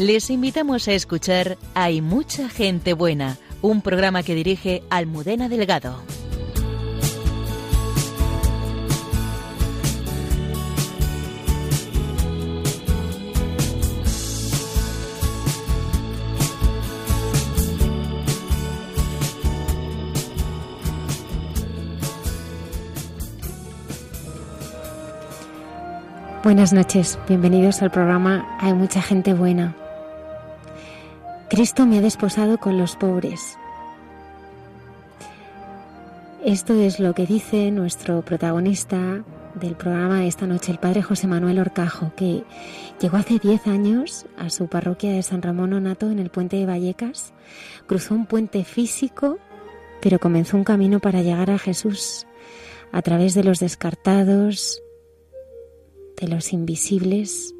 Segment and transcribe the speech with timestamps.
[0.00, 6.00] Les invitamos a escuchar Hay mucha gente buena, un programa que dirige Almudena Delgado.
[26.42, 29.76] Buenas noches, bienvenidos al programa Hay mucha gente buena.
[31.50, 33.58] Cristo me ha desposado con los pobres.
[36.44, 39.24] Esto es lo que dice nuestro protagonista
[39.56, 42.44] del programa esta noche, el padre José Manuel Orcajo, que
[43.00, 46.66] llegó hace 10 años a su parroquia de San Ramón Onato en el puente de
[46.66, 47.34] Vallecas,
[47.88, 49.38] cruzó un puente físico,
[50.00, 52.28] pero comenzó un camino para llegar a Jesús
[52.92, 54.84] a través de los descartados,
[56.16, 57.56] de los invisibles,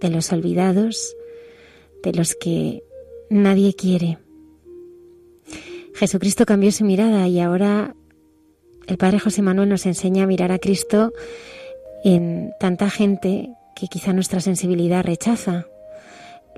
[0.00, 1.16] de los olvidados,
[2.02, 2.82] de los que
[3.28, 4.18] nadie quiere.
[5.94, 7.94] Jesucristo cambió su mirada y ahora
[8.86, 11.12] el Padre José Manuel nos enseña a mirar a Cristo
[12.04, 15.66] en tanta gente que quizá nuestra sensibilidad rechaza,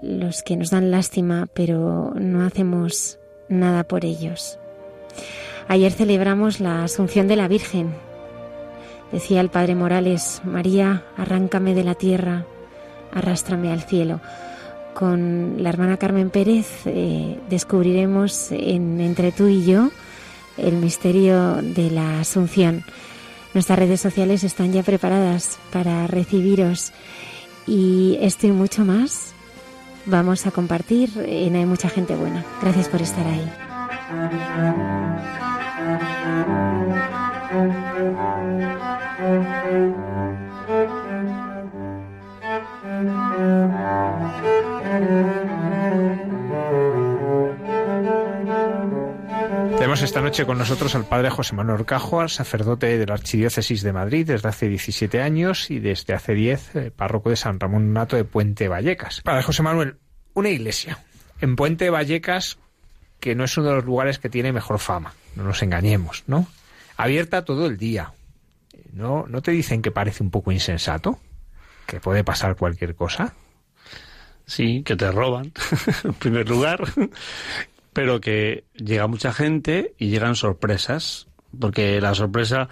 [0.00, 3.18] los que nos dan lástima, pero no hacemos
[3.48, 4.58] nada por ellos.
[5.68, 7.94] Ayer celebramos la Asunción de la Virgen,
[9.12, 12.46] Decía el Padre Morales, María, arráncame de la tierra,
[13.12, 14.20] arrástrame al cielo.
[14.94, 19.90] Con la hermana Carmen Pérez eh, descubriremos en, entre tú y yo
[20.56, 22.84] el misterio de la Asunción.
[23.54, 26.92] Nuestras redes sociales están ya preparadas para recibiros
[27.66, 29.34] y esto y mucho más
[30.06, 32.44] vamos a compartir en Hay mucha gente buena.
[32.60, 33.50] Gracias por estar ahí.
[49.82, 53.92] Tenemos esta noche con nosotros al padre José Manuel Orcajo, sacerdote de la Archidiócesis de
[53.92, 58.16] Madrid desde hace 17 años y desde hace 10 eh, párroco de San Ramón Nato
[58.16, 59.22] de Puente Vallecas.
[59.22, 59.96] Padre José Manuel,
[60.34, 60.98] una iglesia
[61.40, 62.58] en Puente Vallecas
[63.18, 66.46] que no es uno de los lugares que tiene mejor fama, no nos engañemos, ¿no?
[66.96, 68.12] Abierta todo el día.
[68.92, 71.18] ¿No, ¿No te dicen que parece un poco insensato?
[71.92, 73.34] ¿Que puede pasar cualquier cosa?
[74.46, 75.52] Sí, que te roban,
[76.04, 76.82] en primer lugar,
[77.92, 81.28] pero que llega mucha gente y llegan sorpresas,
[81.60, 82.70] porque la sorpresa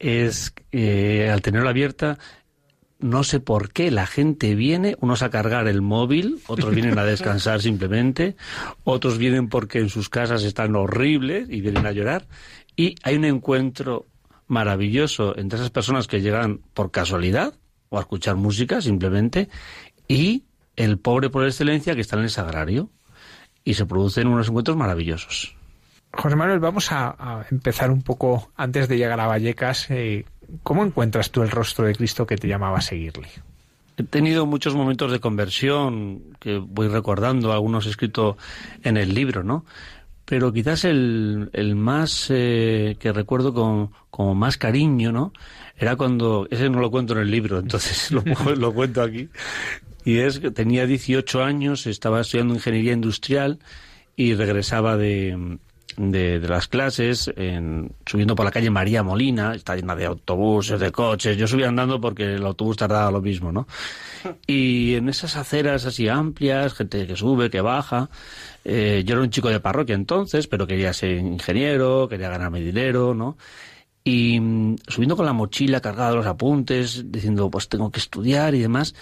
[0.00, 2.18] es, eh, al tenerla abierta,
[2.98, 7.04] no sé por qué la gente viene, unos a cargar el móvil, otros vienen a
[7.04, 8.34] descansar simplemente,
[8.82, 12.26] otros vienen porque en sus casas están horribles y vienen a llorar,
[12.74, 14.06] y hay un encuentro
[14.48, 17.54] maravilloso entre esas personas que llegan por casualidad
[17.88, 19.48] o a escuchar música simplemente
[20.08, 20.44] y
[20.76, 22.90] el pobre por excelencia que está en el sagrario
[23.64, 25.56] y se producen unos encuentros maravillosos.
[26.12, 29.90] José Manuel, vamos a, empezar un poco antes de llegar a Vallecas.
[29.90, 30.24] Eh,
[30.62, 33.28] ¿Cómo encuentras tú el rostro de Cristo que te llamaba a seguirle?
[33.98, 38.36] He tenido muchos momentos de conversión que voy recordando, algunos escritos
[38.82, 39.64] en el libro, ¿no?
[40.26, 45.32] Pero quizás el, más eh, que recuerdo con, con, más cariño, ¿no?
[45.78, 49.30] Era cuando, ese no lo cuento en el libro, entonces lo cuento aquí,
[50.06, 53.58] y es que tenía 18 años, estaba estudiando ingeniería industrial
[54.14, 55.58] y regresaba de,
[55.96, 60.92] de, las clases, en, subiendo por la calle María Molina, está llena de autobuses, de
[60.92, 61.36] coches.
[61.36, 63.66] Yo subía andando porque el autobús tardaba lo mismo, ¿no?
[64.46, 68.10] Y en esas aceras así amplias, gente que sube, que baja.
[68.64, 73.14] Eh, yo era un chico de parroquia entonces, pero quería ser ingeniero, quería ganarme dinero,
[73.14, 73.36] ¿no?
[74.02, 78.54] Y mm, subiendo con la mochila cargada de los apuntes, diciendo, pues tengo que estudiar
[78.54, 78.94] y demás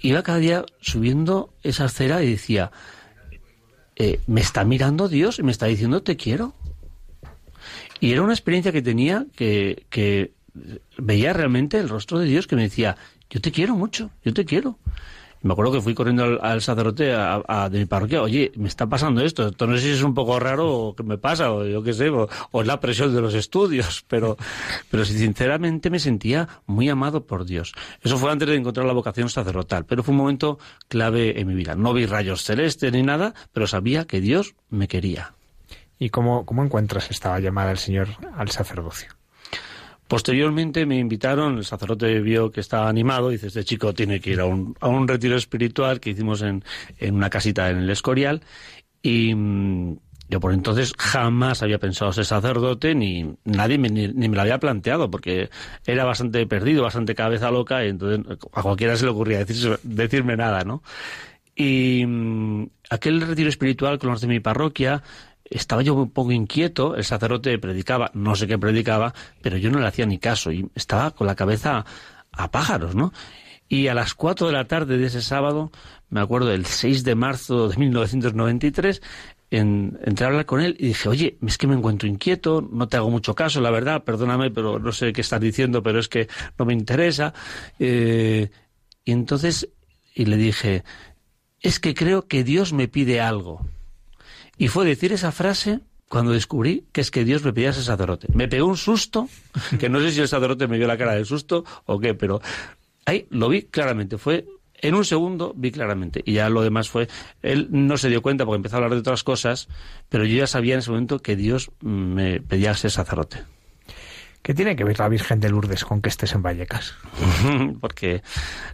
[0.00, 2.70] iba cada día subiendo esa acera y decía,
[3.96, 6.54] eh, me está mirando Dios y me está diciendo te quiero.
[7.98, 10.32] Y era una experiencia que tenía que, que
[10.98, 12.96] veía realmente el rostro de Dios que me decía,
[13.30, 14.78] yo te quiero mucho, yo te quiero
[15.46, 19.22] me acuerdo que fui corriendo al, sacerdote a, de mi parroquia, oye, me está pasando
[19.22, 21.82] esto, esto no sé si es un poco raro o qué me pasa, o yo
[21.82, 22.28] qué sé, o,
[22.60, 24.36] es la presión de los estudios, pero,
[24.90, 27.72] pero sinceramente me sentía muy amado por Dios.
[28.02, 30.58] Eso fue antes de encontrar la vocación sacerdotal, pero fue un momento
[30.88, 31.74] clave en mi vida.
[31.74, 35.34] No vi rayos celestes ni nada, pero sabía que Dios me quería.
[35.98, 39.08] ¿Y cómo, cómo encuentras esta llamada del Señor al sacerdocio?
[40.08, 44.40] Posteriormente me invitaron, el sacerdote vio que estaba animado, dice, este chico tiene que ir
[44.40, 46.62] a un, a un retiro espiritual que hicimos en,
[46.98, 48.42] en una casita en el Escorial
[49.02, 49.96] y mm,
[50.28, 54.58] yo por entonces jamás había pensado ser sacerdote, ni nadie me, ni, me lo había
[54.58, 55.50] planteado, porque
[55.86, 59.44] era bastante perdido, bastante cabeza loca, y entonces a cualquiera se le ocurría
[59.82, 60.82] decirme nada, ¿no?
[61.54, 65.02] Y mm, aquel retiro espiritual con los de mi parroquia,
[65.50, 69.78] estaba yo un poco inquieto, el sacerdote predicaba, no sé qué predicaba, pero yo no
[69.78, 71.84] le hacía ni caso y estaba con la cabeza
[72.32, 73.12] a pájaros, ¿no?
[73.68, 75.72] Y a las cuatro de la tarde de ese sábado,
[76.08, 79.02] me acuerdo, el 6 de marzo de 1993,
[79.50, 82.88] en, entré a hablar con él y dije, oye, es que me encuentro inquieto, no
[82.88, 86.08] te hago mucho caso, la verdad, perdóname, pero no sé qué estás diciendo, pero es
[86.08, 86.28] que
[86.58, 87.34] no me interesa.
[87.78, 88.50] Eh,
[89.04, 89.68] y entonces,
[90.14, 90.84] y le dije,
[91.60, 93.66] es que creo que Dios me pide algo.
[94.58, 98.28] Y fue decir esa frase cuando descubrí que es que Dios me pedía ese sacerdote.
[98.32, 99.28] Me pegó un susto,
[99.78, 102.40] que no sé si el sacerdote me vio la cara del susto o qué, pero
[103.04, 104.18] ahí lo vi claramente.
[104.18, 104.46] Fue
[104.80, 106.22] en un segundo vi claramente.
[106.24, 107.08] Y ya lo demás fue.
[107.42, 109.68] Él no se dio cuenta porque empezó a hablar de otras cosas,
[110.08, 113.44] pero yo ya sabía en ese momento que Dios me pedía ser sacerdote.
[114.42, 116.94] ¿Qué tiene que ver la Virgen de Lourdes con que estés en Vallecas?
[117.80, 118.22] porque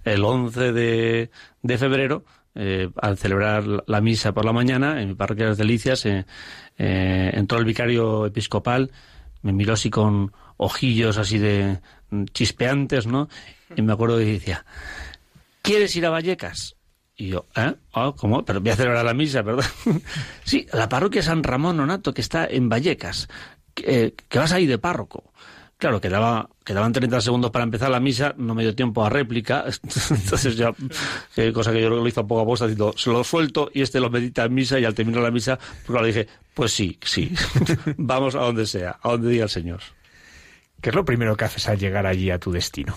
[0.05, 1.31] el 11 de,
[1.63, 2.25] de febrero
[2.55, 6.27] eh, al celebrar la misa por la mañana en mi parroquia de las Delicias, eh,
[6.79, 8.91] eh, entró el vicario episcopal,
[9.43, 11.81] me miró así con ojillos así de
[12.33, 13.29] chispeantes, ¿no?
[13.75, 14.65] Y me acuerdo que decía,
[15.63, 16.77] ¿quieres ir a Vallecas?
[17.17, 17.75] Y yo, ¿eh?
[17.93, 18.45] Oh, ¿Cómo?
[18.45, 19.65] Pero voy a celebrar la misa, ¿verdad?
[20.45, 23.29] sí, la parroquia San Ramón Nonato, que está en Vallecas,
[23.75, 25.33] que, que vas ahí de párroco.
[25.83, 29.65] Claro, quedaba, quedaban 30 segundos para empezar la misa, no me dio tiempo a réplica,
[30.11, 30.73] entonces ya,
[31.53, 33.99] cosa que yo lo hizo a poco a poco, diciendo, se lo suelto y este
[33.99, 37.35] lo medita en misa y al terminar la misa, pues le dije, pues sí, sí,
[37.97, 39.81] vamos a donde sea, a donde diga el Señor.
[40.81, 42.97] ¿Qué es lo primero que haces al llegar allí a tu destino?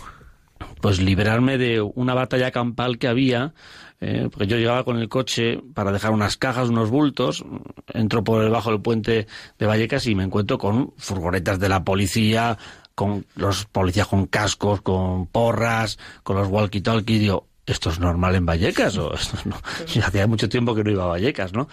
[0.85, 3.55] Pues liberarme de una batalla campal que había,
[4.01, 7.43] eh, porque yo llegaba con el coche para dejar unas cajas, unos bultos,
[7.91, 9.25] entro por debajo del puente
[9.57, 12.59] de Vallecas y me encuentro con furgonetas de la policía,
[12.93, 18.45] con los policías con cascos, con porras, con los walkie-talkie, digo, ¿esto es normal en
[18.45, 18.97] Vallecas?
[19.05, 19.57] O esto no?
[20.05, 21.67] hacía mucho tiempo que no iba a Vallecas, ¿no?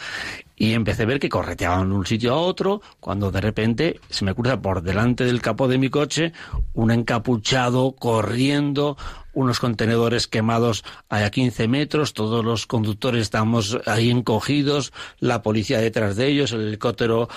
[0.56, 4.24] Y empecé a ver que correteaban de un sitio a otro, cuando de repente se
[4.24, 6.32] me cruza por delante del capó de mi coche
[6.72, 8.96] un encapuchado corriendo,
[9.32, 16.16] unos contenedores quemados a 15 metros, todos los conductores estamos ahí encogidos, la policía detrás
[16.16, 17.28] de ellos, el helicóptero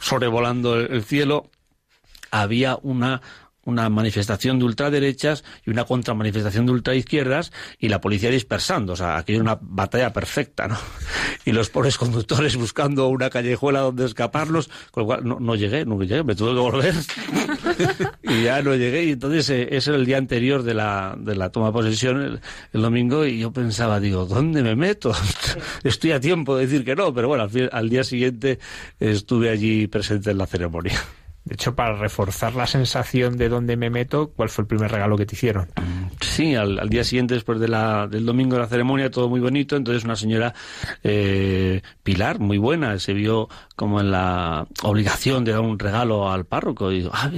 [0.00, 1.50] sobrevolando el cielo.
[2.30, 3.20] Había una
[3.64, 8.94] una manifestación de ultraderechas y una contramanifestación de ultraizquierdas y la policía dispersando.
[8.94, 10.78] O sea, aquí hay una batalla perfecta, ¿no?
[11.44, 16.00] Y los pobres conductores buscando una callejuela donde escaparlos, con lo cual no, llegué, no
[16.00, 16.94] llegué, me tuve que volver
[18.22, 19.04] y ya no llegué.
[19.04, 22.40] Y entonces eh, ese era el día anterior de la, de la toma de posesión,
[22.72, 25.12] el, domingo, y yo pensaba, digo, ¿dónde me meto?
[25.82, 28.60] Estoy a tiempo de decir que no, pero bueno, al día siguiente
[29.00, 31.00] estuve allí presente en la ceremonia.
[31.52, 35.18] De hecho, para reforzar la sensación de dónde me meto, ¿cuál fue el primer regalo
[35.18, 35.68] que te hicieron?
[36.22, 39.76] Sí, al, día siguiente, después del domingo de la ceremonia, todo muy bonito.
[39.76, 40.54] Entonces, una señora
[41.04, 46.46] eh, Pilar, muy buena, se vio como en la obligación de dar un regalo al
[46.46, 46.90] párroco.
[46.90, 47.30] Y digo, ah,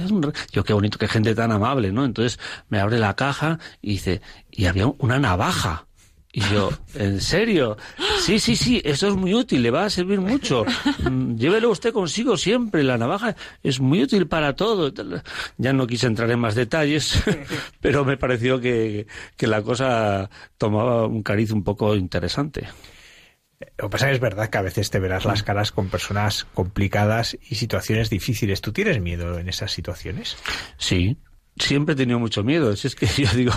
[0.49, 2.05] yo qué bonito, qué gente tan amable, ¿no?
[2.05, 5.87] Entonces, me abre la caja y dice, y había una navaja.
[6.35, 7.77] Y yo, ¿en serio?
[8.19, 10.65] Sí, sí, sí, eso es muy útil, le va a servir mucho.
[10.99, 14.91] Mm, llévelo usted consigo siempre, la navaja es muy útil para todo.
[15.57, 17.23] Ya no quise entrar en más detalles,
[17.79, 22.67] pero me pareció que, que la cosa tomaba un cariz un poco interesante.
[23.77, 27.37] Lo que pasa es verdad que a veces te verás las caras con personas complicadas
[27.49, 28.59] y situaciones difíciles.
[28.59, 30.35] ¿Tú tienes miedo en esas situaciones?
[30.77, 31.15] Sí,
[31.57, 32.75] siempre he tenido mucho miedo.
[32.75, 33.53] Si es que yo digo,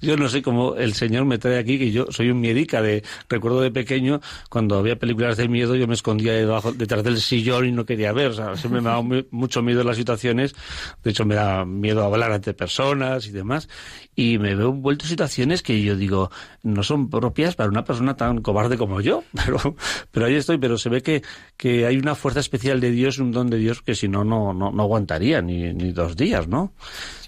[0.00, 2.82] yo no sé cómo el Señor me trae aquí, que yo soy un miedica.
[2.82, 7.20] De, recuerdo de pequeño, cuando había películas de miedo, yo me escondía debajo, detrás del
[7.20, 8.28] sillón y no quería ver.
[8.28, 10.54] O sea, siempre me daba mucho miedo las situaciones.
[11.02, 13.68] De hecho, me da miedo hablar ante personas y demás.
[14.14, 16.30] Y me veo envuelto en situaciones que yo digo,
[16.62, 19.24] no son propias para una persona tan cobarde como yo.
[19.50, 19.74] Pero,
[20.12, 20.58] pero ahí estoy.
[20.58, 21.22] Pero se ve que,
[21.56, 24.52] que hay una fuerza especial de Dios, un don de Dios, que si no, no,
[24.52, 26.72] no, no aguantaría ni, ni dos días, ¿no?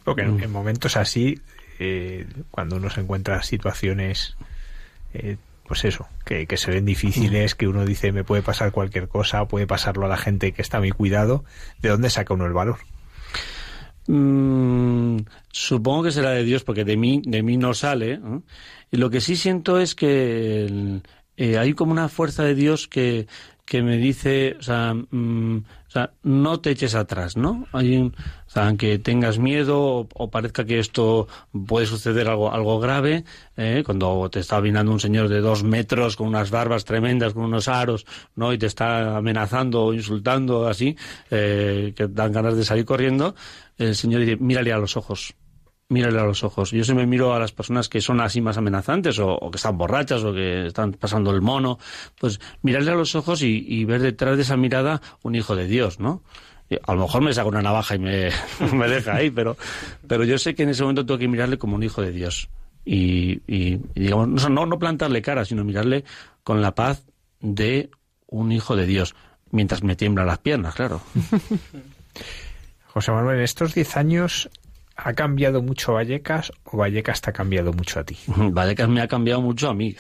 [0.05, 1.41] Porque en, momentos así,
[1.79, 4.37] eh, cuando uno se encuentra situaciones,
[5.15, 9.47] eh, pues eso, que, se ven difíciles, que uno dice me puede pasar cualquier cosa,
[9.47, 11.45] puede pasarlo a la gente que está a mi cuidado,
[11.81, 12.79] ¿de dónde saca uno el valor?
[14.07, 15.19] Mm,
[15.51, 18.19] supongo que será de Dios porque de mí de mí no sale
[18.91, 21.01] y lo que sí siento es que
[21.37, 23.29] eh, hay como una fuerza de Dios que
[23.65, 27.67] que me dice, o sea, mm, o sea, no te eches atrás, ¿no?
[27.73, 28.15] Hay un,
[28.47, 31.29] o sea, aunque tengas miedo o, parezca que esto
[31.67, 33.25] puede suceder algo, algo grave,
[33.59, 33.83] ¿eh?
[33.85, 37.69] cuando te está vinando un señor de dos metros con unas barbas tremendas, con unos
[37.69, 38.07] aros,
[38.37, 38.55] ¿no?
[38.55, 40.97] Y te está amenazando o insultando así,
[41.31, 43.35] eh, que dan ganas de salir corriendo,
[43.77, 45.35] el señor dice, mírale a los ojos
[45.93, 46.71] mírale a los ojos.
[46.71, 49.79] Yo se me miro a las personas que son así más amenazantes o, que están
[49.79, 51.79] borrachas o que están pasando el mono,
[52.19, 56.01] pues mirarle a los ojos y, ver detrás de esa mirada un hijo de Dios,
[56.01, 56.23] ¿no?
[56.87, 58.31] A lo mejor me saca una navaja y me,
[58.73, 59.57] me deja ahí, pero,
[60.09, 62.49] pero yo sé que en ese momento tengo que mirarle como un hijo de Dios.
[62.85, 63.37] Y,
[63.95, 66.05] digamos, no, no plantarle cara, sino mirarle
[66.43, 67.05] con la paz
[67.41, 67.91] de
[68.27, 69.15] un hijo de Dios,
[69.51, 71.01] mientras me tiemblan las piernas, claro.
[72.87, 74.51] José Manuel, estos diez años
[75.05, 78.17] ¿Ha cambiado mucho Vallecas o Vallecas te ha cambiado mucho a ti?
[78.27, 79.97] Vallecas me ha cambiado mucho a mí.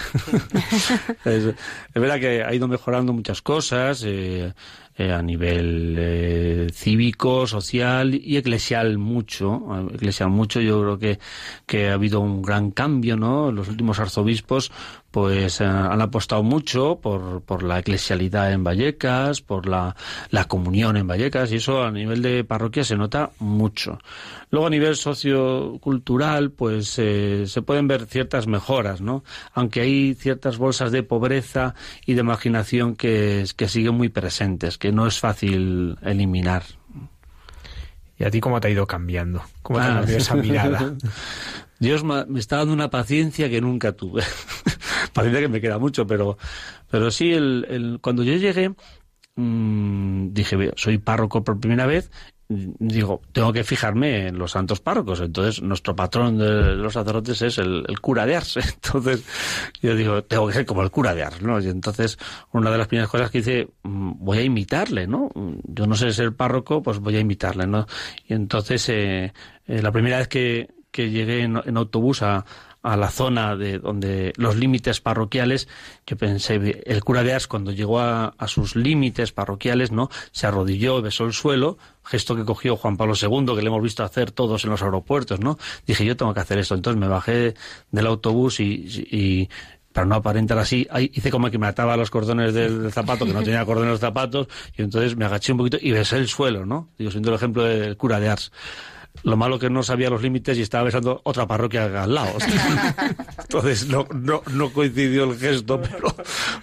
[1.25, 1.55] es,
[1.95, 4.53] verdad que ha ido mejorando muchas cosas eh,
[4.97, 9.89] eh, a nivel eh, cívico, social y eclesial mucho.
[9.93, 11.19] Eclesial mucho, yo creo que,
[11.67, 13.51] que ha habido un gran cambio, ¿no?
[13.51, 14.71] Los últimos arzobispos
[15.13, 19.95] pues eh, han apostado mucho por, por la eclesialidad en Vallecas, por la,
[20.31, 23.99] la, comunión en Vallecas, y eso a nivel de parroquia se nota mucho.
[24.51, 29.23] Luego a nivel sociocultural, pues eh, se pueden ver ciertas mejoras, ¿no?
[29.53, 31.75] Aunque hay ciertas bolsas de pobreza
[32.07, 36.63] y de marginación que, que siguen muy presentes, que no es fácil eliminar.
[38.19, 39.43] ¿Y a ti cómo te ha ido cambiando?
[39.63, 39.95] ¿Cómo te ha ah.
[39.97, 40.95] cambiado esa mirada?
[41.83, 44.23] Dios me está dando una paciencia que nunca tuve.
[45.13, 46.39] paciencia que me queda mucho, pero,
[46.89, 48.75] pero sí, el, el cuando yo llegué,
[49.35, 52.11] mmm, dije, soy párroco por primera vez
[52.49, 55.21] digo, tengo que fijarme en los santos párrocos.
[55.21, 58.57] Entonces, nuestro patrón de los sacerdotes es el, cura de Ars.
[58.75, 59.25] Entonces,
[59.81, 61.61] yo digo, tengo que ser como el cura de Ars, ¿no?
[61.61, 62.19] Y entonces,
[62.53, 65.31] una de las primeras cosas que hice, mm, voy a imitarle, ¿no?
[65.65, 67.87] Yo no sé ser párroco, pues voy a imitarle, ¿no?
[68.27, 69.33] Y entonces, eh,
[69.67, 72.45] eh, la primera vez que, que llegué en, autobús a,
[72.85, 75.69] la zona de donde los límites parroquiales,
[76.07, 80.11] yo pensé, el cura de Ars cuando llegó a, a, sus límites parroquiales, ¿no?
[80.33, 84.03] Se arrodilló, besó el suelo, gesto que cogió Juan Pablo II, que le hemos visto
[84.05, 85.59] hacer todos en los aeropuertos, ¿no?
[85.87, 86.75] Dije, yo tengo que hacer esto.
[86.75, 87.55] Entonces me bajé
[87.93, 89.49] del autobús y, y
[89.93, 93.43] para no aparentar así, hice como que me ataba los cordones del, zapato, que no
[93.43, 96.89] tenía cordones los zapatos, y entonces me agaché un poquito y besé el suelo, ¿no?
[96.99, 98.53] Digo, siendo el ejemplo del cura de Ars.
[99.25, 102.33] Lo malo que no sabía los límites y estaba besando otra parroquia al lado.
[103.39, 106.15] Entonces no, no, no, coincidió el gesto, pero,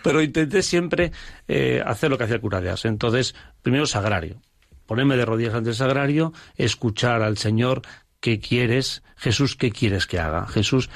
[0.03, 1.11] pero intenté siempre
[1.47, 2.85] eh, hacer lo que hacía el cura de Ars.
[2.85, 4.41] Entonces, primero sagrario.
[4.85, 7.83] Ponerme de rodillas ante el sagrario, escuchar al Señor
[8.19, 10.47] qué quieres, Jesús, qué quieres que haga.
[10.47, 10.89] Jesús,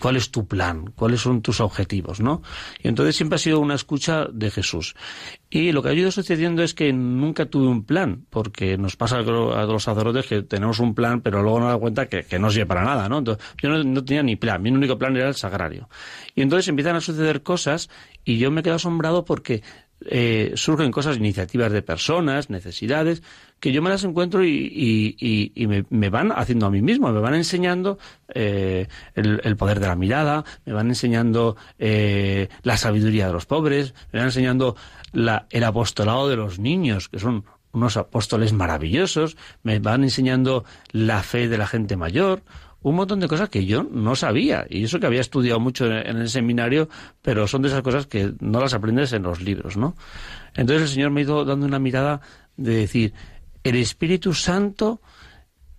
[0.00, 2.42] cuál es tu plan, cuáles son tus objetivos, ¿no?
[2.82, 4.94] Y entonces siempre ha sido una escucha de Jesús.
[5.50, 9.18] Y lo que ha ido sucediendo es que nunca tuve un plan, porque nos pasa
[9.18, 12.66] a los sacerdotes que tenemos un plan, pero luego nos da cuenta que, no sirve
[12.66, 13.22] para nada, ¿no?
[13.22, 15.88] Yo no, tenía ni plan, mi único plan era el sagrario.
[16.34, 17.88] Y entonces empiezan a suceder cosas
[18.24, 19.62] y yo me quedo asombrado porque
[20.04, 23.22] eh, surgen cosas, iniciativas de personas, necesidades,
[23.60, 27.98] que yo me las encuentro y, me, van haciendo a mí mismo, me van enseñando
[28.28, 33.94] eh, el, poder de la mirada, me van enseñando eh, la sabiduría de los pobres,
[34.12, 34.76] me van enseñando
[35.12, 41.22] la, el apostolado de los niños, que son unos apóstoles maravillosos, me van enseñando la
[41.22, 42.42] fe de la gente mayor,
[42.82, 44.64] un montón de cosas que yo no sabía.
[44.70, 46.88] Y eso que había estudiado mucho en, el seminario,
[47.20, 49.96] pero son de esas cosas que no las aprendes en los libros, ¿no?
[50.54, 52.20] Entonces el Señor me ha ido dando una mirada
[52.56, 53.12] de decir,
[53.68, 55.00] el Espíritu Santo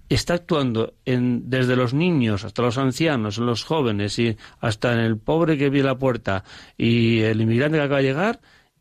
[0.09, 5.17] está actuando en, desde los niños hasta los ancianos, los jóvenes y hasta en el
[5.17, 6.43] pobre que viene a la puerta
[6.77, 8.39] y el inmigrante que acaba de llegar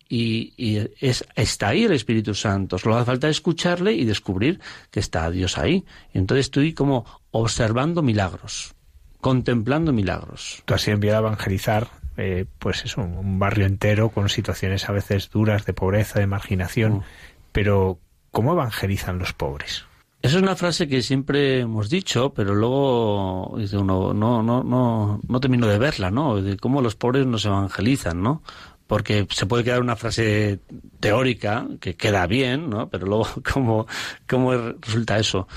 [0.08, 2.78] y, es, está ahí el Espíritu Santo.
[2.78, 4.60] Solo hace falta escucharle y descubrir
[4.90, 5.84] que está Dios ahí.
[6.14, 8.74] entonces estoy como observando milagros,
[9.20, 10.62] contemplando milagros.
[10.64, 15.28] Tú has enviado a evangelizar, eh, pues es un, barrio entero con situaciones a veces
[15.30, 17.02] duras de pobreza, de marginación, mm.
[17.50, 17.98] pero
[18.36, 19.86] ¿cómo evangelizan los pobres?
[20.20, 25.18] Esa es una frase que siempre hemos dicho, pero luego dice uno, no, no, no,
[25.26, 26.42] no termino de verla, ¿no?
[26.42, 28.42] De cómo los pobres nos evangelizan, ¿no?
[28.86, 30.60] porque se puede quedar una frase
[31.00, 32.90] teórica que queda bien, ¿no?
[32.90, 33.86] Pero luego, ¿cómo,
[34.28, 34.52] cómo
[34.82, 35.48] resulta eso?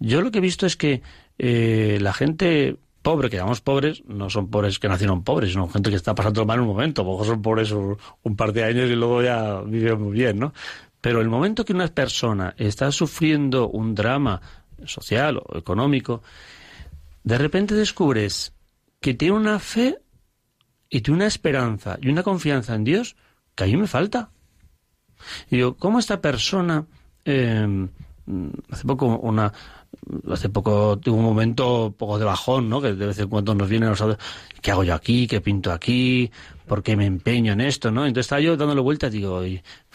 [0.00, 1.02] Yo lo que he visto es que
[1.38, 5.88] eh, la gente pobre, que llamamos pobres, no son pobres que nacieron pobres, sino gente
[5.88, 8.90] que está pasando mal en un momento, porque son pobres un, un par de años
[8.90, 10.52] y luego ya viven muy bien, ¿no?
[11.04, 14.40] Pero el momento que una persona está sufriendo un drama
[14.86, 16.22] social o económico,
[17.22, 18.54] de repente descubres
[19.02, 19.98] que tiene una fe
[20.88, 23.16] y tiene una esperanza y una confianza en Dios
[23.54, 24.30] que a mí me falta.
[25.50, 26.86] Y digo, ¿cómo esta persona,
[27.26, 27.90] em,
[28.70, 29.52] hace poco una,
[30.32, 32.80] hace poco tuvo un momento un poco de bajón, ¿no?
[32.80, 34.02] Que de vez en cuando nos vienen los
[34.62, 35.26] ¿qué hago yo aquí?
[35.26, 36.30] ¿Qué pinto aquí?
[36.66, 38.06] ¿Por qué me empeño en esto, no?
[38.06, 39.42] Entonces estaba yo dándole vueltas, digo,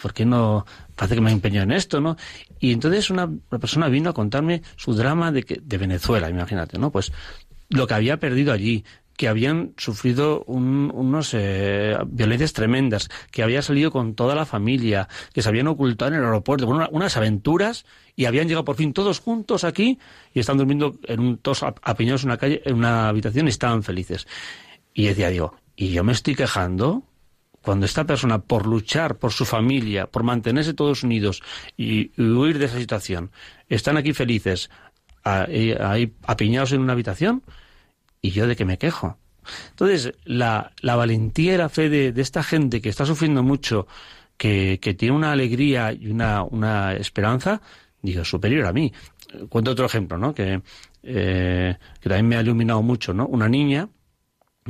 [0.00, 2.16] ¿por qué no parece que me empeño en esto, no?
[2.58, 6.90] Y entonces una, persona vino a contarme su drama de, que, de Venezuela, imagínate, ¿no?
[6.90, 7.12] Pues
[7.68, 8.84] lo que había perdido allí,
[9.16, 15.42] que habían sufrido unos eh, violencias tremendas, que había salido con toda la familia, que
[15.42, 17.84] se habían ocultado en el aeropuerto, bueno, unas aventuras
[18.16, 19.98] y habían llegado por fin todos juntos aquí
[20.32, 23.82] y están durmiendo en un todos apiñados en una calle, en una habitación y estaban
[23.82, 24.26] felices.
[24.94, 27.02] Y decía, digo, ¿y yo me estoy quejando?
[27.62, 31.42] Cuando esta persona, por luchar por su familia, por mantenerse todos unidos
[31.74, 33.30] y, huir de esa situación,
[33.68, 34.68] están aquí felices,
[35.24, 37.42] ahí apiñados en una habitación,
[38.22, 39.16] ¿Y yo de qué me quejo?
[39.70, 43.86] Entonces, la, la valentía y la fe de, esta gente que está sufriendo mucho,
[44.36, 47.62] que, que tiene una alegría y una, una esperanza,
[48.02, 48.92] digo, superior a mí.
[49.48, 50.34] Cuento otro ejemplo, ¿no?
[50.34, 50.60] Que,
[51.02, 53.26] eh, que también me ha iluminado mucho, ¿no?
[53.26, 53.88] Una niña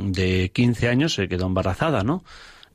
[0.01, 2.23] de 15 años se quedó embarazada, ¿no?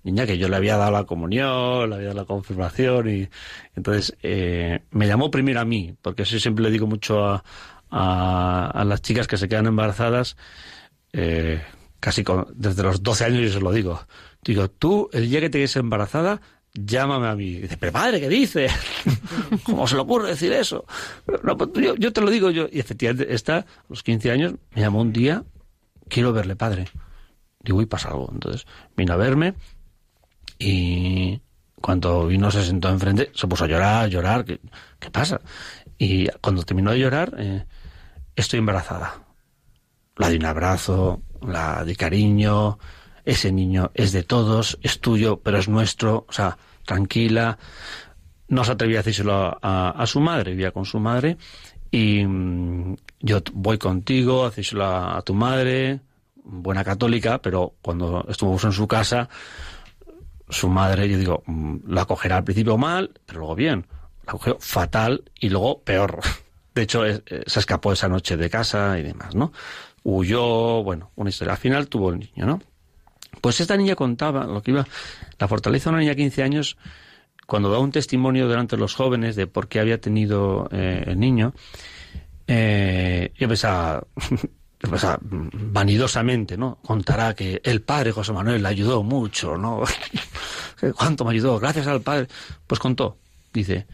[0.03, 3.29] Niña que yo le había dado la comunión, le había dado la confirmación y
[3.75, 7.43] entonces eh, me llamó primero a mí, porque eso siempre le digo mucho a,
[7.91, 10.37] a, las chicas que se quedan embarazadas,
[11.13, 11.63] eh,
[12.01, 14.01] casi desde los 12 años yo se lo digo.
[14.45, 16.41] Digo, tú, el día que te quedes embarazada,
[16.73, 17.55] llámame a mí.
[17.57, 18.69] dice, pero padre, ¿qué dice?
[19.65, 20.85] ¿Cómo se le ocurre decir eso?
[21.25, 21.41] Pues,
[21.99, 22.67] yo, te lo digo yo.
[22.71, 25.45] Y efectivamente, esta, a los 15 años, me llamó un día,
[26.09, 26.87] quiero verle, padre.
[27.67, 28.31] Digo, y pasa algo.
[28.33, 29.55] Entonces, vino a verme
[30.59, 31.41] y
[31.81, 34.45] cuando vino se sentó enfrente, se puso a llorar, llorar.
[34.45, 34.61] ¿Qué,
[34.99, 35.41] qué pasa?
[35.99, 37.65] Y cuando terminó de llorar, eh,
[38.35, 39.15] estoy embarazada.
[40.17, 42.79] La di un abrazo, la di cariño,
[43.25, 47.59] ese niño es de todos, es tuyo, pero es nuestro, o sea, tranquila.
[48.49, 51.37] No se atrevía a decírselo a, su madre, vivía con su madre,
[51.91, 56.01] y mm, yo voy contigo, hacéiselo a, a, tu madre,
[56.47, 59.29] buena católica, pero cuando estuvimos en su casa,
[60.49, 63.87] su madre, yo digo, mm, la cogerá al principio mal, pero luego bien
[64.27, 66.21] la cogió fatal y luego peor.
[66.75, 69.53] De hecho, eh, se escapó esa noche de casa y demás, ¿no?
[70.03, 71.55] Huyó, bueno, una historia.
[71.55, 72.61] Al final tuvo el niño, ¿no?
[73.41, 74.87] Pues esta niña contaba lo que iba,
[75.39, 76.77] la fortaleza de una niña de 15 años,
[77.47, 81.19] cuando da un testimonio delante de los jóvenes de por qué había tenido eh, el
[81.19, 81.55] niño,
[82.47, 84.07] eh, yo pensaba,
[84.83, 86.79] vanidosamente, ¿no?
[86.85, 89.83] Contará que el padre José Manuel le ayudó mucho, ¿no?
[90.97, 91.59] ¿Cuánto me ayudó?
[91.59, 92.29] Gracias al padre.
[92.67, 93.19] Pues contó,
[93.53, 93.87] dice,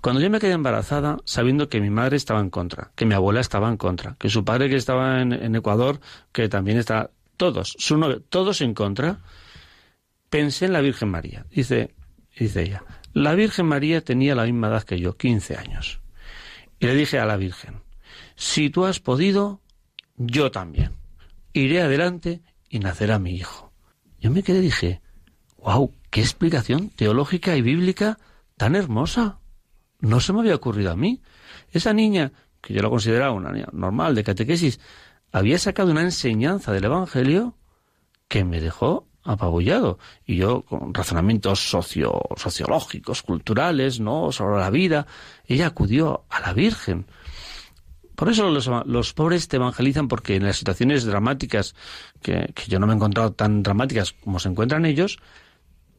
[0.00, 3.40] cuando yo me quedé embarazada, sabiendo que mi madre estaba en contra, que mi abuela
[3.40, 6.00] estaba en contra, que su padre que estaba en, Ecuador,
[6.32, 9.20] que también está, todos, su novio, todos en contra,
[10.30, 11.44] pensé en la Virgen María.
[11.50, 11.94] Dice,
[12.38, 16.00] dice ella, la Virgen María tenía la misma edad que yo, 15 años.
[16.78, 17.82] Y le dije a la Virgen,
[18.36, 19.60] si tú has podido,
[20.20, 20.92] yo también.
[21.54, 23.72] Iré adelante y nacerá mi hijo.
[24.20, 25.00] Yo me quedé y dije,
[25.58, 28.18] wow, qué explicación teológica y bíblica
[28.58, 29.38] tan hermosa.
[30.00, 31.22] No se me había ocurrido a mí.
[31.72, 34.78] Esa niña, que yo la consideraba una niña normal de catequesis,
[35.32, 37.56] había sacado una enseñanza del Evangelio
[38.28, 39.98] que me dejó apabullado.
[40.26, 44.32] Y yo, con razonamientos socio, sociológicos, culturales, ¿no?
[44.32, 45.06] sobre la vida,
[45.46, 47.06] ella acudió a la Virgen.
[48.20, 51.74] Por eso los, pobres te evangelizan, porque en las situaciones dramáticas,
[52.20, 55.18] que, que yo no me he encontrado tan dramáticas como se encuentran ellos,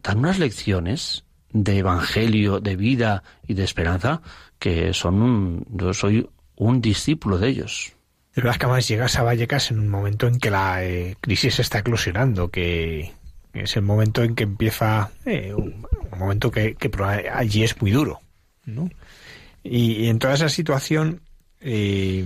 [0.03, 4.21] dan unas lecciones de evangelio, de vida y de esperanza,
[4.60, 7.93] que son un, yo soy un discípulo de ellos.
[8.36, 11.57] Es verdad que además llegas a Vallecas en un momento en que la eh, crisis
[11.57, 13.13] está eclosionando, que
[13.51, 16.91] es el momento en que empieza, eh, un, momento que, que,
[17.34, 18.21] allí es muy duro,
[18.67, 18.91] ¿no?
[19.63, 21.21] Y, en toda esa situación,
[21.62, 22.26] eh,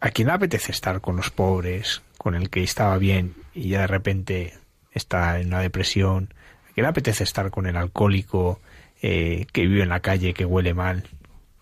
[0.00, 3.80] ¿a quién le apetece estar con los pobres, con el que estaba bien y ya
[3.80, 4.54] de repente
[4.92, 6.28] está en una depresión,
[6.74, 8.60] ¿Qué le apetece estar con el alcohólico
[9.00, 11.04] eh, que vive en la calle, que huele mal?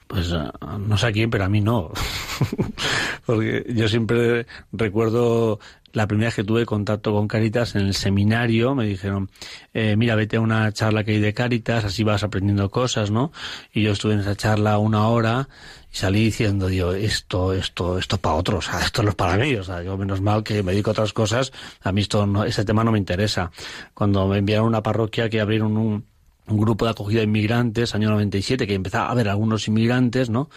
[0.06, 1.92] Pues eh, no sé a quién, pero a mí no.
[3.26, 5.60] Porque yo siempre recuerdo
[5.92, 9.28] la primera vez que tuve contacto con Caritas en el seminario, me dijeron,
[9.74, 13.32] eh, mira, vete a una charla que hay de Caritas, así vas aprendiendo cosas, ¿no?
[13.74, 15.50] Y yo estuve en esa charla una hora
[15.92, 19.82] salí diciendo, digo, esto, esto, esto para otros, esto no es para mí, o sea,
[19.82, 21.52] yo menos mal que me dedico a otras cosas,
[21.82, 23.52] a mí esto no, ese tema no me interesa.
[23.94, 26.06] Cuando me enviaron una parroquia que abrieron un,
[26.46, 30.48] un grupo de acogida de inmigrantes, año 97, que empezaba a haber algunos inmigrantes, ¿no?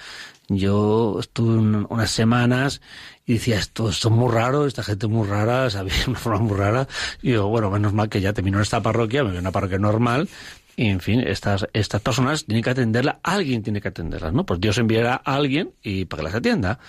[0.48, 2.82] Yo estuve unas semanas
[3.26, 6.58] y decía, esto, esto es muy raro, esta gente muy rara, sabía una forma muy
[6.58, 6.88] rara.
[7.21, 10.30] Y yo, bueno, menos mal que ya terminó esta parroquia, me a una parroquia normal,
[10.76, 14.46] y en fin, estas, estas personas tienen que atenderla, alguien tiene que atenderlas, ¿no?
[14.46, 16.80] Pues Dios enviará a alguien y para que las atienda.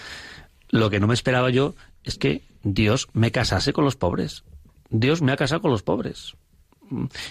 [0.70, 4.42] Lo que no me esperaba yo es que Dios me casase con los pobres.
[4.90, 6.34] Dios me ha casado con los pobres.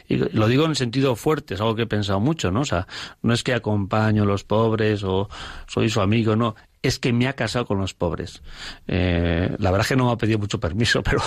[0.07, 2.61] Y lo digo en sentido fuerte, es algo que he pensado mucho, ¿no?
[2.61, 2.87] O sea,
[3.21, 5.29] no es que acompaño a los pobres o
[5.67, 6.55] soy su amigo, no.
[6.85, 8.43] Es que me ha casado con los pobres.
[8.87, 11.19] Eh, la verdad es que no me ha pedido mucho permiso, pero,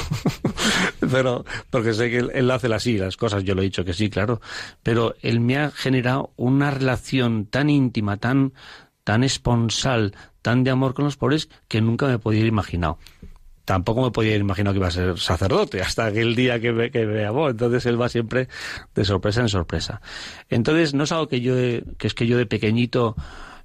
[1.10, 4.08] pero porque sé que él, hace así, las cosas, yo lo he dicho que sí,
[4.08, 4.40] claro.
[4.82, 8.52] Pero él me ha generado una relación tan íntima, tan,
[9.02, 12.98] tan esponsal, tan de amor con los pobres, que nunca me podía haber imaginado
[13.68, 17.04] tampoco me podía imaginar que iba a ser sacerdote hasta aquel día que me, que
[17.04, 17.50] me llamó.
[17.50, 18.48] Entonces él va siempre
[18.94, 20.00] de sorpresa en sorpresa.
[20.48, 23.14] Entonces no es algo que yo, que es que yo de pequeñito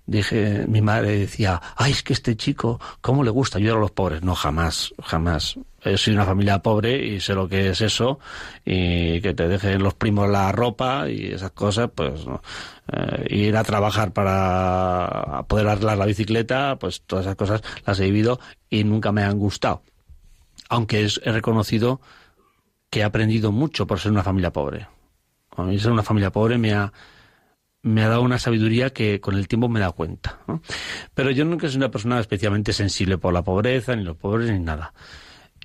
[0.06, 3.92] dije, mi madre decía, ay, es que este chico, ¿cómo le gusta ayudar a los
[3.92, 4.24] pobres?
[4.24, 5.58] No, jamás, jamás.
[5.84, 8.20] Yo soy una familia pobre y sé lo que es eso
[8.64, 12.42] y que te dejen los primos la ropa y esas cosas, pues no.
[12.92, 18.06] Eh, ir a trabajar para poder arreglar la bicicleta, pues todas esas cosas las he
[18.06, 18.40] vivido
[18.70, 19.84] y nunca me han gustado
[20.74, 22.02] aunque he reconocido
[22.90, 24.88] que he aprendido mucho por ser una familia pobre.
[25.56, 26.92] A mí ser una familia pobre me ha,
[27.84, 30.40] me ha dado una sabiduría que con el tiempo me da cuenta.
[31.14, 34.60] Pero yo nunca soy una persona especialmente sensible por la pobreza, ni los pobres, ni
[34.60, 34.94] nada.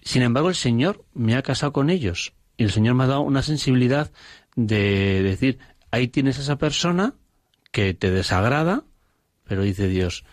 [0.02, 2.34] Sin embargo, el Señor me ha casado con ellos.
[2.56, 4.10] Y el Señor me ha dado una sensibilidad
[4.56, 5.60] de decir,
[5.92, 7.14] ahí tienes a esa persona
[7.70, 8.84] que te desagrada,
[9.44, 10.24] pero dice Dios,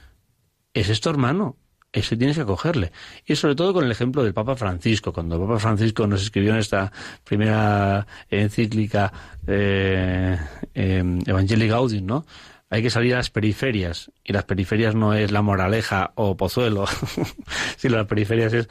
[0.73, 1.57] es esto hermano,
[1.95, 2.91] ese tienes que acogerle.
[3.25, 6.51] Y sobre todo con el ejemplo del Papa Francisco, cuando el Papa Francisco nos escribió
[6.51, 6.91] en esta
[7.23, 9.11] primera encíclica
[9.47, 10.37] eh,
[10.73, 12.25] eh, Evangelii Gaudium, ¿no?
[12.69, 16.85] Hay que salir a las periferias, y las periferias no es la moraleja o pozuelo,
[17.77, 18.67] sino las periferias es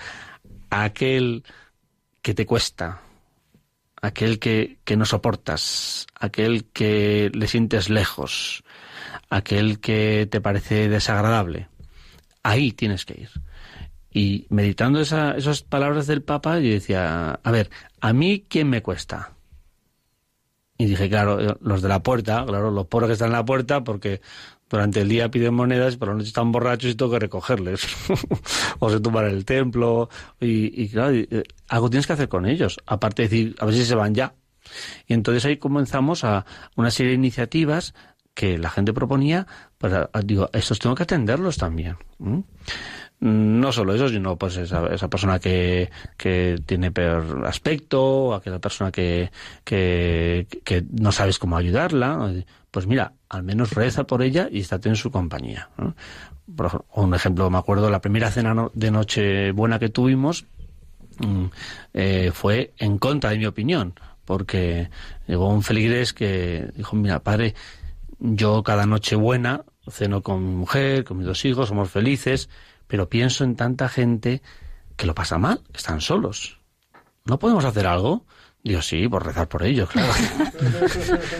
[0.68, 1.44] aquel
[2.20, 3.00] que te cuesta,
[4.02, 8.64] aquel que, que no soportas, aquel que le sientes lejos,
[9.30, 11.68] aquel que te parece desagradable
[12.44, 13.30] ahí tienes que ir.
[14.12, 17.68] Y meditando esas palabras del Papa, yo decía, a ver,
[18.00, 19.32] ¿a mí quién me cuesta?
[20.78, 23.44] Y dije, claro, eh, los de la puerta, claro, los pobres que están en la
[23.44, 24.20] puerta, porque
[24.68, 27.86] durante el día piden monedas y por la noche están borrachos y tengo que recogerles.
[28.78, 30.08] o se tumban el templo.
[30.40, 32.78] Y, claro, eh, algo tienes que hacer con ellos.
[32.86, 34.34] Aparte de decir, a ver si se van ya.
[35.06, 37.94] Y entonces ahí comenzamos a una serie de iniciativas
[38.34, 39.46] que la gente proponía,
[39.78, 41.96] para, pues, digo, estos tengo que atenderlos también.
[43.20, 48.90] No solo eso, sino pues esa, esa persona que, que tiene peor aspecto, aquella persona
[48.90, 49.30] que,
[49.64, 50.46] que,
[50.90, 52.34] no sabes cómo ayudarla,
[52.70, 55.68] pues mira, al menos reza por ella y estate en su compañía.
[56.54, 60.44] Por un ejemplo, me acuerdo, la primera cena de noche buena que tuvimos
[61.18, 61.44] mm,
[61.94, 63.94] eh, fue en contra de mi opinión,
[64.24, 64.90] porque
[65.26, 67.54] llegó un feligrés que dijo, mira, padre,
[68.26, 72.48] yo cada noche buena ceno con mi mujer, con mis dos hijos, somos felices,
[72.86, 74.42] pero pienso en tanta gente
[74.96, 76.58] que lo pasa mal, están solos.
[77.24, 78.24] ¿No podemos hacer algo?
[78.62, 80.12] Digo, sí, por rezar por ellos, claro.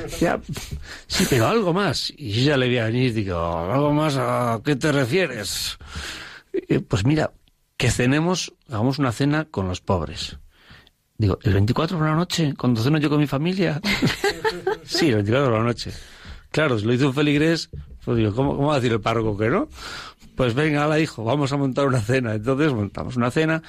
[1.07, 2.13] sí, pero algo más.
[2.17, 5.79] Y yo ya le vi a venir, digo, ¿algo más a qué te refieres?
[6.87, 7.33] pues mira,
[7.79, 10.39] que cenemos, hagamos una cena con los pobres.
[11.17, 12.55] Digo, ¿el 24 por la noche?
[12.59, 13.81] ¿Cuando ceno yo con mi familia?
[14.85, 15.93] sí, el 24 por la noche.
[16.55, 17.69] Claro, si lo hizo un feligrés,
[18.05, 19.69] pues digo, ¿cómo, ¿cómo va a decir el párroco que no?
[20.37, 22.33] Pues venga, la hijo, vamos a montar una cena.
[22.33, 23.61] Entonces montamos una cena,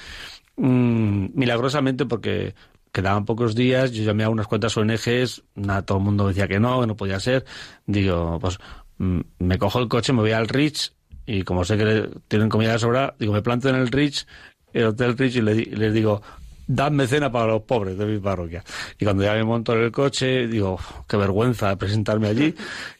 [0.54, 2.54] mmm, milagrosamente porque
[2.92, 6.60] quedaban pocos días, yo llamé a unas cuantas ONGs, nada, todo el mundo decía que
[6.60, 7.44] no, que no podía ser.
[7.86, 8.58] Digo, pues
[8.98, 10.92] mm, me cojo el coche, me voy al Rich
[11.26, 14.28] y como sé que tienen comida de sobra, digo, me planto en el Rich,
[14.72, 16.22] el Hotel Rich y les digo,
[16.66, 18.64] dadme cena para los pobres de mi parroquia.
[18.98, 22.54] Y cuando ya me monto en el coche, digo, qué vergüenza presentarme allí.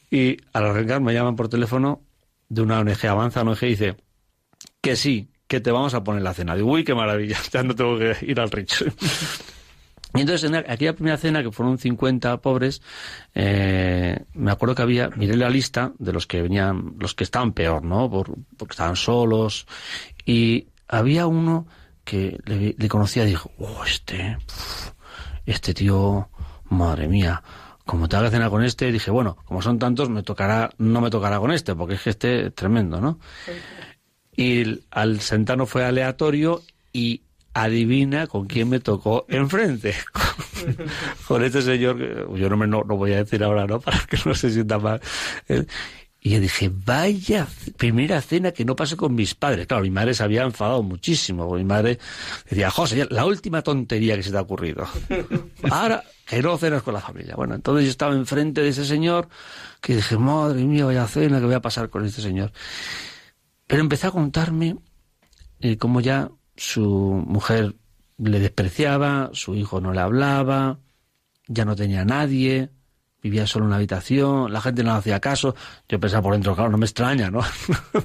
[0.09, 2.01] Y al arrancar me llaman por teléfono
[2.49, 3.95] de una ONG Avanza, ONG, y dice
[4.81, 6.55] que sí, que te vamos a poner la cena.
[6.55, 8.85] Digo, uy, qué maravilla, ya no tengo que ir al Rich.
[10.15, 12.81] Y entonces, en aquella primera cena, que fueron 50 pobres,
[13.35, 17.51] eh, me acuerdo que había, miré la lista de los que venían, los que estaban
[17.51, 18.09] peor, ¿no?
[18.09, 19.67] porque estaban solos.
[20.25, 21.67] Y había uno
[22.07, 24.37] que le, conocía dijo, oh, este,
[25.45, 26.29] este tío,
[26.69, 27.43] madre mía,
[27.85, 31.09] como te que cenar con este, dije, bueno, como son tantos, me tocará, no me
[31.09, 33.19] tocará con este, porque es que este es tremendo, ¿no?
[34.37, 36.61] Y al sentarnos fue aleatorio
[36.93, 39.93] y adivina con quién me tocó enfrente.
[41.27, 41.97] con este señor,
[42.37, 43.79] yo no me no, voy a decir ahora, ¿no?
[43.81, 45.01] Para que no se sienta mal.
[46.27, 49.65] Y yo dije, vaya primera cena que no pasé con mis padres.
[49.65, 51.55] Claro, mi madre se había enfadado muchísimo.
[51.55, 51.99] Mi madre
[52.49, 54.85] decía, José, la última tontería que se te ha ocurrido.
[55.71, 57.33] Ahora, que no cenas con la familia.
[57.37, 59.29] Bueno, entonces yo estaba enfrente de ese señor
[59.79, 62.51] que dije, madre mía, vaya cena que voy a pasar con este señor.
[63.65, 64.75] Pero empecé a contarme
[65.61, 66.83] eh, cómo ya su
[67.25, 67.73] mujer
[68.17, 70.79] le despreciaba, su hijo no le hablaba,
[71.47, 72.69] ya no tenía nadie,
[73.21, 75.55] vivía solo en una habitación, la gente no hacía caso.
[75.89, 77.41] Yo pensaba por dentro, claro, no me extraña, ¿no?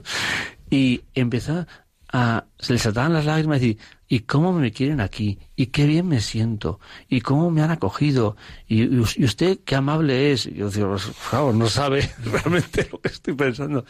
[0.71, 1.67] y empezó
[2.13, 5.39] a, se le saltaban las lágrimas y decir, ¿y cómo me quieren aquí?
[5.57, 6.79] ¿Y qué bien me siento?
[7.09, 8.37] ¿Y cómo me han acogido?
[8.69, 10.47] ¿Y, y usted qué amable es?
[10.47, 13.85] Y yo decía, pues, claro, no sabe realmente lo que estoy pensando.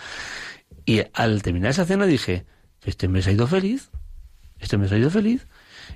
[0.85, 2.47] Y al terminar esa cena dije,
[2.85, 3.91] este mes ha ido feliz,
[4.59, 5.47] este mes ha ido feliz.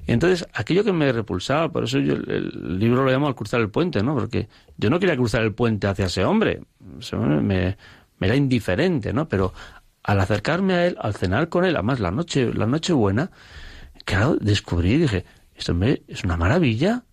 [0.07, 3.71] Entonces, aquello que me repulsaba, por eso yo el, libro lo llamo al cruzar el
[3.71, 4.15] puente, ¿no?
[4.15, 6.63] Porque yo no quería cruzar el puente hacia ese hombre,
[7.13, 9.29] me, me, era indiferente, ¿no?
[9.29, 9.53] Pero
[10.03, 13.31] al acercarme a él, al cenar con él, además la noche, la noche buena,
[14.05, 15.75] claro, descubrí y dije, esto
[16.07, 17.05] es una maravilla,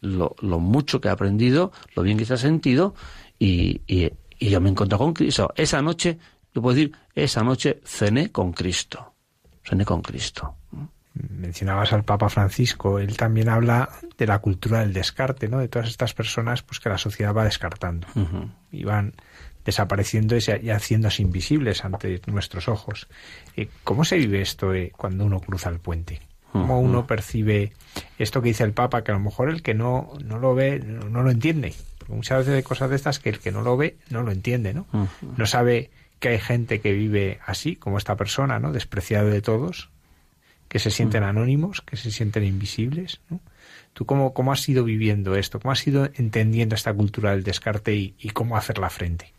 [0.00, 2.94] lo, mucho que he aprendido, lo bien que se ha sentido,
[3.38, 3.80] y
[4.50, 5.52] yo me encontré con Cristo.
[5.56, 6.18] Esa noche,
[6.54, 9.14] yo puedo decir, esa noche cené con Cristo.
[9.62, 10.56] Cené con Cristo.
[11.14, 15.58] Mencionabas al Papa Francisco, él también habla de la cultura del descarte, ¿no?
[15.58, 18.08] De todas estas personas pues que la sociedad va descartando.
[18.72, 19.14] Y van
[19.64, 23.08] desapareciendo y haciéndose invisibles ante nuestros ojos.
[23.56, 26.20] Eh, ¿Cómo se vive esto eh, cuando uno cruza el puente?
[26.52, 27.72] ¿Cómo uno percibe
[28.16, 30.78] esto que dice el Papa, que a lo mejor el que no, no lo ve
[30.78, 31.74] no, lo entiende?
[32.06, 34.72] muchas veces hay cosas de estas que el que no lo ve no lo entiende,
[34.72, 34.86] ¿no?
[35.36, 38.70] No sabe que hay gente que vive así, como esta persona, ¿no?
[38.70, 39.90] Despreciado de todos,
[40.74, 43.38] que se sienten anónimos, que se sienten invisibles, ¿no?
[43.92, 45.60] ¿Tú cómo, cómo has ido viviendo esto?
[45.60, 49.32] ¿Cómo has ido entendiendo esta cultura del descarte y, y cómo hacerla frente?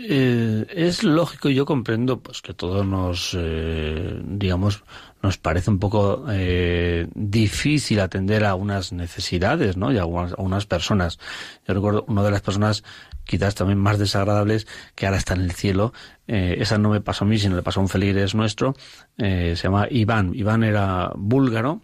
[0.00, 4.84] Eh, es lógico, yo comprendo pues que todo nos, eh, digamos,
[5.20, 9.90] nos parece un poco eh, difícil atender a unas necesidades, ¿no?
[9.90, 11.18] Y a unas, personas.
[11.66, 12.84] Yo recuerdo una de las personas
[13.28, 15.92] quizás también más desagradables que ahora está en el cielo.
[16.26, 18.74] esa no me pasó a mí, sino le pasó a un feligres nuestro.
[19.16, 20.34] se llama Iván.
[20.34, 21.82] Iván era búlgaro,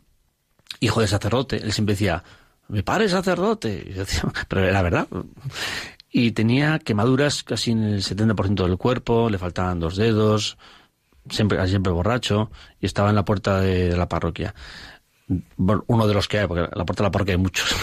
[0.80, 1.58] hijo de sacerdote.
[1.58, 2.24] Él siempre decía,
[2.68, 3.94] mi padre es sacerdote.
[4.48, 5.06] pero era verdad
[6.16, 10.56] y tenía quemaduras casi en el 70% del cuerpo, le faltaban dos dedos,
[11.28, 14.54] siempre, siempre borracho, y estaba en la puerta de, la parroquia.
[15.26, 17.74] Uno de los que hay, porque la puerta de la parroquia hay muchos.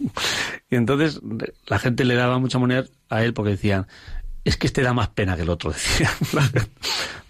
[0.70, 1.20] y entonces
[1.66, 3.86] la gente le daba mucha moneda a él porque decían,
[4.44, 6.12] es que este da más pena que el otro, decían.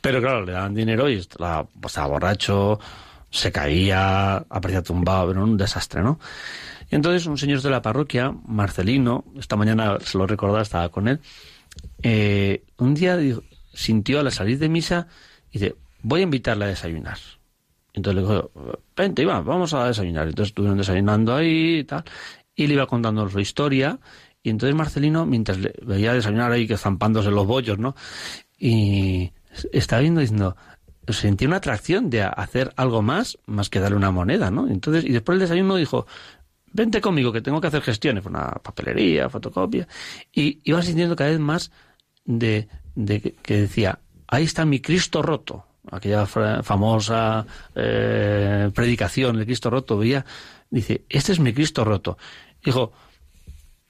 [0.00, 1.66] Pero claro, le daban dinero y estaba,
[2.06, 2.80] borracho,
[3.30, 6.18] se caía, aparecía tumbado, era un desastre, ¿no?
[6.90, 11.20] entonces un señor de la parroquia, Marcelino, esta mañana se lo recordaba, estaba con él,
[12.02, 13.18] eh, un día
[13.72, 15.06] sintió a la salir de misa
[15.50, 17.16] y dice, voy a invitarle a desayunar.
[17.94, 18.50] Entonces le dijo,
[18.96, 20.28] vente, Iván, vamos a desayunar.
[20.28, 22.05] Entonces estuvieron desayunando ahí y tal,
[22.55, 23.98] y le iba contando su historia,
[24.42, 27.94] y entonces Marcelino, mientras le veía desayunar ahí, que zampándose los bollos, ¿no?
[28.59, 29.33] Y
[29.72, 30.57] estaba viendo diciendo,
[31.09, 34.68] sentí una atracción de hacer algo más, más que darle una moneda, ¿no?
[34.68, 36.07] Entonces, y después el desayuno dijo,
[36.72, 39.87] vente conmigo que tengo que hacer gestiones, una papelería, fotocopia,
[40.33, 41.70] y iba sintiendo cada vez más
[42.24, 42.68] de
[43.42, 50.24] que decía, ahí está mi Cristo roto, aquella famosa eh, predicación del Cristo roto, veía,
[50.70, 52.16] dice, este es mi Cristo roto.
[52.64, 52.92] Dijo,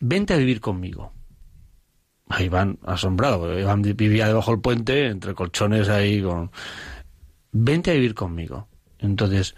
[0.01, 1.13] vente a vivir conmigo.
[2.29, 6.51] Ahí van asombrado, Iván vivía debajo del puente, entre colchones ahí con...
[7.51, 8.69] Vente a vivir conmigo.
[8.99, 9.55] Entonces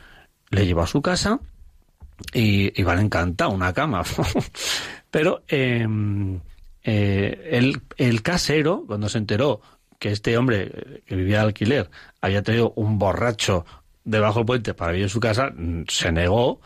[0.51, 1.39] le llevó a su casa,
[2.33, 3.11] y, y van
[3.51, 4.03] una cama.
[5.11, 6.41] Pero em,
[6.83, 9.61] eh, el, el casero, cuando se enteró
[9.99, 13.65] que este hombre que vivía de alquiler había tenido un borracho
[14.05, 15.53] debajo del puente para vivir en su casa,
[15.89, 16.61] se negó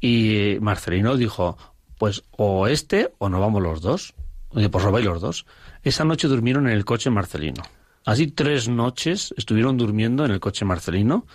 [0.00, 1.58] y Marcelino dijo,
[1.98, 4.14] pues o este o no vamos los dos.
[4.50, 5.46] Oye, pues os vais los dos.
[5.82, 7.62] Esa noche durmieron en el coche Marcelino.
[8.04, 11.26] Así tres noches estuvieron durmiendo en el coche Marcelino.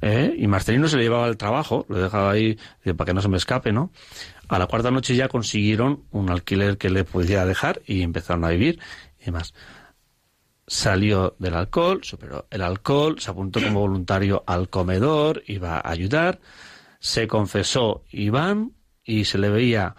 [0.00, 0.34] ¿eh?
[0.36, 2.58] y Marcelino se le llevaba al trabajo, lo dejaba ahí
[2.96, 3.90] para que no se me escape, ¿no?
[4.48, 8.50] A la cuarta noche ya consiguieron un alquiler que le pudiera dejar y empezaron a
[8.50, 8.80] vivir
[9.20, 9.54] y demás.
[10.66, 16.40] Salió del alcohol, superó el alcohol, se apuntó como voluntario al comedor, iba a ayudar,
[17.00, 18.72] se confesó Iván
[19.04, 19.94] y se le veía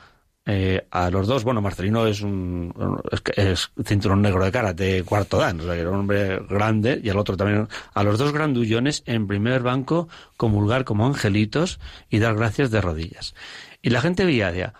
[0.45, 3.02] eh, a los dos, bueno, Marcelino es un
[3.38, 7.69] es, cinturón negro de karate, cuarto dan, era un hombre grande, y al otro también,
[7.93, 13.36] a los dos grandullones en primer banco comulgar como angelitos y dar gracias de rodillas.
[13.82, 14.73] Y la gente veía,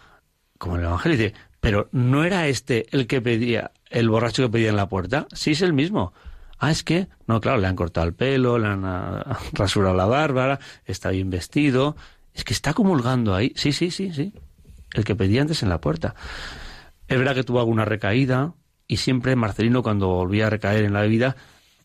[0.58, 4.70] como el evangelio, dice, pero ¿no era este el que pedía, el borracho que pedía
[4.70, 5.28] en la puerta?
[5.34, 6.14] Sí, es el mismo.
[6.60, 10.06] Ah, es que, no, claro, le han cortado el pelo, le han ah, rasurado la
[10.06, 11.96] bárbara, está bien vestido,
[12.34, 13.54] es que está comulgando ahí.
[13.56, 14.34] Sí, sí, sí, sí
[14.94, 16.16] el que pedía antes en la puerta.
[17.08, 18.54] Es verdad que tuvo alguna recaída
[18.88, 21.36] y siempre Marcelino cuando volvía a recaer en la bebida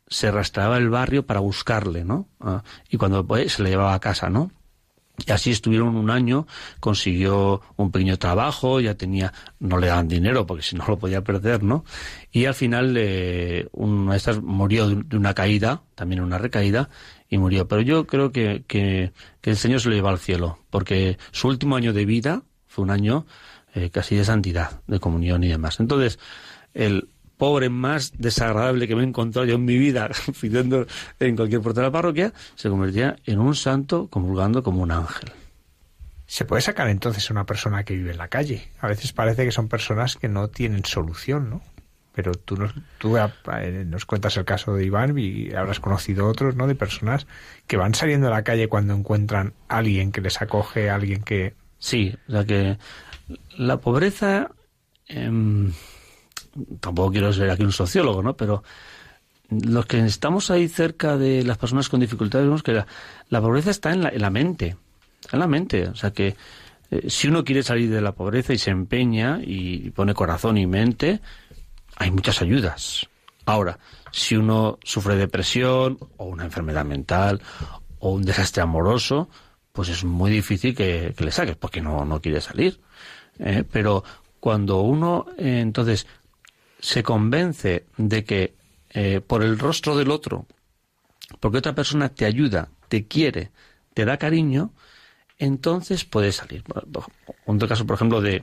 [0.08, 2.28] se arrastraba el barrio para buscarle, ¿no?
[2.40, 4.50] Ah, y cuando pues, se le llevaba a casa, ¿no?
[5.26, 6.46] Y así estuvieron un año,
[6.78, 11.22] consiguió un pequeño trabajo, ya tenía, no le daban dinero porque si no lo podía
[11.22, 11.84] perder, ¿no?
[12.30, 16.88] Y al final eh, una de estas murió de una caída, también una recaída,
[17.28, 17.66] y murió.
[17.66, 21.76] Pero yo creo que, que, el Señor se lo lleva al cielo, porque su último
[21.76, 23.26] año de vida fue un año
[23.74, 25.80] eh, casi de santidad, de comunión y demás.
[25.80, 26.18] Entonces,
[26.74, 30.86] el pobre más desagradable que me he encontrado yo en mi vida, pidiendo
[31.20, 35.32] en cualquier puerta de la parroquia, se convertía en un santo comulgando como un ángel.
[36.26, 38.68] Se puede sacar entonces a una persona que vive en la calle.
[38.80, 41.62] A veces parece que son personas que no tienen solución, ¿no?
[42.14, 46.56] Pero tú nos, tú eh, nos cuentas el caso de Iván y habrás conocido otros,
[46.56, 46.66] ¿no?
[46.66, 47.26] De personas
[47.66, 51.22] que van saliendo a la calle cuando encuentran a alguien que les acoge, a alguien
[51.22, 51.54] que...
[51.78, 52.76] Sí, o sea que
[53.56, 54.50] la pobreza...
[55.06, 55.72] Em,
[56.80, 58.36] tampoco quiero ser aquí un sociólogo, ¿no?
[58.36, 58.62] Pero
[59.50, 62.84] los que estamos ahí cerca de las personas con dificultades vemos que
[63.28, 64.76] la, pobreza está en la, en la, mente,
[65.32, 65.88] en la mente.
[65.88, 66.36] O sea que
[66.90, 70.66] eh, si uno quiere salir de la pobreza y se empeña y pone corazón y
[70.66, 71.20] mente,
[71.96, 73.08] hay muchas ayudas.
[73.46, 73.78] Ahora,
[74.12, 77.40] si uno sufre depresión o una enfermedad mental
[77.98, 79.28] o un desastre amoroso,
[79.72, 82.80] pues es muy difícil que, le saques porque no, no quiere salir.
[83.38, 83.64] ¿eh?
[83.70, 84.04] pero
[84.40, 86.06] cuando uno eh, entonces
[86.78, 88.54] se convence de que
[88.90, 90.46] eh, por el rostro del otro,
[91.40, 93.50] porque otra persona te ayuda, te quiere,
[93.94, 94.72] te da cariño,
[95.38, 96.64] entonces puede salir.
[97.46, 98.42] Un caso, por ejemplo, de,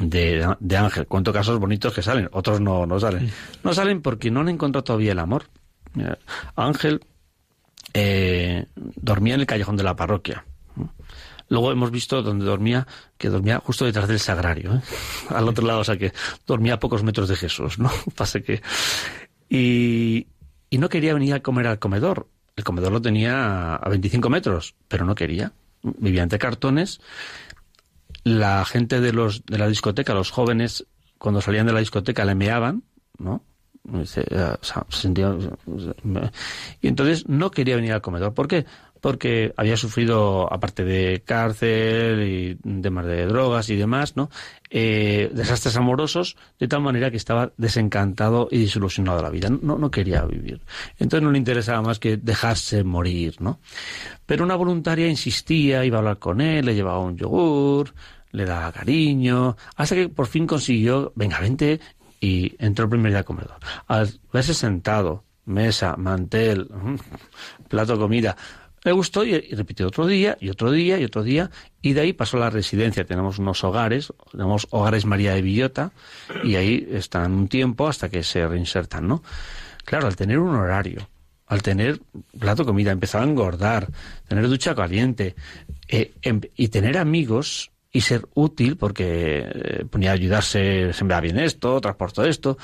[0.00, 1.06] de, de, Ángel.
[1.06, 3.32] Cuento casos bonitos que salen, otros no, no salen.
[3.64, 5.46] No salen porque no han encontrado todavía el amor.
[6.54, 7.00] Ángel
[7.94, 10.44] eh, dormía en el callejón de la parroquia.
[11.48, 12.86] Luego hemos visto donde dormía,
[13.18, 14.80] que dormía justo detrás del sagrario, ¿eh?
[15.30, 16.12] al otro lado, o sea que
[16.46, 17.90] dormía a pocos metros de Jesús, ¿no?
[18.16, 18.62] Pasa que.
[19.48, 20.26] Y,
[20.72, 22.28] no quería venir a comer al comedor.
[22.54, 25.52] El comedor lo tenía a 25 metros, pero no quería.
[25.82, 27.00] Vivía entre cartones.
[28.24, 30.84] La gente de, los, de la discoteca, los jóvenes,
[31.16, 32.82] cuando salían de la discoteca le meaban,
[33.16, 33.42] ¿no?
[36.80, 38.34] Y entonces no quería venir al comedor.
[38.34, 38.66] ¿Por qué?
[39.06, 44.30] porque había sufrido, aparte de cárcel y temas de drogas y demás, ¿no?
[44.68, 49.48] Eh, desastres amorosos, de tal manera que estaba desencantado y desilusionado de la vida.
[49.48, 50.60] No, no quería vivir.
[50.98, 53.60] Entonces no le interesaba más que dejarse morir, ¿no?
[54.26, 57.94] Pero una voluntaria insistía, iba a hablar con él, le llevaba un yogur,
[58.32, 61.80] le daba cariño, hasta que por fin consiguió, venga, vente,
[62.26, 63.58] y entró el primer día al comedor.
[63.86, 66.68] Al verse sentado, mesa, mantel,
[67.68, 68.36] plato comida,
[68.82, 72.12] le gustó y, repitió otro día y otro día y otro día y de ahí
[72.12, 73.04] pasó a la residencia.
[73.04, 75.92] Tenemos unos hogares, tenemos hogares María de Villota
[76.42, 79.22] y ahí están un tiempo hasta que se reinsertan, ¿no?
[79.84, 81.08] Claro, al tener un horario,
[81.46, 82.00] al tener
[82.40, 83.88] plato de comida, empezaba a engordar,
[84.26, 85.36] tener ducha caliente
[85.86, 91.38] eh, em, y tener amigos y ser útil porque eh, ponía a ayudarse, sembrar bien
[91.38, 92.58] esto, transporto esto.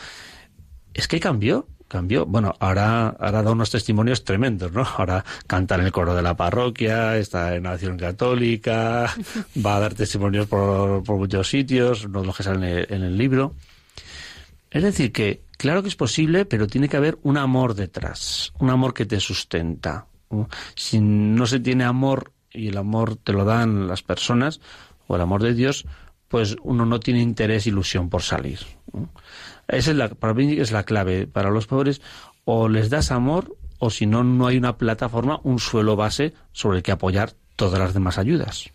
[0.92, 2.24] Es que cambió cambió.
[2.24, 4.82] Bueno, ahora, ahora da unos testimonios tremendos, ¿no?
[4.96, 9.12] Ahora canta en el coro de la parroquia, está en la Nación Católica,
[9.64, 13.54] va a dar testimonios por, muchos sitios, no los que salen en el, libro.
[14.70, 18.70] Es decir, que claro que es posible, pero tiene que haber un amor detrás, un
[18.70, 20.06] amor que te sustenta.
[20.74, 24.60] Si no se tiene amor y el amor te lo dan las personas,
[25.06, 25.84] o el amor de Dios,
[26.28, 28.60] pues uno no tiene interés, ilusión por salir.
[29.68, 31.26] Esa es la, para mí es la clave.
[31.26, 32.00] Para los pobres,
[32.44, 36.78] o les das amor, o si no, no hay una plataforma, un suelo base sobre
[36.78, 38.72] el que apoyar todas las demás ayudas.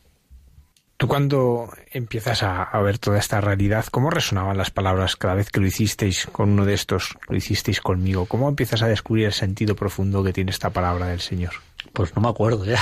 [0.98, 5.60] Tú cuando empiezas a, ver toda esta realidad, ¿cómo resonaban las palabras cada vez que
[5.60, 8.26] lo hicisteis con uno de estos, lo hicisteis conmigo?
[8.26, 11.52] ¿Cómo empiezas a descubrir el sentido profundo que tiene esta palabra del Señor?
[11.94, 12.82] Pues no me acuerdo ya,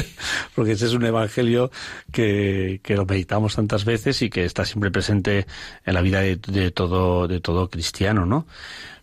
[0.54, 1.70] porque ese es un evangelio
[2.10, 5.46] que, que, lo meditamos tantas veces y que está siempre presente
[5.84, 8.46] en la vida de, todo, de todo cristiano, ¿no?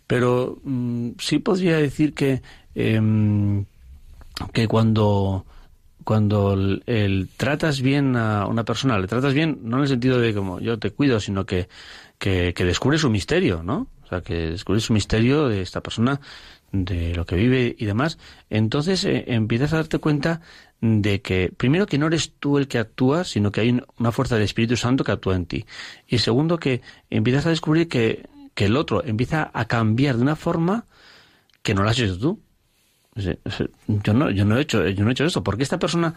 [0.08, 2.42] Pero mm, sí podría decir que,
[2.74, 3.66] em,
[4.52, 5.46] que cuando
[6.08, 10.32] cuando el, tratas bien a una persona, le tratas bien, no en el sentido de
[10.32, 11.68] como yo te cuido, sino que,
[12.16, 13.88] que, que descubres su misterio, ¿no?
[14.04, 16.18] O sea, que descubres su misterio de esta persona,
[16.72, 18.16] de lo que vive y demás,
[18.48, 20.40] entonces eh, empiezas a darte cuenta
[20.80, 24.36] de que, primero, que no eres tú el que actúa, sino que hay una fuerza
[24.36, 25.66] del Espíritu Santo que actúa en ti.
[26.06, 26.80] Y segundo, que
[27.10, 30.86] empiezas a descubrir que, que el otro empieza a cambiar de una forma
[31.62, 32.40] que no la has hecho tú.
[33.86, 35.42] Yo no, yo no he hecho, yo no he hecho eso.
[35.42, 36.14] porque esta persona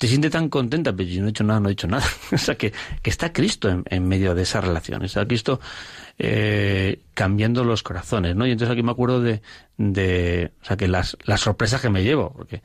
[0.00, 0.94] te siente tan contenta?
[0.94, 2.06] Pero yo no he hecho nada, no he hecho nada.
[2.32, 2.72] o sea, que,
[3.02, 5.04] que está Cristo en, medio de esa relación.
[5.04, 5.60] Está Cristo
[6.18, 8.46] eh, cambiando los corazones, ¿no?
[8.46, 9.42] Y entonces aquí me acuerdo de,
[9.76, 12.62] de o sea, que las, las sorpresas que me llevo, porque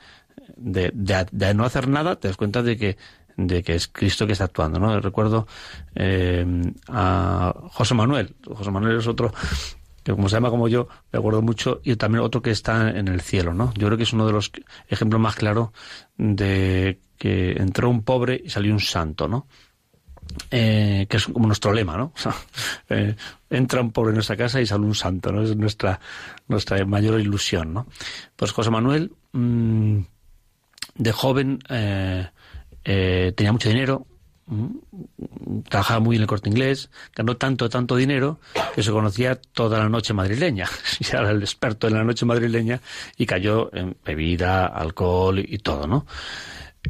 [0.56, 2.98] de, de, no hacer nada, te das cuenta de que
[3.38, 4.98] de que es Cristo que está actuando, ¿no?
[5.02, 5.46] Recuerdo
[5.94, 6.46] eh,
[6.88, 8.34] a José Manuel.
[8.46, 9.34] José Manuel es otro
[10.06, 13.08] que como se llama como yo, me acuerdo mucho, y también otro que está en
[13.08, 13.74] el cielo, ¿no?
[13.74, 14.52] Yo creo que es uno de los
[14.88, 15.70] ejemplos más claros
[16.16, 19.48] de que entró un pobre y salió un santo, ¿no?
[20.52, 22.14] Eh, que es como nuestro lema, ¿no?
[22.90, 23.16] eh,
[23.50, 25.42] entra un pobre en nuestra casa y sale un santo, ¿no?
[25.42, 26.00] Es nuestra,
[26.48, 27.88] nuestra mayor ilusión, ¿no?
[28.36, 30.02] Pues José Manuel, mmm,
[30.98, 32.30] de joven, eh,
[33.36, 34.15] tenía mucho dinero, mm,
[35.70, 38.40] trabajaba muy en el corte inglés, ganó tanto, tanto dinero
[38.76, 40.68] que se conocía toda la noche madrileña.
[41.00, 42.82] Y era el experto en la noche madrileña
[43.18, 46.06] y cayó en bebida, alcohol y todo, ¿no?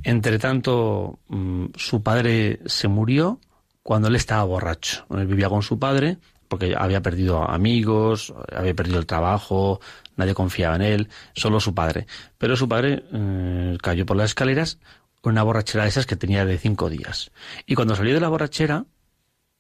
[0.03, 3.39] Entre tanto, mm, su padre se murió
[3.82, 5.06] cuando él estaba borracho.
[5.12, 9.80] Él vivía con su padre porque había perdido amigos, había perdido el trabajo,
[10.16, 12.08] nadie confiaba en él, solo su padre.
[12.38, 14.80] Pero su padre eh, cayó por las escaleras
[15.26, 17.32] con una borrachera de esas que tenía de cinco días.
[17.66, 18.86] Y cuando salió de la borrachera,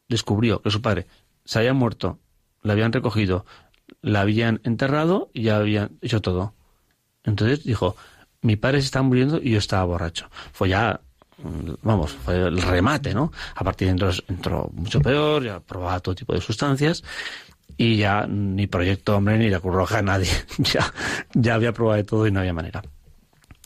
[0.07, 1.07] descubrió que su padre
[1.43, 2.19] se había muerto,
[2.61, 3.47] la habían recogido,
[4.03, 6.53] la habían enterrado y ya habían hecho todo.
[7.23, 7.95] Entonces dijo,
[8.43, 10.29] mi padre se está muriendo y yo estaba borracho.
[10.53, 11.01] Fue ya,
[11.39, 13.31] mm, vamos, fue el remate, ¿no?
[13.55, 17.03] A partir de entonces entró mucho peor, ya probaba todo tipo de sustancias
[17.75, 20.29] y ya ni Proyecto Hombre ni la Cruz Roja, nadie.
[20.59, 20.93] ya,
[21.33, 22.83] ya había probado de todo y no había manera.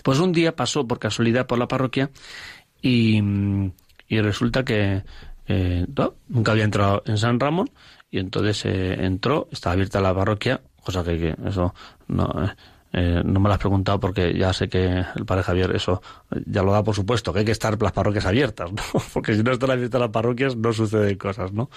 [0.03, 2.09] Pues un día pasó por casualidad por la parroquia
[2.81, 3.21] y,
[4.07, 5.03] y resulta que
[6.27, 7.69] nunca había entrado en San Ramón
[8.11, 11.73] y entonces eh, entró, estaba abierta la parroquia, cosa que, que eso
[12.07, 12.27] no,
[12.91, 16.01] eh, eh, no me lo has preguntado porque ya sé que el padre Javier eso
[16.45, 18.81] ya lo da por supuesto, que hay que estar las parroquias abiertas, ¿no?
[19.13, 21.69] Porque si no están abiertas las parroquias no suceden cosas, ¿no?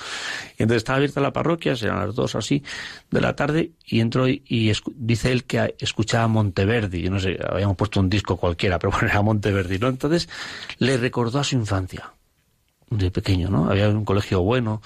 [0.59, 2.63] Y entonces estaba abierta la parroquia, eran las dos así
[3.11, 7.77] de la tarde y entró y, dice él que escuchaba Monteverdi, yo no sé, habíamos
[7.77, 9.89] puesto un disco cualquiera, pero bueno, era Monteverdi, ¿no?
[9.89, 10.29] Entonces
[10.79, 12.13] le recordó a su infancia,
[12.91, 13.71] de pequeño, ¿no?
[13.71, 14.83] Había un colegio bueno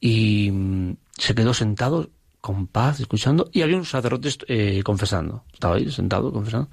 [0.00, 2.10] y mm, se quedó sentado
[2.44, 5.44] con paz, escuchando, y había un sacerdote eh, confesando.
[5.50, 6.68] Estaba ahí sentado confesando.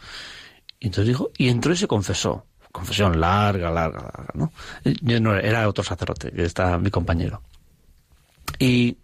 [0.82, 2.46] Y entonces dijo, y entró y se confesó.
[2.74, 4.52] Confesión larga, larga, larga, ¿no?
[4.84, 7.42] Yo no era otro sacerdote, que está mi compañero.
[8.60, 8.98] Y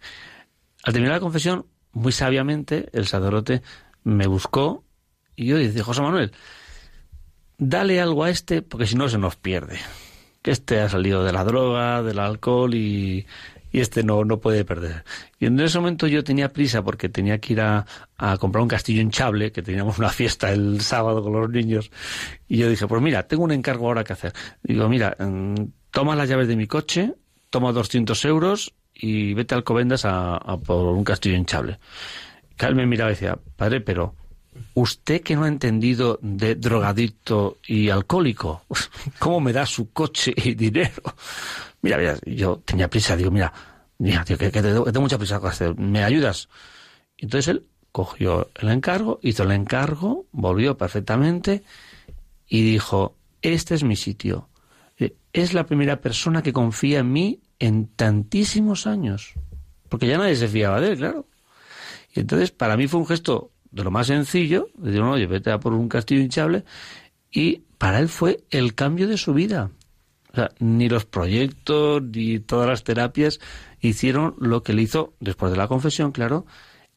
[0.82, 3.62] al terminar la confesión, muy sabiamente, el sacerdote
[4.04, 4.84] me buscó
[5.36, 6.32] y yo dije, José Manuel,
[7.56, 9.78] dale algo a este porque si no se nos pierde.
[10.42, 13.26] Que este ha salido de la droga, del alcohol y
[13.70, 15.04] y este no, no puede perder.
[15.38, 17.84] Y en ese momento yo tenía prisa porque tenía que ir a,
[18.38, 21.90] comprar un castillo hinchable, que teníamos una fiesta el sábado con los niños,
[22.48, 24.32] y yo dije, pues mira, tengo un encargo ahora que hacer.
[24.62, 25.54] Digo, mira, mm,
[25.90, 27.14] toma las llaves de mi coche,
[27.50, 31.78] toma 200 euros y vete al Covendas a, por un castillo hinchable.
[32.56, 34.14] Carmen me miraba y decía, padre, pero
[34.74, 38.62] usted que no ha entendido de drogadicto y alcohólico,
[39.18, 41.02] ¿cómo me da su coche y dinero?
[41.82, 43.52] Mira, yo tenía prisa, digo, mira,
[43.98, 45.40] mira tío, que, tengo, mucha prisa,
[45.76, 46.48] ¿me ayudas?
[47.16, 51.62] entonces él cogió el encargo, hizo el encargo, volvió perfectamente
[52.46, 54.48] y dijo, este es mi sitio.
[54.98, 59.34] Eh, es la primera persona que confía en mí en tantísimos años.
[59.88, 61.26] Porque ya nadie se fiaba de él, claro.
[62.14, 65.50] Y entonces para mí fue un gesto de lo más sencillo, de decir, oye, vete
[65.50, 66.64] a por un castillo hinchable,
[67.30, 69.70] y para él fue el cambio de su vida
[70.58, 73.40] ni los proyectos ni todas las terapias
[73.80, 76.46] hicieron lo que le hizo, después de la confesión, claro,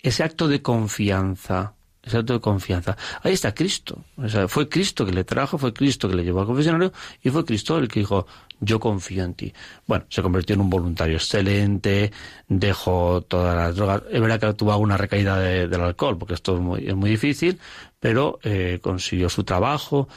[0.02, 1.74] ese acto de confianza.
[2.04, 2.98] Ese acto de confianza.
[3.22, 4.04] Ahí está Cristo.
[4.48, 7.78] fue Cristo que le trajo, fue Cristo que le llevó al confesionario y fue Cristo
[7.78, 8.26] el que dijo,
[8.60, 9.54] yo confío en ti.
[9.86, 12.12] Bueno, se convirtió en un voluntario excelente,
[12.48, 14.02] dejó todas las drogas.
[14.10, 17.60] Es verdad que tuvo alguna recaída del alcohol, porque esto es muy, es muy difícil,
[18.00, 20.10] pero eh, consiguió su trabajo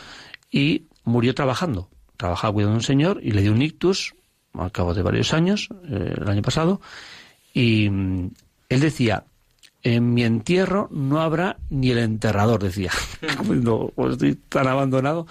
[0.50, 4.14] y murió trabajando trabajaba cuidando de un señor y le dio un ictus
[4.54, 6.80] al cabo de varios años, eh, el año pasado,
[7.52, 8.30] y mm,
[8.68, 9.24] él decía,
[9.82, 12.90] en mi entierro no habrá ni el enterrador, decía.
[13.48, 15.26] no, pues estoy tan abandonado.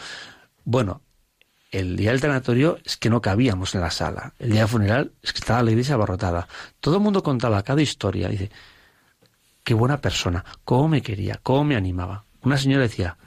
[0.63, 1.01] Bueno,
[1.71, 4.33] el día del tanatorio es que no cabíamos en la sala.
[4.37, 6.47] El día del funeral es que estaba la iglesia abarrotada.
[6.79, 8.29] Todo el mundo contaba cada historia.
[8.29, 8.51] Dice,
[9.63, 12.25] qué buena persona, cómo me quería, cómo me animaba.
[12.43, 13.17] Una señora decía,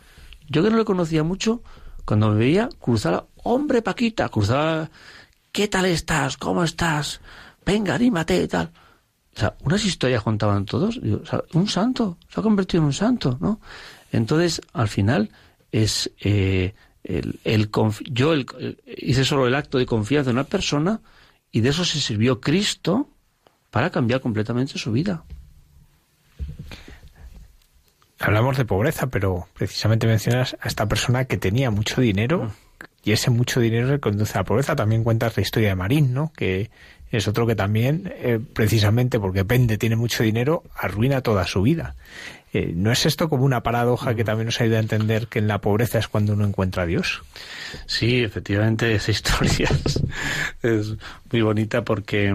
[0.48, 1.62] yo que no le conocía mucho,
[2.04, 4.90] cuando me veía, cruzaba, hombre Paquita, cruzaba,
[5.52, 6.36] ¿qué tal estás?
[6.36, 7.20] ¿Cómo estás?
[7.64, 8.72] Venga, anímate y tal.
[9.34, 10.98] O sea, unas historias contaban todos.
[11.52, 13.60] un santo, se ha convertido en un santo, ¿no?
[14.12, 15.30] Entonces, al final,
[15.72, 16.74] es eh,
[17.04, 17.70] el, el
[18.10, 18.34] yo
[18.96, 21.00] hice solo el acto de confianza en una persona
[21.52, 23.08] y de eso se sirvió Cristo
[23.70, 25.24] para cambiar completamente su vida.
[28.18, 32.52] Hablamos de pobreza, pero precisamente mencionas a esta persona que tenía mucho dinero
[33.06, 34.74] y ese mucho dinero conduce a la pobreza.
[34.74, 36.32] También cuentas la historia de Marín, ¿no?
[36.36, 36.70] Que
[37.12, 41.94] es otro que también, eh, precisamente porque Pende tiene mucho dinero, arruina toda su vida.
[42.52, 45.46] Eh, ¿No es esto como una paradoja que también nos ayuda a entender que en
[45.46, 47.22] la pobreza es cuando uno encuentra a Dios?
[47.86, 49.70] Sí, efectivamente, esa historia
[50.64, 50.94] es
[51.30, 52.34] muy bonita porque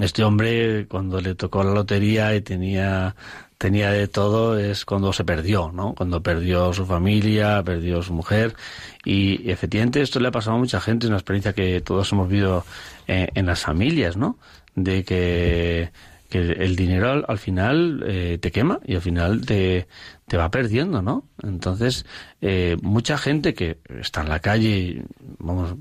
[0.00, 3.14] este hombre, cuando le tocó la lotería y tenía
[3.58, 5.94] tenía de todo es cuando se perdió, ¿no?
[5.94, 8.54] Cuando perdió su familia, perdió su mujer.
[9.04, 12.28] Y efectivamente esto le ha pasado a mucha gente, es una experiencia que todos hemos
[12.28, 12.64] vivido
[13.06, 14.38] eh, en las familias, ¿no?
[14.74, 15.90] De que
[16.28, 19.86] que el dinero al, final eh, te quema y al final te,
[20.26, 21.24] te va perdiendo, ¿no?
[21.42, 22.04] Entonces,
[22.40, 25.04] eh, mucha gente que está en la calle,
[25.38, 25.76] vamos,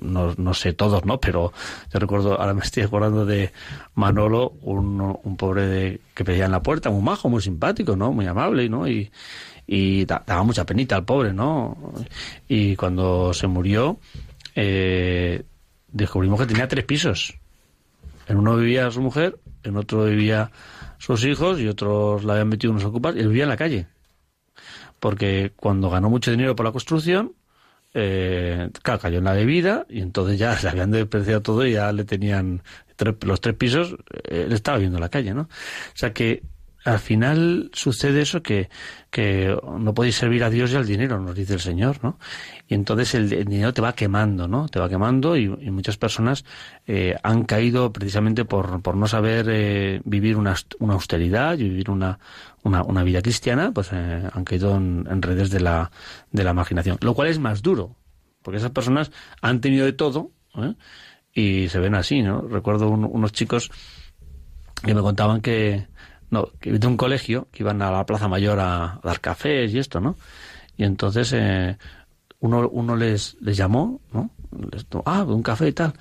[0.00, 1.18] no, no sé todos, ¿no?
[1.18, 1.52] Pero
[1.92, 3.52] yo recuerdo, ahora me estoy acordando de
[3.94, 8.12] Manolo, un, un pobre de, que pedía en la puerta, muy majo, muy simpático, ¿no?
[8.12, 8.86] Muy amable, ¿no?
[8.86, 9.10] Y,
[9.66, 11.76] y daba mucha penita al pobre, ¿no?
[12.48, 13.98] Y cuando se murió,
[14.54, 15.42] eh,
[15.88, 17.38] descubrimos que tenía tres pisos.
[18.28, 20.52] En uno vivía su mujer, en otro vivía
[21.00, 23.86] sus hijos y otros la habían metido unos ocupas y él vivía en la calle.
[25.00, 27.32] Porque cuando ganó mucho dinero por la construcción,
[27.94, 32.04] eh, cayó en la bebida y entonces ya se habían despreciado todo y ya le
[32.04, 32.62] tenían
[33.22, 35.42] los tres pisos, eh, él estaba viviendo en la calle, ¿no?
[35.42, 35.48] O
[35.94, 36.42] sea que
[36.84, 38.70] al final sucede eso que,
[39.10, 42.18] que no podéis servir a Dios y al dinero, nos dice el Señor, ¿no?
[42.68, 44.68] Y entonces el, dinero te va quemando, ¿no?
[44.68, 46.44] Te va quemando y, muchas personas
[46.86, 51.90] eh, han caído precisamente por, por no saber eh, vivir una, una, austeridad y vivir
[51.90, 52.18] una,
[52.62, 55.90] una, una vida cristiana, pues eh, han caído en, redes de la,
[56.32, 56.98] de la imaginación.
[57.02, 57.96] Lo cual es más duro,
[58.42, 59.10] porque esas personas
[59.42, 60.30] han tenido de todo
[61.32, 62.42] y se ven así, ¿no?
[62.42, 63.70] Recuerdo unos chicos
[64.82, 65.89] que me contaban que
[66.30, 70.00] no, de un colegio que iban a la Plaza Mayor a, dar cafés y esto,
[70.00, 70.16] ¿no?
[70.76, 71.76] Y entonces eh,
[72.38, 74.30] uno, uno les, les llamó, ¿no?
[74.72, 75.92] Les, ah, un café y tal.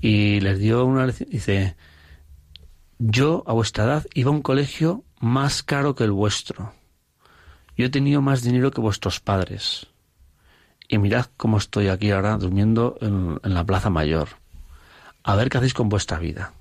[0.00, 1.76] Y les dio una dice,
[2.98, 6.74] yo a vuestra edad iba a un colegio más caro que el vuestro.
[7.76, 9.86] Yo he tenido más dinero que vuestros padres.
[10.88, 14.28] Y mirad cómo estoy aquí ahora durmiendo en la Plaza Mayor.
[15.22, 16.52] A ver qué hacéis con vuestra vida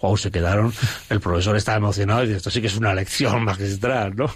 [0.00, 0.72] wow, se quedaron,
[1.10, 4.30] el profesor estaba emocionado y dice, esto sí que es una lección magistral, ¿no?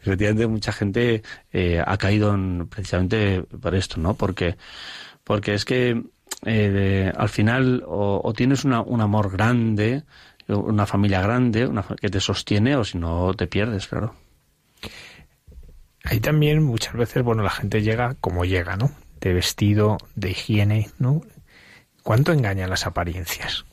[0.00, 1.22] Efectivamente, mucha gente
[1.52, 4.14] eh, ha caído en, precisamente por esto, ¿no?
[4.14, 4.56] Porque,
[5.24, 6.02] porque es que
[6.46, 10.04] eh, al final o, tienes una, un amor grande,
[10.48, 14.14] una familia grande, una, que te sostiene, o si no te pierdes, claro.
[16.04, 18.90] Ahí también muchas veces, bueno, la gente llega como llega, ¿no?
[19.20, 21.20] De vestido, de higiene, ¿no?
[22.02, 23.66] ¿Cuánto engañan las apariencias?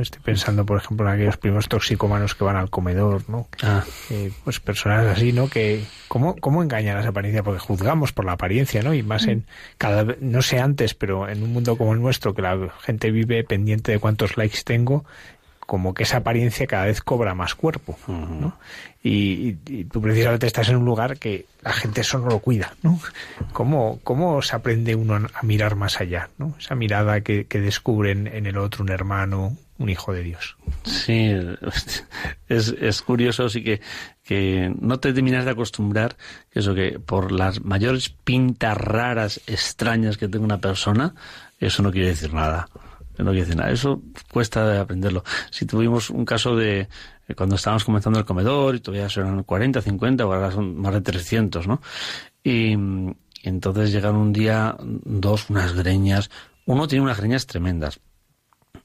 [0.00, 3.48] Estoy pensando, por ejemplo, en aquellos primos toxicómanos que van al comedor, ¿no?
[3.62, 3.84] Ah.
[4.10, 5.48] Eh, pues personas así, ¿no?
[5.48, 7.44] Que, ¿cómo, ¿cómo engañan las apariencias?
[7.44, 8.94] Porque juzgamos por la apariencia, ¿no?
[8.94, 9.46] Y más en,
[9.78, 13.44] cada no sé antes, pero en un mundo como el nuestro, que la gente vive
[13.44, 15.04] pendiente de cuántos likes tengo,
[15.66, 18.58] como que esa apariencia cada vez cobra más cuerpo, ¿no?
[19.02, 23.00] Y, tú precisamente estás en un lugar que la gente eso no lo cuida, ¿no?
[23.52, 26.54] ¿Cómo, cómo se aprende uno a mirar más allá, ¿no?
[26.58, 30.56] Esa mirada que, que descubren en el otro un hermano, un hijo de Dios.
[30.84, 31.32] Sí,
[32.48, 33.80] es, es curioso, sí que,
[34.22, 36.16] que no te terminas de acostumbrar,
[36.52, 41.14] eso que por las mayores pintas raras, extrañas que tenga una persona,
[41.58, 42.68] eso no quiere decir nada.
[43.16, 43.70] No quiere decir nada.
[43.70, 44.02] Eso
[44.32, 45.22] cuesta aprenderlo.
[45.50, 46.88] Si tuvimos un caso de
[47.36, 51.68] cuando estábamos comenzando el comedor y todavía eran 40, 50, ahora son más de 300,
[51.68, 51.80] ¿no?
[52.42, 52.76] Y
[53.44, 56.28] entonces llegaron un día dos, unas greñas.
[56.66, 58.00] Uno tiene unas greñas tremendas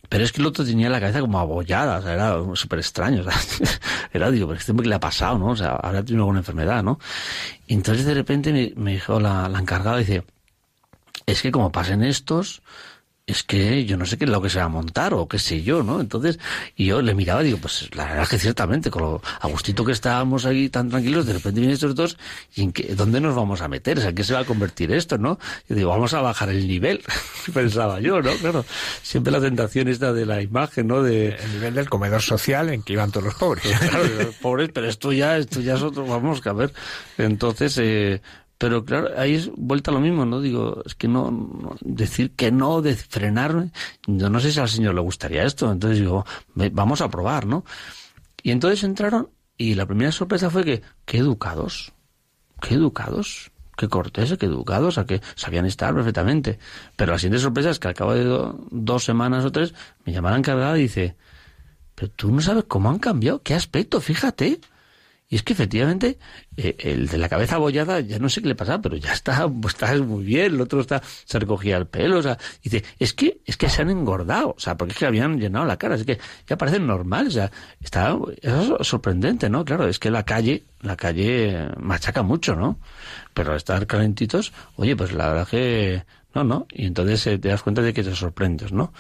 [0.10, 3.24] pero es que el otro tenía la cabeza como abollada, o sea, era súper extraño.
[3.28, 3.80] O sea,
[4.12, 5.50] era, digo, pero este que le ha pasado, ¿no?
[5.50, 7.00] O sea, habrá tenido alguna enfermedad, ¿no?
[7.68, 10.24] Entonces de repente me, me dijo la, la encargada, dice,
[11.28, 12.64] es que como pasen estos,
[13.32, 15.38] es que yo no sé qué es lo que se va a montar o qué
[15.38, 16.02] sé yo, ¿no?
[16.02, 16.40] Entonces,
[16.76, 19.86] y yo le miraba y digo, pues la verdad es que ciertamente, con lo agustito
[19.86, 22.18] que estábamos ahí tan tranquilos, de repente vienen estos dos,
[22.56, 24.00] ¿y en qué, dónde nos vamos a meter?
[24.00, 25.38] O sea, ¿en qué se va a convertir esto, no?
[25.68, 27.04] Yo digo, vamos a bajar el nivel,
[27.54, 28.34] pensaba yo, ¿no?
[28.34, 28.66] Claro,
[29.04, 31.04] siempre la tentación esta de la imagen, ¿no?
[31.04, 31.36] De...
[31.36, 33.64] El nivel del comedor social en que iban todos los pobres.
[33.90, 36.74] claro, los pobres, pero esto ya, esto ya es otro, vamos a ver.
[37.18, 38.22] Entonces, eh,
[38.60, 40.42] pero claro, ahí es vuelta a lo mismo, ¿no?
[40.42, 43.72] Digo, es que no, decir que no, de frenarme,
[44.06, 46.26] yo no sé si al Señor le gustaría esto, entonces digo,
[46.74, 47.64] vamos a probar, ¿no?
[48.44, 51.94] Y entonces entraron y la primera sorpresa fue que, qué educados,
[52.62, 56.60] qué educados, qué corteses, qué educados, a que sabían estar perfectamente.
[56.98, 59.74] Pero la siguiente sorpresa es que al cabo de dos semanas o tres
[60.06, 61.16] me llamaron encargada y dice,
[61.96, 64.60] pero tú no sabes cómo han cambiado, qué aspecto, fíjate.
[65.32, 66.18] Y es que efectivamente
[66.58, 69.48] eh, el de la cabeza abollada ya no sé qué le pasa, pero ya está,
[69.48, 73.14] pues, está muy bien, el otro está, se recogía el pelo, o sea, dice, es
[73.14, 75.96] que, es que se han engordado, o sea, porque es que habían llenado la cara,
[75.96, 79.64] es que ya parecen normales, o sea, está, es sorprendente, ¿no?
[79.64, 82.80] Claro, es que la calle, la calle machaca mucho, ¿no?
[83.36, 87.62] Pero estar calentitos, oye, pues la verdad que, no, no, y entonces eh, te das
[87.62, 88.94] cuenta de que te sorprendes, ¿no?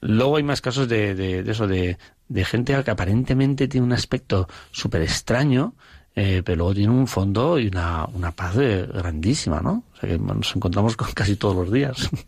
[0.00, 1.98] Luego hay más casos de, de eso, de,
[2.30, 5.74] de gente que aparentemente tiene un aspecto súper extraño,
[6.14, 9.82] eh, pero luego tiene un fondo y una, una paz grandísima, ¿no?
[9.92, 12.08] O sea que nos encontramos con casi todos los días.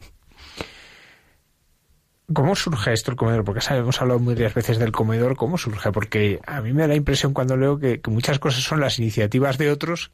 [2.33, 3.45] ¿Cómo surge esto el comedor?
[3.45, 5.37] Porque sabemos hablado muchas veces del comedor.
[5.37, 5.93] ¿Cómo surge?
[5.93, 8.99] Porque a mí me da la impresión cuando leo que, que, muchas cosas son las
[8.99, 10.11] iniciativas de otros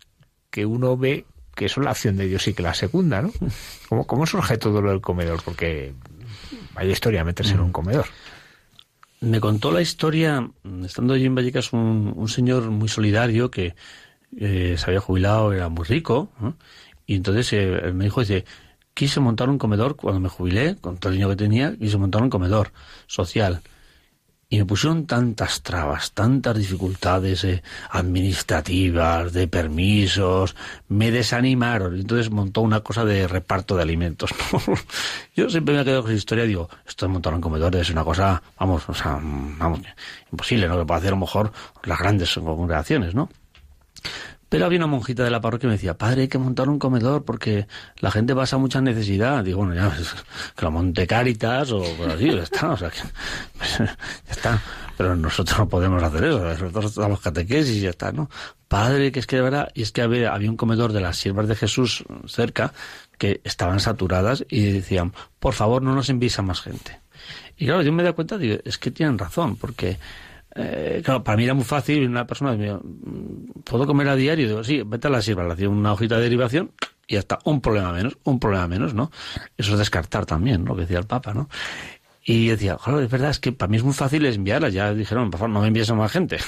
[0.51, 1.25] que uno ve
[1.55, 3.33] que son la acción de Dios y que la segunda, ¿no?
[3.89, 5.43] ¿Cómo, cómo surge todo lo del comedor?
[5.43, 5.95] Porque
[6.75, 8.07] vaya historia meterse en un comedor
[9.21, 10.51] me contó la historia,
[10.85, 13.75] estando allí en Vallecas, un, un señor muy solidario que
[14.37, 16.31] eh, se había jubilado, era muy rico,
[17.07, 18.45] y entonces eh, me dijo, dice,
[18.95, 22.23] quise montar un comedor cuando me jubilé, con todo el dinero que tenía, quise montar
[22.23, 22.73] un comedor
[23.07, 23.63] social.
[24.51, 30.57] Y me pusieron tantas trabas, tantas dificultades eh, administrativas, de permisos,
[30.89, 31.95] me desanimaron.
[31.95, 34.31] Entonces montó una cosa de reparto de alimentos.
[35.37, 37.91] Yo siempre me he quedado con esa historia digo, esto de montar un comedor es
[37.91, 39.81] una cosa, vamos, o sea, vamos,
[40.33, 40.79] imposible, ¿no?
[40.79, 41.53] Que puede hacer a lo mejor
[41.85, 43.29] las grandes congregaciones, ¿no?
[44.49, 46.79] Pero había una monjita de la parroquia que me decía, padre, hay que montar un
[46.79, 47.67] comedor porque
[47.99, 49.45] la gente pasa mucha necesidad.
[49.45, 49.95] Digo, bueno, ya,
[50.57, 53.01] que lo monte Caritas o así, ya está, o sea, que,
[53.59, 53.97] pues, ya
[54.31, 54.63] está.
[54.97, 58.29] Pero nosotros no podemos hacer eso, nosotros damos catequesis y ya está, ¿no?
[58.67, 61.47] Padre, que es que verdad, y es que había, había un comedor de las siervas
[61.47, 62.73] de Jesús cerca
[63.17, 67.01] que estaban saturadas y decían, por favor, no nos envíes a más gente.
[67.57, 69.99] Y claro, yo me doy cuenta, digo, es que tienen razón, porque
[70.61, 72.77] eh, claro, para mí era muy fácil, una persona me
[73.65, 74.49] ¿puedo comer a diario?
[74.49, 76.73] Digo, sí, vete a la sierva, le hacía una hojita de derivación
[77.07, 79.11] y ya está, un problema menos, un problema menos, ¿no?
[79.57, 81.49] Eso es descartar también, lo que decía el Papa, ¿no?
[82.25, 85.31] Y decía, claro, es verdad, es que para mí es muy fácil enviarla, ya dijeron,
[85.31, 86.39] por favor, no me envíes a más gente.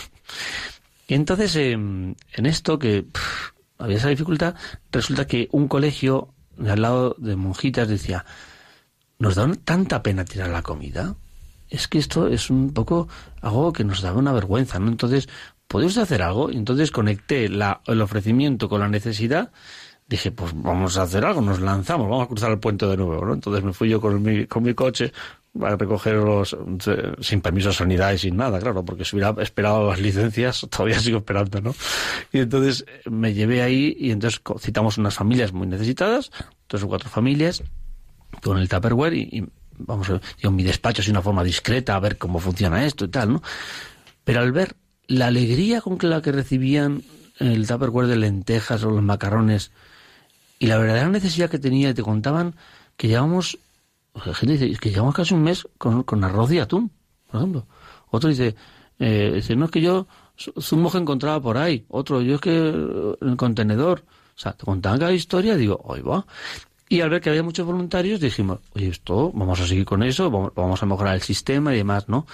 [1.07, 3.07] Y entonces, eh, en esto que
[3.79, 4.57] había esa dificultad,
[4.91, 6.35] resulta que un colegio
[6.69, 8.25] al lado de monjitas decía,
[9.19, 11.15] nos da tanta pena tirar la comida,
[11.71, 13.09] es que esto es un poco
[13.41, 14.89] algo que nos daba una vergüenza, ¿no?
[14.89, 15.29] Entonces,
[15.69, 16.51] ¿podéis hacer algo?
[16.51, 19.53] Entonces conecté el ofrecimiento con la necesidad.
[20.09, 23.25] Dije, pues vamos a hacer algo, nos lanzamos, vamos a cruzar el puente de nuevo,
[23.25, 23.33] ¿no?
[23.33, 25.13] Entonces me fui yo con mi, con mi coche
[25.63, 26.57] a recogerlos
[27.21, 30.99] sin permiso de sanidad y sin nada, claro, porque si hubiera esperado las licencias, todavía
[30.99, 31.75] sigo esperando, ¿no?
[32.33, 36.33] Y entonces me llevé ahí y entonces citamos unas familias muy necesitadas,
[36.67, 37.63] tres o cuatro familias,
[38.43, 39.47] con el Tupperware y
[39.87, 43.05] vamos a ver, digo, mi despacho es una forma discreta, a ver cómo funciona esto
[43.05, 43.43] y tal, ¿no?
[44.25, 44.77] Pero al ver
[45.07, 47.03] la alegría con la que recibían
[47.39, 49.73] el tupperware de lentejas o los macarrones
[50.59, 52.55] y la verdadera necesidad que tenía, y te contaban
[52.97, 53.59] que llevamos,
[54.15, 56.91] la gente dice, que llevamos casi un mes con, con arroz y atún,
[57.27, 57.67] por ejemplo.
[58.11, 58.55] Otro dice,
[58.99, 60.07] eh, dice, no es que yo
[60.61, 61.85] zumo que encontraba por ahí.
[61.89, 64.05] Otro, yo es que en el contenedor.
[64.37, 66.27] O sea, te contaban cada historia, digo, oye, va.
[66.93, 70.29] Y al ver que había muchos voluntarios, dijimos, oye, esto, vamos a seguir con eso,
[70.29, 72.27] vamos a mejorar el sistema y demás, ¿no?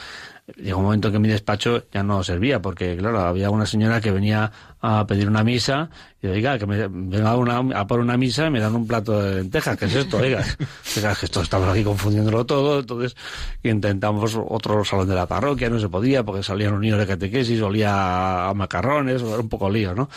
[0.55, 4.13] Llegó un momento que mi despacho ya no servía, porque, claro, había una señora que
[4.13, 5.91] venía a pedir una misa,
[6.23, 9.21] y oiga, que me venga una, a por una misa y me dan un plato
[9.21, 10.19] de lentejas, ¿qué es esto?
[10.19, 10.45] Oiga,
[10.95, 13.17] que esto estamos aquí confundiéndolo todo, entonces
[13.65, 17.61] intentamos otro salón de la parroquia, no se podía, porque salían los niños de catequesis,
[17.61, 20.09] olía a macarrones, era un poco lío, ¿no?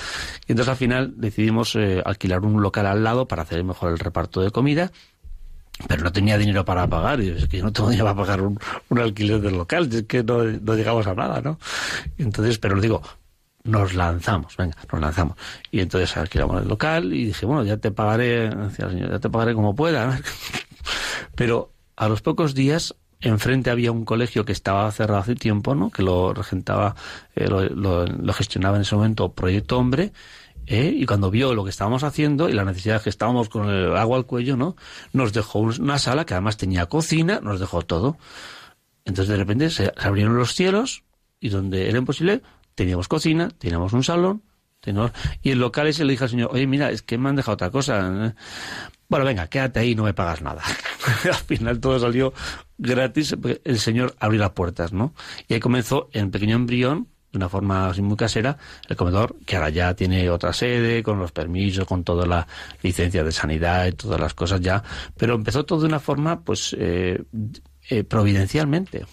[0.47, 3.97] Y entonces al final decidimos eh, alquilar un local al lado para hacer mejor el
[3.97, 4.91] reparto de comida,
[5.87, 8.41] pero no tenía dinero para pagar, y es que yo no tengo dinero para pagar
[8.41, 8.59] un,
[8.89, 11.59] un alquiler del local, es que no, no, llegamos a nada, ¿no?
[12.17, 13.01] Entonces, pero digo,
[13.63, 15.37] nos lanzamos, venga, nos lanzamos.
[15.71, 19.19] Y entonces alquilamos el local y dije, bueno, ya te pagaré, decía el señor, ya
[19.19, 20.19] te pagaré como pueda.
[21.35, 25.91] pero a los pocos días, enfrente había un colegio que estaba cerrado hace tiempo, ¿no?
[25.91, 26.95] Que lo regentaba,
[27.35, 30.11] eh, lo gestionaba en ese momento Proyecto Hombre,
[30.69, 30.93] ¿eh?
[30.95, 34.17] y cuando vio lo que estábamos haciendo y la necesidad que estábamos con el agua
[34.17, 34.75] al cuello, ¿no?
[35.11, 38.17] Nos dejó una sala que además tenía cocina, nos dejó todo.
[39.03, 41.03] Entonces de repente se, se abrieron los cielos
[41.39, 42.43] y donde era imposible
[42.75, 44.43] teníamos cocina, teníamos un salón,
[44.79, 45.11] teníamos...
[45.41, 47.55] y el local ese le dije al señor, oye mira, es que me han dejado
[47.55, 48.35] otra cosa.
[49.09, 50.61] Bueno, venga, quédate ahí, no me pagas nada.
[51.25, 52.31] al final todo salió
[52.77, 55.15] gratis, el señor abrió las puertas, ¿no?
[55.47, 58.57] Y ahí comenzó en pequeño embrión de una forma así muy casera,
[58.87, 62.47] el comedor, que ahora ya tiene otra sede, con los permisos, con toda la
[62.81, 64.83] licencia de sanidad y todas las cosas ya,
[65.17, 67.23] pero empezó todo de una forma, pues, eh,
[67.89, 69.05] eh, providencialmente.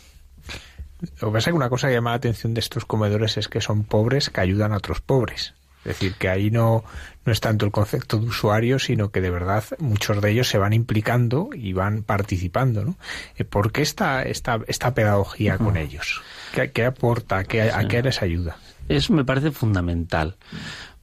[1.20, 3.48] Lo que pasa es que una cosa que llama la atención de estos comedores es
[3.48, 5.54] que son pobres que ayudan a otros pobres.
[5.86, 6.82] Es decir, que ahí no,
[7.24, 10.58] no es tanto el concepto de usuario, sino que de verdad muchos de ellos se
[10.58, 12.84] van implicando y van participando.
[12.84, 12.96] ¿no?
[13.36, 16.22] Eh, ¿Por qué esta, esta, esta pedagogía con ellos?
[16.52, 17.44] ¿Qué, aporta?
[17.44, 18.56] ¿Qué, ¿A qué les ayuda?
[18.88, 20.36] Eso me parece fundamental,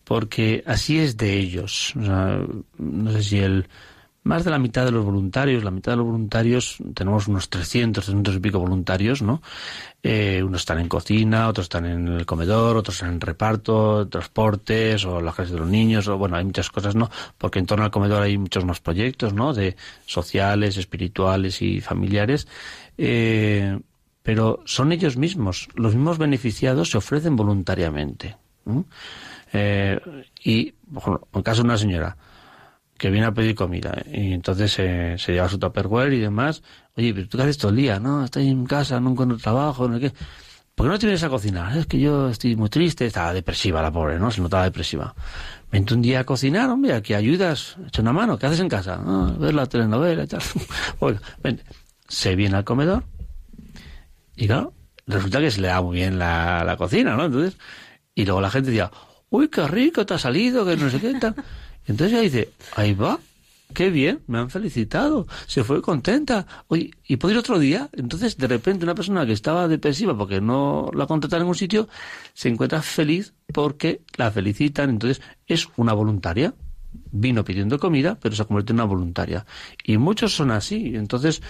[0.04, 1.94] porque así es de ellos.
[1.96, 3.68] no sé si el
[4.24, 8.05] más de la mitad de los voluntarios, la mitad de los voluntarios, tenemos unos 300,
[8.05, 9.41] 300 y pico voluntarios, ¿no?
[10.01, 15.21] Eh, unos están en cocina, otros están en el comedor, otros en reparto, transportes, o
[15.21, 17.09] las clases de los niños, o bueno, hay muchas cosas, ¿no?
[17.38, 19.53] Porque en torno al comedor hay muchos más proyectos, ¿no?
[19.53, 22.47] De sociales, espirituales y familiares.
[22.97, 23.78] Eh,
[24.24, 28.38] pero son ellos mismos, los mismos beneficiados se ofrecen voluntariamente.
[29.51, 29.99] Eh,
[30.43, 32.17] y, por ejemplo, en caso de una señora,
[32.98, 36.64] que viene a pedir comida y entonces se lleva su tupperware y demás.
[36.96, 38.24] Oye, pero tú qué haces todo el día, ¿no?
[38.24, 40.14] Estás en casa, no encuentro trabajo, no sé qué.
[40.76, 41.78] ¿Por qué no te vienes a cocinar?
[41.78, 44.32] Es que yo estoy muy triste, estaba depresiva la pobre, ¿no?
[44.32, 45.14] Se notaba depresiva.
[45.72, 49.00] Vente un día a cocinar, hombre, aquí ayudas, echa una mano, ¿qué haces en casa?
[49.04, 50.41] Ah, ver la telenovela y tal.
[51.00, 51.20] Bueno.
[52.08, 53.06] Se viene al comedor
[54.36, 54.74] y claro,
[55.08, 57.26] resulta que se le da muy bien la, la cocina, ¿no?
[57.26, 57.58] Entonces,
[58.16, 58.91] y luego la gente decía,
[59.30, 61.36] uy, qué rico te ha salido, que no sé qué tal.
[61.88, 63.20] Entonces ella dice, ahí va,
[63.74, 66.46] qué bien, me han felicitado, se fue contenta.
[66.68, 67.90] Oye, ¿y puedo ir otro día?
[67.94, 71.88] Entonces, de repente, una persona que estaba depresiva porque no la contrataron en un sitio,
[72.34, 74.90] se encuentra feliz porque la felicitan.
[74.90, 76.54] Entonces, es una voluntaria.
[77.12, 79.46] Vino pidiendo comida, pero se ha convertido en una voluntaria.
[79.84, 80.96] Y muchos son así.
[80.96, 81.42] Entonces,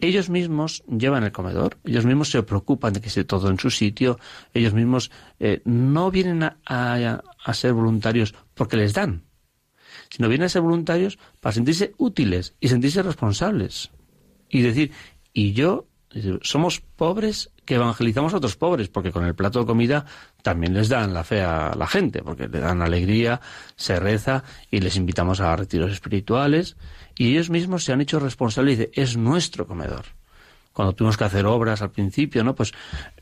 [0.00, 3.70] ellos mismos llevan el comedor, ellos mismos se preocupan de que esté todo en su
[3.70, 4.20] sitio,
[4.54, 7.20] ellos mismos eh, no vienen a
[7.52, 9.24] ser voluntarios porque les dan,
[10.12, 13.90] sino vienen a ser voluntarios para sentirse útiles y sentirse responsables.
[14.50, 14.92] Y decir,
[15.32, 15.86] y yo,
[16.42, 20.04] somos pobres que evangelizamos a otros pobres, porque con el plato de comida
[20.42, 23.40] también les dan la fe a la gente, porque le dan alegría,
[23.76, 26.76] se reza y les invitamos a retiros espirituales,
[27.16, 30.04] y ellos mismos se han hecho responsables y dicen, es nuestro comedor
[30.72, 32.54] cuando tuvimos que hacer obras al principio, ¿no?
[32.54, 32.72] Pues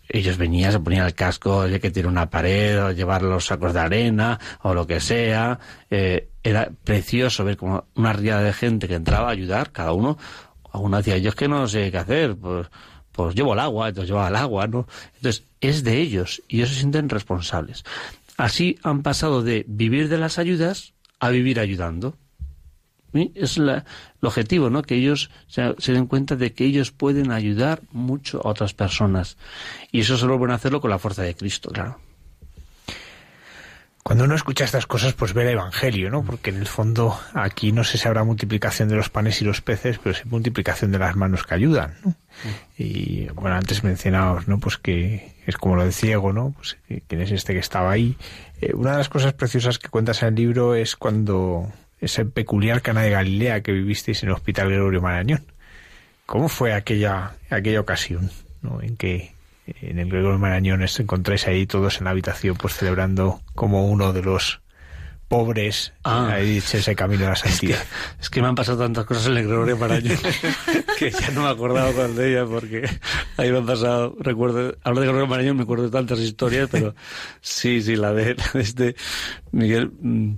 [0.09, 3.73] ellos venían, se ponían el casco, hay que tirar una pared, o llevar los sacos
[3.73, 5.59] de arena, o lo que sea.
[5.91, 10.19] Eh, era precioso ver como una riada de gente que entraba a ayudar, cada uno.
[10.73, 12.69] Uno decía, yo es que no sé qué hacer, pues,
[13.13, 14.87] pues llevo el agua, entonces lleva el agua, ¿no?
[15.17, 17.85] Entonces, es de ellos, y ellos se sienten responsables.
[18.37, 22.17] Así han pasado de vivir de las ayudas a vivir ayudando.
[24.23, 24.83] El objetivo, ¿no?
[24.83, 29.37] Que ellos se, den cuenta de que ellos pueden ayudar mucho a otras personas.
[29.93, 31.99] Y eso solo pueden hacerlo con la fuerza de Cristo, claro.
[34.03, 36.25] Cuando uno escucha estas cosas, pues ve el Evangelio, ¿no?
[36.25, 39.61] Porque en el fondo aquí no sé si habrá multiplicación de los panes y los
[39.61, 42.15] peces, pero sí multiplicación de las manos que ayudan, ¿no?
[42.79, 44.59] Y bueno, antes mencionados, ¿no?
[44.59, 46.55] Pues que es como lo de ciego, ¿no?
[46.57, 48.17] Pues quién es este que estaba ahí.
[48.63, 52.83] Eh, una de las cosas preciosas que cuentas en el libro es cuando ese peculiar
[52.83, 55.45] cana de Galilea que vivisteis en el Hospital Gregorio Marañón.
[56.27, 58.31] ¿Cómo fue aquella, aquella ocasión
[58.63, 58.81] ¿no?
[58.81, 59.33] en que
[59.67, 64.13] en el Gregorio Marañón os encontráis ahí todos en la habitación pues celebrando como uno
[64.13, 64.61] de los
[65.29, 67.79] pobres ah, ahí ese camino a la santidad.
[68.21, 70.19] Es que, me han pasado tantas cosas en el Gregorio Marañón
[70.99, 72.89] que ya no me acordado con de ellas porque
[73.37, 76.95] ahí me han pasado, recuerdo, hablo de Gregorio Marañón, me acuerdo de tantas historias, pero
[77.41, 78.97] sí, sí, la de, este
[79.53, 79.93] Miguel.
[80.01, 80.35] Mm,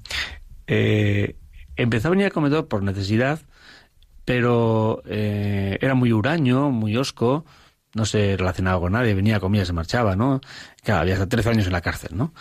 [0.67, 1.37] eh,
[1.77, 3.41] Empezó a venir al comedor por necesidad,
[4.25, 7.45] pero eh, era muy huraño, muy osco,
[7.95, 10.41] no se relacionaba con nadie, venía, comía, se marchaba, ¿no?
[10.83, 12.33] Claro, había hasta 13 años en la cárcel, ¿no?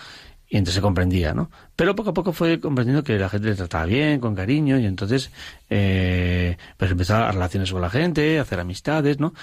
[0.48, 1.50] Y entonces se comprendía, ¿no?
[1.76, 4.86] Pero poco a poco fue comprendiendo que la gente le trataba bien, con cariño, y
[4.86, 5.32] entonces
[5.70, 9.34] eh, pues empezó a relaciones con la gente, a hacer amistades, ¿no?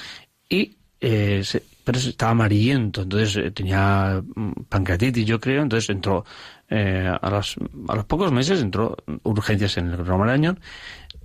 [0.48, 1.42] Y eh,
[1.84, 6.24] pero estaba amarillento, entonces eh, tenía mm, pancreatitis, yo creo, entonces entró
[6.70, 7.56] eh, a, los,
[7.88, 10.60] a los pocos meses entró urgencias en el Romarañón,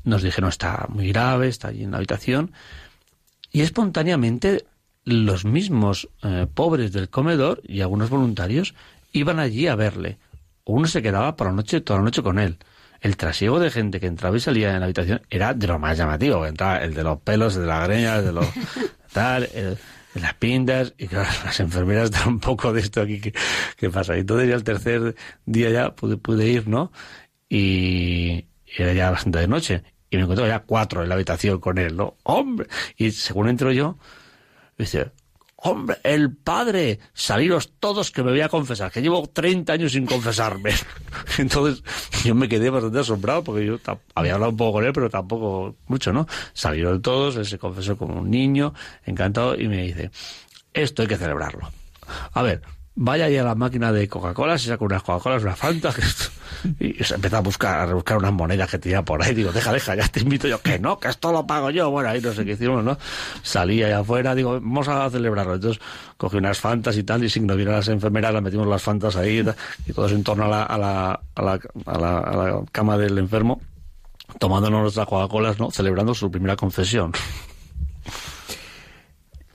[0.03, 2.51] nos dijeron está muy grave, está allí en la habitación,
[3.51, 4.65] y espontáneamente
[5.05, 8.73] los mismos eh, pobres del comedor y algunos voluntarios
[9.11, 10.17] iban allí a verle.
[10.65, 12.57] Uno se quedaba por la noche, toda la noche con él.
[13.01, 15.97] El trasiego de gente que entraba y salía en la habitación era de lo más
[15.97, 16.45] llamativo.
[16.45, 18.47] Entraba el de los pelos, el de la greña, el de los
[19.11, 19.77] tal, el,
[20.21, 24.15] las pintas, y claro, las enfermeras dan un poco de esto aquí que, pasa.
[24.15, 26.91] Y entonces ya el tercer día ya pude, pude ir, ¿no?
[27.49, 28.45] Y,
[28.75, 29.83] era ya bastante de noche.
[30.09, 32.17] Y me encontré ya cuatro en la habitación con él, ¿no?
[32.23, 32.67] ¡Hombre!
[32.97, 33.97] Y según entro yo,
[34.77, 35.11] dice,
[35.63, 40.05] hombre, el padre, saliros todos que me voy a confesar, que llevo 30 años sin
[40.05, 40.71] confesarme.
[41.37, 41.83] Entonces
[42.23, 43.79] yo me quedé bastante asombrado porque yo
[44.13, 46.27] había hablado un poco con él, pero tampoco mucho, ¿no?
[46.53, 48.73] Salieron todos, él se confesó como un niño,
[49.05, 50.11] encantado, y me dice,
[50.73, 51.71] esto hay que celebrarlo.
[52.33, 52.61] A ver,
[52.95, 55.93] vaya ahí a la máquina de Coca-Cola, se saca unas Coca-Colas, una Fanta,
[56.79, 59.33] y se empieza a buscar, a buscar unas monedas que tenía por ahí.
[59.33, 60.61] Digo, deja, deja, ya te invito yo.
[60.61, 61.89] Que no, que esto lo pago yo.
[61.89, 62.97] Bueno, ahí no sé qué hicimos, ¿no?
[63.41, 65.55] Salí allá afuera, digo, vamos a celebrarlo.
[65.55, 65.81] Entonces
[66.17, 69.15] cogí unas Fantas y tal, y sin no vieran las enfermeras, las metimos las Fantas
[69.15, 69.43] ahí,
[69.85, 72.97] y todos en torno a la, a la, a la, a la, a la cama
[72.97, 73.59] del enfermo,
[74.39, 75.71] tomándonos nuestras Coca-Colas, ¿no?
[75.71, 77.11] Celebrando su primera confesión.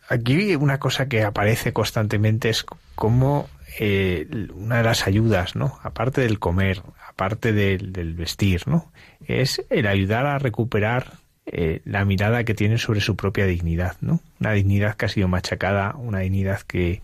[0.09, 3.48] Aquí una cosa que aparece constantemente es cómo
[3.78, 5.78] eh, una de las ayudas, ¿no?
[5.82, 8.90] Aparte del comer, aparte del, del vestir, ¿no?
[9.26, 11.12] Es el ayudar a recuperar
[11.46, 14.20] eh, la mirada que tienen sobre su propia dignidad, ¿no?
[14.40, 17.00] Una dignidad que ha sido machacada, una dignidad que,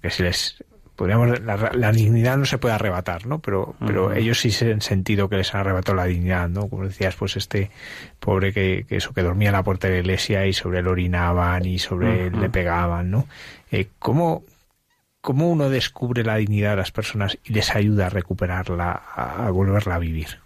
[0.00, 0.64] que se les
[0.96, 3.40] podríamos la, dignidad no se puede arrebatar, ¿no?
[3.40, 6.68] Pero, pero ellos sí se han sentido que les han arrebatado la dignidad, ¿no?
[6.68, 7.70] Como decías, pues este
[8.20, 10.88] pobre que, que eso que dormía en la puerta de la iglesia y sobre él
[10.88, 13.26] orinaban y sobre él le pegaban, ¿no?
[13.70, 14.44] Eh, ¿Cómo
[15.22, 19.94] cómo uno descubre la dignidad de las personas y les ayuda a recuperarla, a, volverla
[19.94, 20.41] a vivir?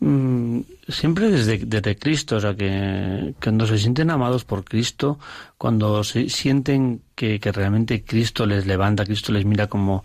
[0.00, 5.18] Mm, siempre desde, desde, Cristo, o sea, que cuando se sienten amados por Cristo,
[5.56, 10.04] cuando se sienten que, que realmente Cristo les levanta, Cristo les mira como,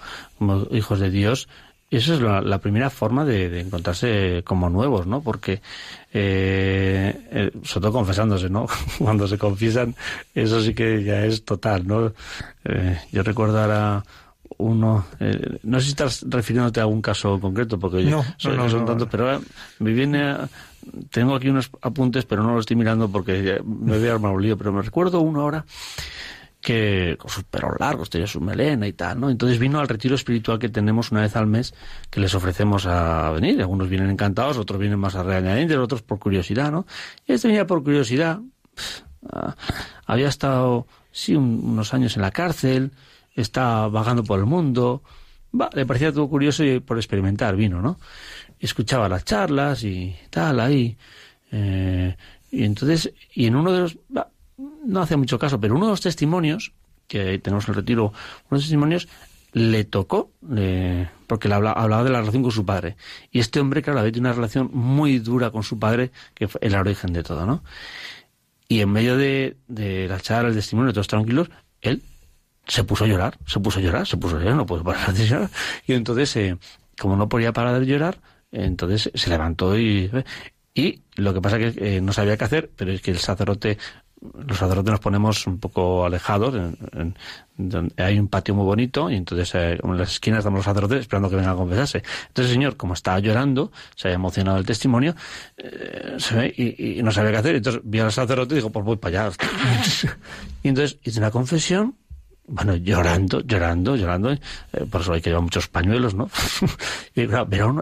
[0.71, 1.47] hijos de Dios,
[1.91, 5.21] esa es la, primera forma de, encontrarse como nuevos, ¿no?
[5.21, 5.61] Porque,
[6.11, 8.65] eh, eh, sobre todo confesándose, ¿no?
[8.97, 9.95] Cuando se confiesan,
[10.33, 12.11] eso sí que ya es total, ¿no?
[12.65, 14.03] Eh, yo recuerdo ahora
[14.57, 18.69] uno, eh, no sé si estás refiriéndote a algún caso concreto, porque no, yo, no,
[18.69, 19.41] son tantos, pero
[19.79, 20.35] me viene,
[21.11, 24.41] tengo aquí unos apuntes, pero no los estoy mirando porque me voy a armar un
[24.41, 25.65] lío, pero me recuerdo uno ahora
[26.63, 29.29] que con sus pelos largos, tenía su melena y tal, ¿no?
[29.29, 31.73] Entonces vino al retiro espiritual que tenemos una vez al mes,
[32.09, 33.59] que les ofrecemos a venir.
[33.59, 36.85] Algunos vienen encantados, otros vienen más a regañadientes, otros por curiosidad, ¿no?
[37.27, 38.39] Y este venía por curiosidad.
[39.29, 39.55] Ah,
[40.05, 42.93] había estado, sí, unos años en la cárcel,
[43.35, 45.03] está vagando por el mundo.
[45.73, 47.97] Le parecía todo curioso y por experimentar vino, ¿no?
[48.65, 50.97] escuchaba las charlas y tal, ahí.
[51.51, 52.15] Eh,
[52.51, 53.97] y entonces, y en uno de los,
[54.85, 56.73] no hace mucho caso, pero uno de los testimonios,
[57.07, 58.13] que tenemos en el retiro, uno
[58.51, 59.07] de los testimonios,
[59.51, 60.31] le tocó,
[61.27, 62.95] porque le hablaba, de la relación con su padre.
[63.31, 66.59] Y este hombre, claro, había tenido una relación muy dura con su padre, que fue
[66.63, 67.63] el origen de todo, ¿no?
[68.67, 72.01] Y en medio de, de la charla, el testimonio, todos tranquilos, él
[72.67, 75.13] se puso a llorar, se puso a llorar, se puso a llorar, no puede parar
[75.13, 75.49] de llorar.
[75.85, 76.57] Y entonces, eh,
[76.99, 78.19] como no podía parar de llorar,
[78.51, 80.11] entonces se levantó y,
[80.73, 83.77] y lo que pasa que eh, no sabía qué hacer, pero es que el sacerdote
[84.47, 87.15] los sacerdotes nos ponemos un poco alejados, en,
[87.97, 91.29] hay un patio muy bonito y entonces eh, en las esquinas estamos los sacerdotes esperando
[91.29, 92.03] que vengan a confesarse.
[92.27, 95.15] Entonces el señor, como estaba llorando, se había emocionado el testimonio,
[95.57, 97.55] eh, se ve, y, no sabía qué hacer.
[97.55, 99.35] Entonces vio al sacerdote y dijo, pues voy para allá.
[100.63, 101.95] y entonces hice una confesión,
[102.47, 104.39] bueno, llorando, llorando, llorando, eh,
[104.89, 106.29] por eso hay que llevar muchos pañuelos, ¿no?
[107.15, 107.27] y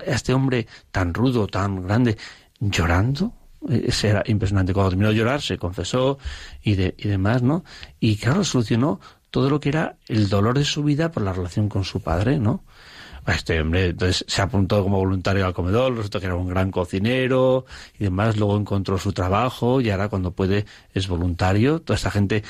[0.06, 2.18] este hombre tan rudo, tan grande,
[2.60, 3.34] llorando,
[3.70, 4.74] ese era impresionante.
[4.74, 6.18] Cuando terminó de llorar, se confesó
[6.64, 7.64] y, de, y demás, ¿no?
[8.00, 9.00] Y claro, solucionó
[9.30, 12.40] todo lo que era el dolor de su vida por la relación con su padre,
[12.40, 12.64] ¿no?
[13.28, 17.66] Este hombre entonces se apuntó como voluntario al comedor, resulta que era un gran cocinero
[18.00, 21.82] y demás, luego encontró su trabajo y ahora cuando puede es voluntario.
[21.82, 22.44] Toda esta gente,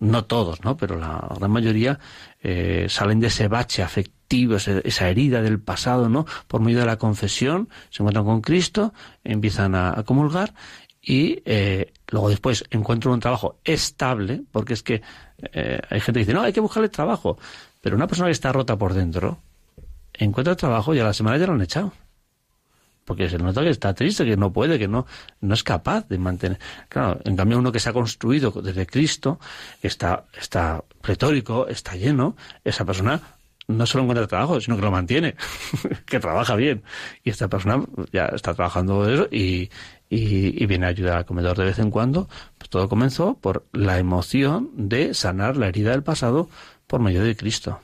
[0.00, 0.76] no todos, ¿no?
[0.76, 1.98] Pero la gran mayoría
[2.42, 4.18] eh, salen de ese bache afectivo
[4.56, 6.26] esa herida del pasado, ¿no?
[6.46, 8.92] Por medio de la confesión, se encuentran con Cristo,
[9.24, 10.54] empiezan a, comulgar
[11.00, 15.00] y eh, luego después encuentran un trabajo estable, porque es que
[15.52, 17.38] eh, hay gente que dice, no, hay que buscarle trabajo,
[17.80, 19.38] pero una persona que está rota por dentro
[20.12, 21.92] encuentra trabajo y a la semana ya lo han echado.
[23.08, 25.06] Porque se nota que está triste, que no puede, que no,
[25.40, 26.58] no es capaz de mantener.
[26.90, 29.40] Claro, en cambio uno que se ha construido desde Cristo,
[29.80, 33.22] está, está pletórico, está lleno, esa persona
[33.66, 35.36] no solo encuentra trabajo, sino que lo mantiene,
[36.06, 36.82] que trabaja bien.
[37.24, 37.82] Y esta persona
[38.12, 39.70] ya está trabajando y,
[40.10, 42.28] viene a ayudar al comedor de vez en cuando.
[42.58, 46.50] Pues todo comenzó por la emoción de sanar la herida del pasado
[46.86, 47.80] por medio de Cristo.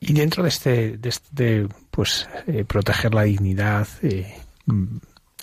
[0.00, 4.34] Y dentro de este, de este pues, eh, proteger la dignidad, eh,
[4.66, 4.98] mm,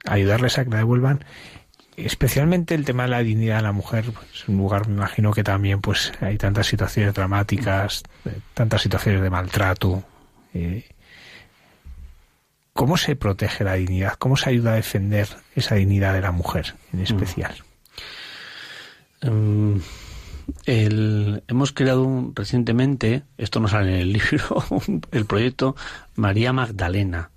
[0.05, 1.23] ayudarles a que la devuelvan,
[1.97, 5.33] especialmente el tema de la dignidad de la mujer pues, es un lugar me imagino
[5.33, 10.03] que también pues hay tantas situaciones dramáticas eh, tantas situaciones de maltrato
[10.53, 10.87] eh,
[12.73, 16.75] cómo se protege la dignidad cómo se ayuda a defender esa dignidad de la mujer
[16.93, 17.55] en especial
[20.65, 24.63] em, hemos creado recientemente esto no sale en el libro
[25.11, 25.75] el proyecto
[26.15, 27.31] María Magdalena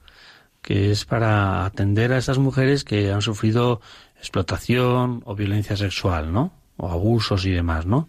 [0.63, 3.81] que es para atender a esas mujeres que han sufrido
[4.19, 6.53] explotación o violencia sexual, ¿no?
[6.81, 8.09] o abusos y demás, ¿no?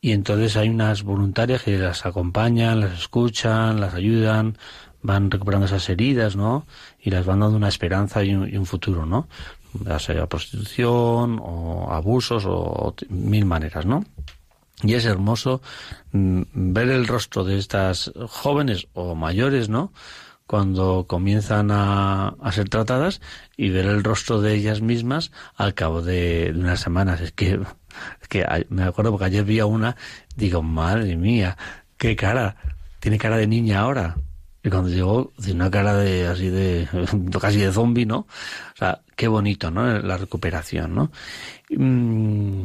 [0.00, 4.56] Y entonces hay unas voluntarias que las acompañan, las escuchan, las ayudan,
[5.02, 6.66] van recuperando esas heridas, ¿no?
[7.00, 9.28] Y las van dando una esperanza y un, futuro, ¿no?
[9.84, 14.04] Ya sea prostitución o abusos o, mil maneras, ¿no?
[14.82, 15.62] Y es hermoso
[16.12, 19.92] mm, ver el rostro de estas jóvenes o mayores, ¿no?
[20.46, 23.20] Cuando comienzan a, ser tratadas
[23.56, 27.20] y ver el rostro de ellas mismas al cabo de, de unas semanas.
[27.20, 27.58] Es que,
[28.22, 29.96] es que me acuerdo porque ayer vi a una,
[30.36, 31.56] digo, madre mía,
[31.96, 32.56] qué cara,
[33.00, 34.16] tiene cara de niña ahora.
[34.66, 36.88] Y cuando llegó, tiene una cara de así de
[37.40, 38.18] casi de zombie, ¿no?
[38.18, 40.00] O sea, qué bonito, ¿no?
[40.00, 41.12] La recuperación, ¿no?
[41.70, 42.62] Mm,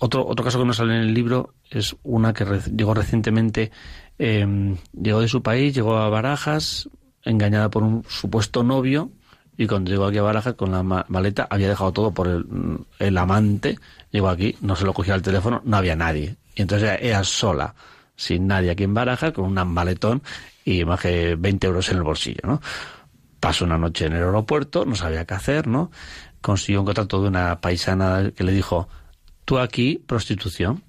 [0.00, 2.44] otro, otro caso que nos sale en el libro es una que
[2.74, 3.70] llegó recientemente,
[4.18, 6.88] em, llegó de su país, llegó a Barajas,
[7.22, 9.12] engañada por un supuesto novio,
[9.56, 12.44] y cuando llegó aquí a Barajas con la maleta había dejado todo por el,
[12.98, 13.78] el amante,
[14.10, 16.34] llegó aquí, no se lo cogía al teléfono, no había nadie.
[16.56, 17.72] Y entonces ella sola,
[18.16, 20.20] sin nadie aquí en Barajas, con un maletón
[20.64, 22.60] y más que 20 euros en el bolsillo, ¿no?
[23.40, 25.90] Pasó una noche en el aeropuerto, no sabía qué hacer, ¿no?
[26.40, 28.88] Consiguió un contrato de una paisana que le dijo,
[29.44, 30.82] tú aquí, prostitución,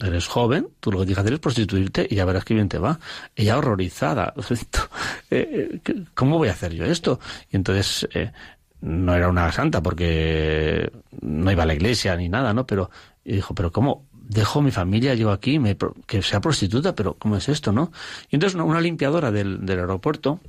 [0.00, 2.68] eres joven, tú lo que tienes que hacer es prostituirte y ya verás qué bien
[2.68, 2.98] te va.
[3.34, 4.34] Ella horrorizada,
[5.30, 7.20] eh, eh, ¿cómo voy a hacer yo esto?
[7.50, 8.32] Y entonces eh,
[8.80, 10.90] no era una santa porque
[11.20, 12.66] no iba a la iglesia ni nada, ¿no?
[12.66, 12.90] Pero
[13.24, 14.06] dijo, pero ¿cómo?
[14.32, 15.76] Dejo mi familia, llego aquí, me,
[16.06, 17.92] que sea prostituta, pero ¿cómo es esto, no?
[18.30, 20.40] Y entonces una, limpiadora del, aeropuerto,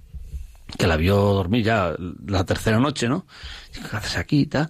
[0.78, 3.26] que la vio dormir ya la tercera noche, ¿no?
[3.74, 4.70] ¿qué haces aquí y tal?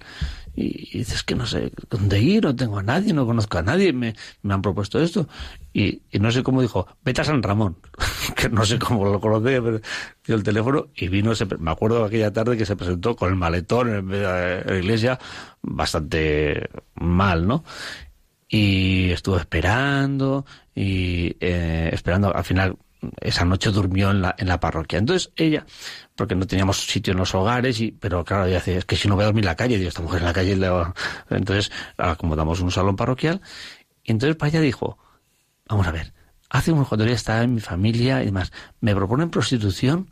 [0.56, 3.92] Y, dices que no sé dónde ir, no tengo a nadie, no conozco a nadie,
[3.94, 5.28] me, me han propuesto esto.
[5.74, 7.78] Y, no sé cómo dijo, vete a San Ramón,
[8.36, 9.82] que no sé cómo lo conocí, pero
[10.26, 13.36] dio el teléfono y vino, se, me acuerdo aquella tarde que se presentó con el
[13.36, 15.20] maletón en la iglesia,
[15.62, 17.64] bastante mal, ¿no?
[18.54, 20.46] Y estuvo esperando
[20.76, 22.78] y eh, esperando al final
[23.20, 25.00] esa noche durmió en la, en la parroquia.
[25.00, 25.66] Entonces ella,
[26.16, 29.08] porque no teníamos sitio en los hogares, y, pero claro, ella decía, es que si
[29.08, 30.56] no voy a dormir en la calle, digo, esta mujer en la calle,
[31.32, 33.42] entonces acomodamos un salón parroquial.
[34.04, 35.00] Y entonces para ella dijo,
[35.68, 36.14] vamos a ver,
[36.52, 38.52] hace un cuando ella estaba en mi familia y demás,
[38.82, 40.12] me proponen prostitución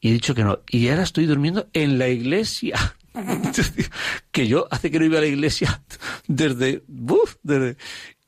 [0.00, 0.60] y he dicho que no.
[0.68, 2.94] Y ahora estoy durmiendo en la iglesia.
[4.32, 5.82] que yo hace que no iba a la iglesia
[6.28, 7.76] desde, uf, desde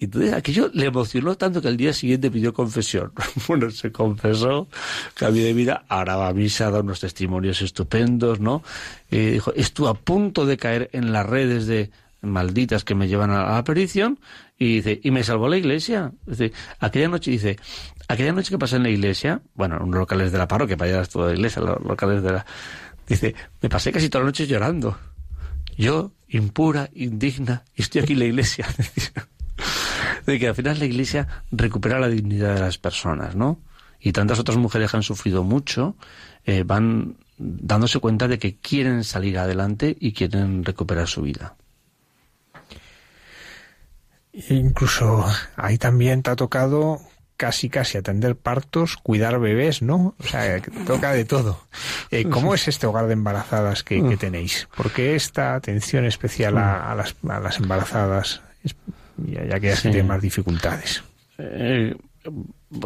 [0.05, 3.13] entonces aquello le emocionó tanto que al día siguiente pidió confesión.
[3.47, 4.69] Bueno, se confesó,
[5.15, 8.63] cambio de vida, ahora va a misa, da unos testimonios estupendos, ¿no?
[9.11, 13.31] Y dijo, estuve a punto de caer en las redes de malditas que me llevan
[13.31, 14.19] a la perdición
[14.59, 16.13] y dice, y me salvó la iglesia.
[16.27, 17.59] Dice, aquella noche dice,
[18.09, 20.99] aquella noche que pasé en la iglesia, bueno, en los locales de la parroquia, para
[20.99, 22.47] allá toda la iglesia, los locales de la
[23.09, 24.99] Dice, me pasé casi toda la noche llorando.
[25.77, 28.67] Yo, impura, indigna, y estoy aquí en la iglesia.
[30.27, 33.61] de que al final la iglesia recupera la dignidad de las personas, ¿no?
[34.01, 35.97] Y tantas otras mujeres que han sufrido mucho
[36.45, 41.57] eh, van dándose cuenta de que quieren salir adelante y quieren recuperar su vida.
[44.33, 45.25] Incluso
[45.57, 47.01] ahí también te ha tocado
[47.43, 50.15] casi casi atender partos, cuidar bebés, ¿no?
[50.17, 51.59] O sea, toca de todo.
[52.13, 54.69] Eh, ¿Cómo es este hogar de embarazadas que, tenéis?
[54.77, 57.17] ¿Por qué esta atención especial a, las,
[57.59, 58.43] embarazadas,
[59.17, 61.03] ya, que ya tienen más dificultades?
[61.39, 61.97] Eh,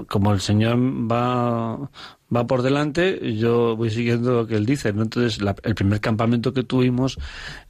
[0.08, 1.90] como el Señor va,
[2.34, 4.94] va por delante, yo voy siguiendo lo que Él dice.
[4.94, 5.02] ¿no?
[5.02, 7.18] Entonces, el primer campamento que tuvimos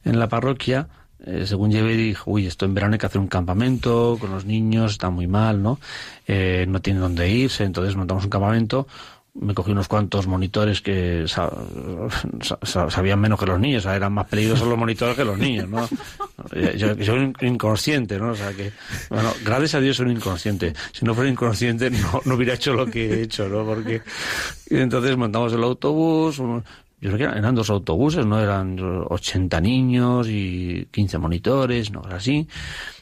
[0.04, 0.86] en la parroquia,
[1.26, 4.44] eh, según llevé, dijo, uy, esto en verano hay que hacer un campamento con los
[4.44, 5.80] niños, está muy mal, ¿no?
[6.28, 8.86] Eh, no tienen dónde irse, entonces montamos un campamento.
[9.34, 11.26] Me cogí unos cuantos monitores que
[12.62, 15.68] sabían menos que los niños, o sea, eran más peligrosos los monitores que los niños,
[15.68, 15.86] ¿no?
[16.76, 18.30] Yo, soy inconsciente, ¿no?
[18.30, 18.72] O sea que,
[19.10, 20.72] bueno, gracias a Dios soy inconsciente.
[20.92, 21.90] Si no fuera inconsciente
[22.24, 23.66] no hubiera hecho lo que he hecho, ¿no?
[23.66, 24.00] Porque
[24.70, 26.40] entonces montamos el autobús,
[27.00, 28.40] yo creo que eran dos autobuses, ¿no?
[28.40, 32.02] Eran 80 niños y 15 monitores, ¿no?
[32.10, 32.48] Así.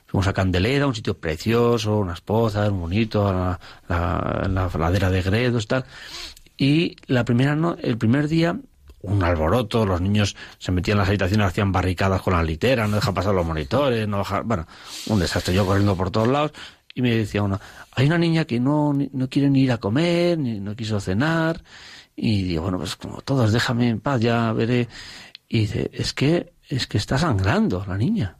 [0.07, 5.22] Fuimos a Candelera, un sitio precioso, unas pozas, un bonito, la, la, la ladera de
[5.22, 5.84] Gredos, tal.
[6.57, 8.57] Y la primera, no, el primer día,
[9.03, 12.97] un alboroto, los niños se metían en las habitaciones, hacían barricadas con las literas, no
[12.97, 14.66] dejan pasar los monitores, no dejan, bueno,
[15.09, 16.53] un desastre, yo corriendo por todos lados,
[16.95, 17.61] y me decía una,
[17.92, 21.62] hay una niña que no, no quiere ni ir a comer, ni no quiso cenar,
[22.17, 24.89] y digo, bueno, pues como todos, déjame en paz, ya veré.
[25.49, 28.39] Y dice, es que, es que está sangrando la niña.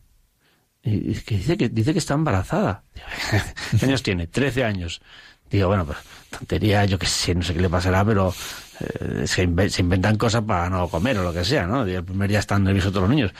[0.83, 2.85] Y dice que, dice que está embarazada.
[3.79, 4.27] ¿Qué años tiene?
[4.27, 5.01] Trece años.
[5.51, 5.99] Digo, bueno, pues
[6.31, 8.35] tontería, yo qué sé, no sé qué le pasará, pero
[8.81, 11.87] eh, se, inventan cosas para no comer o lo que sea, ¿no?
[11.87, 13.33] Y el primer día están nerviosos todos los niños.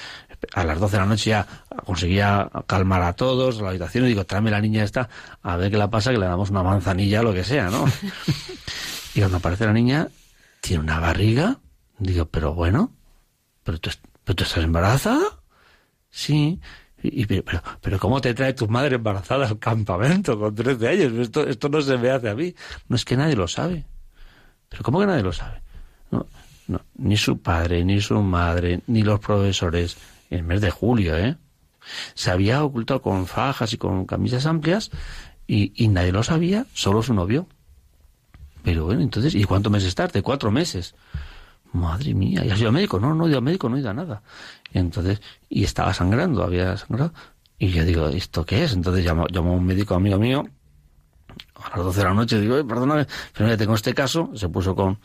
[0.55, 1.47] a las 12 de la noche ya
[1.85, 5.09] conseguía calmar a todos, la habitación, y digo, tráeme la niña esta,
[5.43, 7.85] a ver qué la pasa, que le damos una manzanilla o lo que sea, ¿no?
[9.15, 10.09] y cuando aparece la niña,
[10.65, 11.61] tiene una barriga,
[11.99, 12.91] digo, pero bueno,
[13.65, 13.91] pero tú,
[14.27, 15.43] estás embarazada.
[16.09, 16.59] Sí,
[17.03, 21.13] y, pero, pero, ¿cómo te trae tu madre embarazada al campamento con 13 años?
[21.19, 22.55] Esto, esto no se me hace a mí.
[22.89, 23.85] No es que nadie lo sabe.
[24.71, 25.61] ¿Pero cómo que nadie lo sabe?
[26.11, 26.27] No,
[26.67, 29.99] no, ni su padre, ni su madre, ni los profesores.
[30.31, 31.37] En el mes de julio, ¿eh?
[32.15, 34.91] Se había ocultado con fajas y con camisas amplias
[35.47, 37.49] y, y nadie lo sabía, solo su novio.
[38.65, 40.23] Pero bueno, entonces, ¿y cuántos meses tarde?
[40.23, 40.95] Cuatro meses.
[41.73, 42.99] Madre mía, ¿y has ido al médico?
[42.99, 44.23] No, no he ido al médico, no he ido a nada.
[44.73, 47.13] Y entonces, y estaba sangrando, había sangrado.
[47.59, 48.73] Y yo digo, ¿esto qué es?
[48.73, 50.45] Entonces llamo, llamo a un médico amigo mío,
[51.57, 53.07] a las 12 de la noche, digo, perdóname,
[53.37, 54.99] pero ya tengo este caso, se puso con...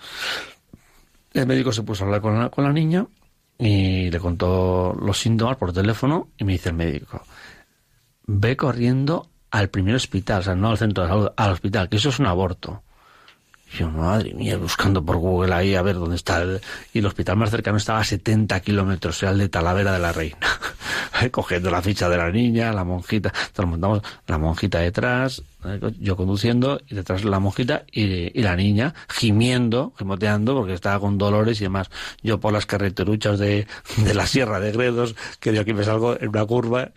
[1.34, 3.06] El médico se puso a hablar con la, con la niña
[3.58, 7.22] y le contó los síntomas por teléfono y me dice el médico,
[8.26, 11.98] ve corriendo al primer hospital, o sea, no al centro de salud, al hospital, que
[11.98, 12.84] eso es un aborto.
[13.78, 16.42] Yo, madre mía, buscando por Google ahí a ver dónde está.
[16.42, 16.60] El...
[16.94, 20.12] Y el hospital más cercano estaba a 70 kilómetros, sea, el de Talavera de la
[20.12, 20.38] Reina.
[21.32, 25.44] Cogiendo la ficha de la niña, la monjita, nos montamos la monjita detrás,
[26.00, 31.18] yo conduciendo, y detrás la monjita y, y, la niña gimiendo, gimoteando, porque estaba con
[31.18, 31.90] dolores y demás.
[32.24, 33.68] Yo por las carreteruchas de,
[33.98, 36.92] de la Sierra de Gredos, que yo aquí me salgo en una curva,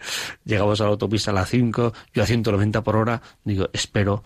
[0.44, 4.22] llegamos a la autopista a las 5, yo a 190 por hora, digo, espero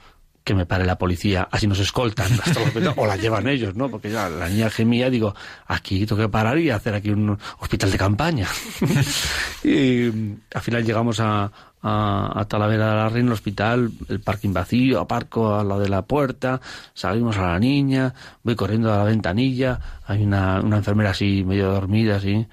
[0.47, 2.31] que me pare la policía, así nos escoltan,
[2.97, 3.91] o la llevan ellos, ¿no?
[3.91, 5.35] Porque ya la niña gemía, digo,
[5.67, 8.47] aquí tengo que parar y hacer aquí un hospital de campaña.
[9.65, 10.07] y
[10.55, 11.51] al final llegamos a,
[11.83, 15.89] a, a Talavera de la Reina, el hospital, el parking vacío, aparco a la de
[15.89, 16.61] la puerta,
[16.95, 21.73] salimos a la niña, voy corriendo a la ventanilla, hay una, una enfermera así medio
[21.73, 22.47] dormida, así.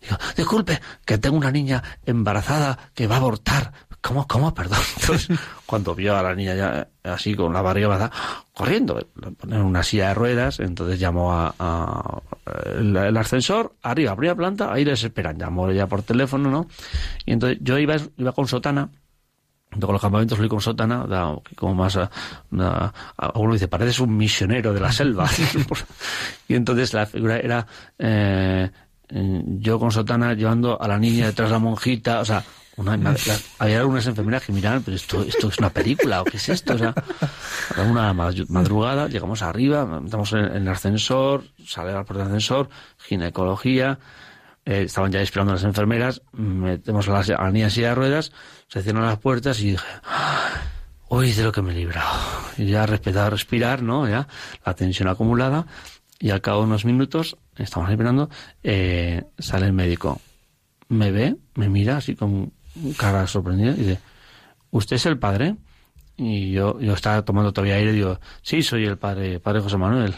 [0.00, 3.72] Digo, disculpe, que tengo una niña embarazada que va a abortar.
[4.00, 4.54] ¿Cómo, cómo?
[4.54, 4.78] Perdón.
[5.00, 8.10] Entonces, cuando vio a la niña ya así con la barriga baja,
[8.54, 12.22] corriendo, le ponen una silla de ruedas, entonces llamó a, a
[12.76, 16.66] el, el, ascensor, arriba, primera planta, ahí les esperan, llamó ya por teléfono, ¿no?
[17.24, 18.90] Y entonces yo iba, iba con sotana,
[19.70, 22.10] con los campamentos fui con sotana, da, como más, a,
[22.58, 25.28] a, a, uno dice, pareces un misionero de la selva.
[26.48, 27.66] y entonces la figura era,
[27.98, 28.70] eh,
[29.10, 32.42] yo con sotana llevando a la niña detrás de la monjita, o sea,
[33.58, 36.74] había algunas enfermeras que miraban, pero esto, esto es una película, ¿o qué es esto?
[36.74, 36.94] O sea,
[37.88, 42.68] una madrugada, llegamos arriba, estamos en, el ascensor, sale la puerta del ascensor,
[42.98, 43.98] ginecología,
[44.64, 48.32] eh, estaban ya esperando las enfermeras, metemos a la, a la niña ruedas,
[48.68, 49.86] se cierran las puertas y dije,
[51.08, 52.16] uy, de lo que me he librado.
[52.56, 54.08] Y ya respetado respirar, ¿no?
[54.08, 54.28] Ya,
[54.64, 55.66] la tensión acumulada,
[56.20, 58.28] y al cabo de unos minutos, estamos esperando,
[58.62, 60.20] eh, sale el médico.
[60.88, 62.52] Me ve, me mira así con
[62.96, 63.98] cara sorprendida y dice,
[64.70, 65.56] ¿usted es el padre?
[66.16, 69.76] Y yo, yo estaba tomando todavía aire y digo, sí, soy el padre, padre José
[69.76, 70.14] Manuel.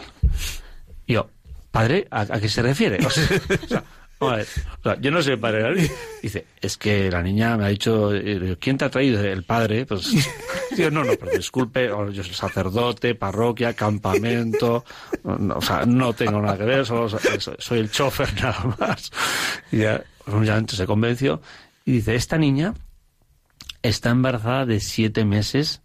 [1.07, 1.31] Y yo,
[1.71, 2.07] ¿padre?
[2.11, 2.99] ¿A, a qué se refiere?
[4.23, 4.37] O
[4.83, 5.91] sea, yo no soy el padre.
[6.23, 8.11] Dice, es que la niña me ha dicho,
[8.59, 9.25] ¿quién te ha traído?
[9.25, 9.87] El padre.
[9.87, 10.11] Pues,
[10.77, 14.85] digo, no, no, pero disculpe, yo soy sacerdote, parroquia, campamento,
[15.25, 19.11] no, o sea, no tengo nada que ver, solo soy el chofer nada más.
[19.73, 21.41] Y ya, obviamente se convenció
[21.85, 22.75] y dice, esta niña
[23.83, 25.83] está embarazada de siete meses,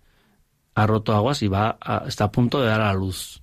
[0.75, 3.41] ha roto aguas y va a, está a punto de dar a luz.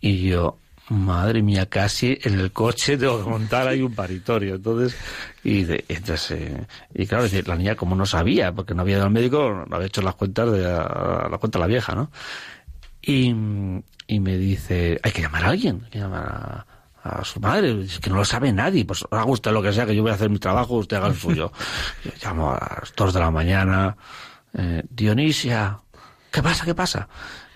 [0.00, 0.58] Y yo,
[0.88, 4.56] madre mía, casi en el coche tengo que montar ahí un paritorio.
[4.56, 4.96] Entonces,
[5.42, 8.96] y, de, entonces, eh, y claro, decir, la niña como no sabía, porque no había
[8.96, 11.94] ido al médico, no había hecho las cuentas de la, la cuenta de la vieja,
[11.94, 12.10] ¿no?
[13.02, 13.34] Y,
[14.06, 16.66] y me dice, hay que llamar a alguien, hay que llamar a,
[17.04, 19.84] a su madre, es que no lo sabe nadie, pues haga usted lo que sea,
[19.84, 21.52] que yo voy a hacer mi trabajo, usted haga el suyo.
[22.04, 23.94] Yo llamo a las dos de la mañana,
[24.54, 25.80] eh, Dionisia,
[26.30, 27.06] ¿qué pasa, qué pasa?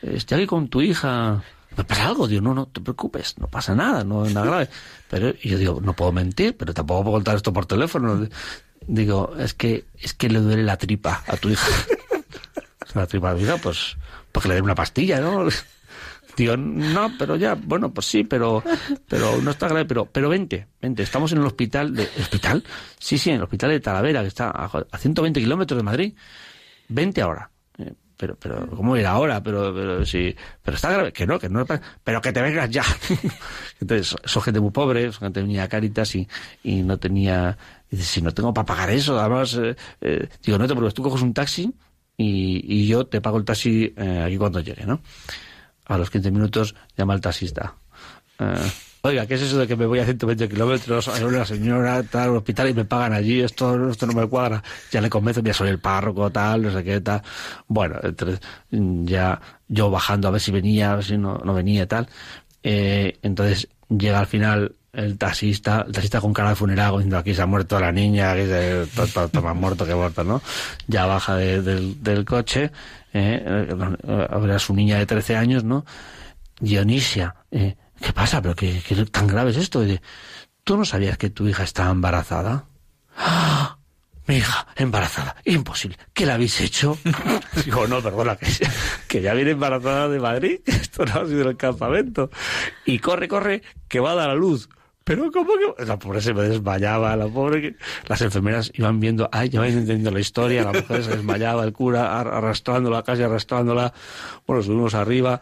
[0.02, 1.42] Estoy aquí con tu hija,
[1.74, 2.28] ¿me pasa algo?
[2.28, 4.68] Digo, no, no te preocupes, no pasa nada, no es nada grave.
[5.08, 8.28] Pero y yo digo, no puedo mentir, pero tampoco puedo contar esto por teléfono.
[8.86, 11.66] Digo, es que, es que le duele la tripa a tu hija.
[12.94, 13.96] la tripa de hija, pues,
[14.30, 15.48] porque le den una pastilla, ¿no?
[16.38, 18.62] Digo, no, pero ya, bueno, pues sí, pero,
[19.08, 22.62] pero no está grave, pero, pero vente, vente, estamos en el hospital de, ¿hospital?
[22.96, 26.14] Sí, sí, en el hospital de Talavera, que está a, a 120 kilómetros de Madrid.
[26.86, 27.50] Vente ahora.
[27.76, 29.42] Eh, pero, pero, ¿cómo ir ahora?
[29.42, 30.32] Pero, pero, sí,
[30.62, 31.66] pero está grave, que no, que no,
[32.04, 32.84] pero que te vengas ya.
[33.80, 36.28] Entonces, son gente muy pobre, son gente que tenía caritas y,
[36.62, 37.58] y no tenía,
[37.90, 41.02] dice, si no tengo para pagar eso, además, eh, eh, digo, no te preocupes, tú
[41.02, 41.74] coges un taxi
[42.16, 45.00] y, y yo te pago el taxi aquí cuando llegue, ¿no?
[45.88, 47.74] A los 15 minutos llama el taxista.
[48.38, 48.70] Eh,
[49.02, 52.36] oiga, ¿qué es eso de que me voy a 120 kilómetros a una señora tal
[52.36, 53.40] hospital y me pagan allí?
[53.40, 54.62] Esto, esto no me cuadra.
[54.92, 57.22] Ya le convenzo, ya soy el párroco, tal, no sé qué, tal.
[57.66, 58.40] Bueno, entonces
[58.70, 62.08] ya yo bajando a ver si venía, a ver si no, no venía, tal.
[62.62, 67.34] Eh, entonces llega al final el taxista, el taxista con cara de funeral diciendo aquí
[67.34, 70.42] se ha muerto la niña, aquí se, todo, todo, más muerto que muerto, ¿no?
[70.86, 72.72] Ya baja de, del, del coche,
[73.12, 75.84] eh, eh, a su niña de 13 años, ¿no?
[76.60, 78.42] Dionisia, eh, ¿qué pasa?
[78.42, 79.82] ¿Pero qué, qué, tan grave es esto?
[80.64, 82.66] ¿Tú no sabías que tu hija estaba embarazada?
[83.16, 83.78] ¡Ah!
[84.28, 85.36] Mi hija, embarazada.
[85.46, 85.96] Imposible.
[86.12, 86.98] ¿Qué la habéis hecho?
[87.64, 88.36] Digo, no, perdona,
[89.08, 90.60] que ya viene embarazada de Madrid.
[90.66, 92.30] Esto no ha sido el campamento.
[92.84, 94.68] Y corre, corre, que va a dar a luz.
[95.08, 95.86] Pero ¿cómo que...?
[95.86, 97.76] La pobre se me desmayaba, la pobre...
[98.06, 101.72] Las enfermeras iban viendo, ay, ya van entendiendo la historia, la mujer se desmayaba, el
[101.72, 103.94] cura arrastrándola, casi arrastrándola.
[104.46, 105.40] Bueno, subimos arriba,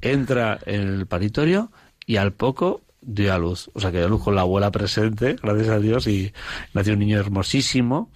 [0.00, 1.70] entra en el paritorio
[2.04, 3.70] y al poco dio a luz.
[3.74, 6.32] O sea, que dio a luz con la abuela presente, gracias a Dios, y
[6.72, 8.10] nació un niño hermosísimo.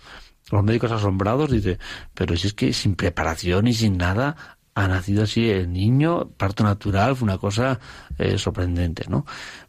[0.51, 1.79] Los médicos asombrados dice,
[2.13, 6.63] pero si es que sin preparación y sin nada ha nacido así el niño, parto
[6.63, 7.81] natural, fue una cosa
[8.17, 9.27] eh, sorprendente, ¿no?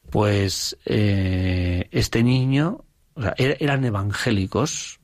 [0.10, 5.00] Pues eh, este niño, o sea, er, eran evangélicos,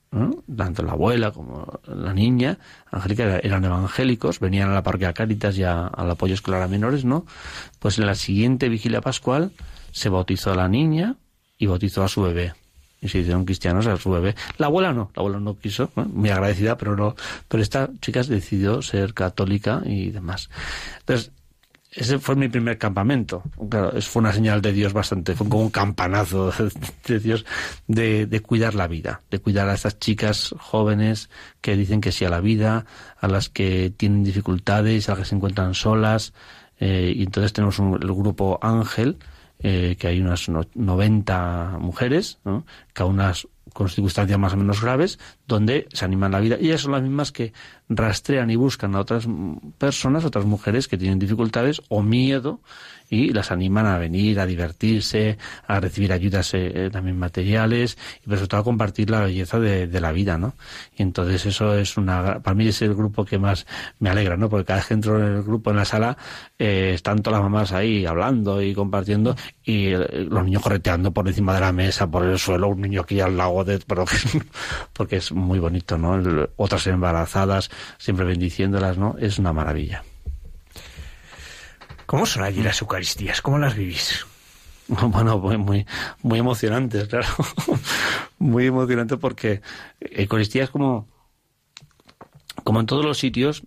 [0.55, 2.57] tanto la abuela como la niña,
[2.89, 7.03] Angélica, eran evangélicos, venían a la parroquia Cáritas y a, al apoyo escolar a menores,
[7.03, 7.25] ¿no?
[7.79, 9.51] Pues en la siguiente vigilia pascual
[9.91, 11.17] se bautizó a la niña
[11.57, 12.53] y bautizó a su bebé.
[13.01, 14.35] Y se hicieron cristianos a su bebé.
[14.57, 17.15] La abuela no, la abuela no quiso, muy agradecida, pero no.
[17.47, 20.49] Pero esta chica decidió ser católica y demás.
[20.99, 21.31] Entonces,
[21.95, 23.43] ese fue mi primer campamento.
[23.69, 26.51] Claro, fue una señal de Dios bastante, fue como un campanazo
[27.07, 27.45] de Dios
[27.87, 31.29] de, de, cuidar la vida, de cuidar a estas chicas jóvenes
[31.61, 32.85] que dicen que sí a la vida,
[33.19, 36.33] a las que tienen dificultades, a las que se encuentran solas.
[36.79, 39.17] Eh, y entonces tenemos un, el grupo Ángel,
[39.59, 42.65] eh, que hay unas 90 mujeres, ¿no?
[42.91, 43.33] cada una
[43.75, 45.19] con circunstancias más o menos graves,
[45.49, 46.55] donde se animan la vida.
[46.57, 47.51] Y ellas son las mismas que
[47.89, 49.27] rastrean y buscan a otras
[49.77, 52.61] personas, otras mujeres que tienen dificultades o miedo
[53.09, 55.37] y las animan a venir, a divertirse,
[55.67, 59.99] a recibir ayudas eh, eh también materiales y sobre todo a compartir la belleza de,
[59.99, 60.55] la vida, ¿no?
[60.97, 63.65] Y entonces eso es una, para mí es el grupo que más
[63.99, 64.49] me alegra, ¿no?
[64.49, 66.17] Porque cada vez que entro en el grupo, en la sala,
[66.59, 71.27] eh, están todas las mamás ahí hablando y compartiendo y eh, los niños correteando por
[71.27, 73.79] encima de la mesa, por el suelo, un niño aquí al lado de,
[74.93, 76.21] porque es muy bonito, ¿no?
[76.57, 79.15] Otras embarazadas, siempre bendiciéndolas, ¿no?
[79.19, 80.03] Es una maravilla.
[82.05, 83.41] ¿Cómo son allí las Eucaristías?
[83.41, 84.25] ¿Cómo las vivís?
[84.87, 85.87] Bueno, muy, muy,
[86.21, 87.25] muy emocionantes, claro.
[88.37, 89.61] muy emocionante porque
[89.99, 91.07] Eucaristía es como,
[92.63, 93.63] como en todos los sitios,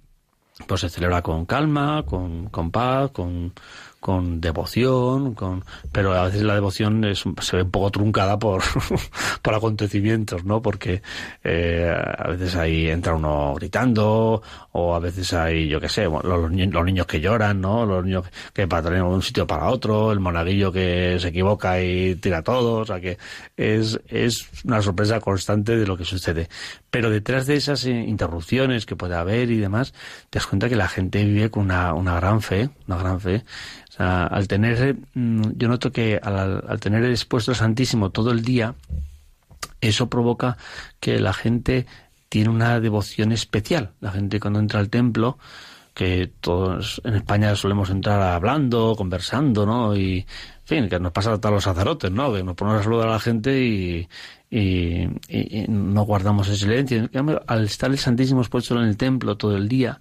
[0.68, 3.52] pues se celebra con calma, con, con paz, con,
[4.00, 8.62] con devoción, con pero a veces la devoción es, se ve un poco truncada por,
[9.42, 10.62] por acontecimientos, ¿no?
[10.62, 11.02] Porque
[11.42, 14.42] eh, a veces ahí entra uno gritando,
[14.72, 17.84] o a veces hay, yo qué sé, los, los, niños que lloran, ¿no?
[17.84, 22.14] Los niños que patrullan de un sitio para otro, el monaguillo que se equivoca y
[22.16, 23.18] tira todo, o sea que
[23.56, 26.48] es, es una sorpresa constante de lo que sucede.
[26.90, 29.92] Pero detrás de esas interrupciones que puede haber y demás,
[30.30, 33.44] te das cuenta que la gente vive con una, una gran fe, una gran fe
[33.98, 38.42] sea, al tener, mm, yo noto que al, al tener expuesto al Santísimo todo el
[38.42, 38.74] día,
[39.80, 40.56] eso provoca
[41.00, 41.86] que la gente
[42.28, 43.92] tiene una devoción especial.
[44.00, 45.38] La gente cuando entra al templo,
[45.94, 49.96] que todos en España solemos entrar hablando, conversando, ¿no?
[49.96, 50.26] Y, en
[50.64, 52.32] fin, que nos pasa a los sacerdotes, ¿no?
[52.32, 54.08] Que nos ponemos a saludar a la gente y,
[54.50, 57.08] y, y no guardamos el silencio.
[57.46, 60.00] Al estar el Santísimo expuesto en el templo todo el día,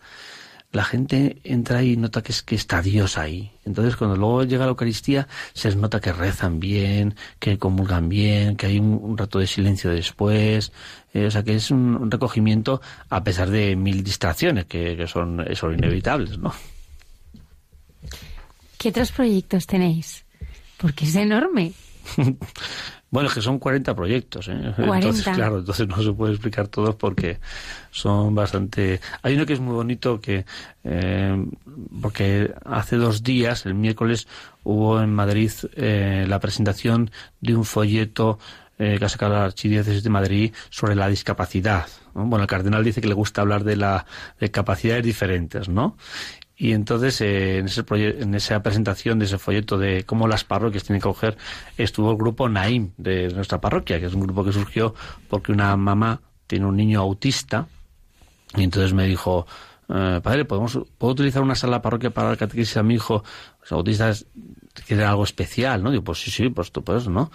[0.71, 3.51] la gente entra y nota que, es, que está Dios ahí.
[3.65, 8.57] Entonces, cuando luego llega la Eucaristía, se les nota que rezan bien, que comulgan bien,
[8.57, 10.71] que hay un, un rato de silencio después.
[11.13, 15.07] Eh, o sea, que es un, un, recogimiento a pesar de mil distracciones que, que
[15.07, 16.53] son, son inevitables, ¿no?
[18.77, 20.25] ¿Qué otros proyectos tenéis?
[20.77, 21.73] Porque es enorme.
[23.09, 24.73] Bueno, es que son 40 proyectos, ¿eh?
[24.75, 24.95] 40.
[24.95, 27.39] Entonces, claro, entonces no se puede explicar todos porque
[27.89, 28.99] son bastante...
[29.21, 30.45] Hay uno que es muy bonito que...
[30.83, 31.45] Eh,
[32.01, 34.27] porque hace dos días, el miércoles,
[34.63, 37.09] hubo en Madrid eh, la presentación
[37.39, 38.39] de un folleto
[38.77, 41.87] eh, que ha sacado la Archidiócesis de Madrid sobre la discapacidad.
[42.13, 42.25] ¿no?
[42.25, 44.05] Bueno, el cardenal dice que le gusta hablar de, la,
[44.39, 45.97] de capacidades diferentes, ¿no?
[46.59, 50.83] Y entonces, eh, en, ese en esa presentación de ese folleto de cómo las parroquias
[50.83, 51.37] tienen que coger,
[51.77, 54.95] estuvo el grupo Naim de nuestra parroquia, que es un grupo que surgió
[55.29, 57.67] porque una mamá tiene un niño autista,
[58.55, 59.45] y entonces me dijo,
[59.89, 63.23] eh, padre, ¿podemos, ¿puedo utilizar una sala parroquia para dar catequesis a mi hijo?
[63.61, 64.25] Los autistas
[64.85, 65.91] quieren algo especial, ¿no?
[65.91, 67.31] Digo, pues sí, sí, pues tú puedes, ¿no?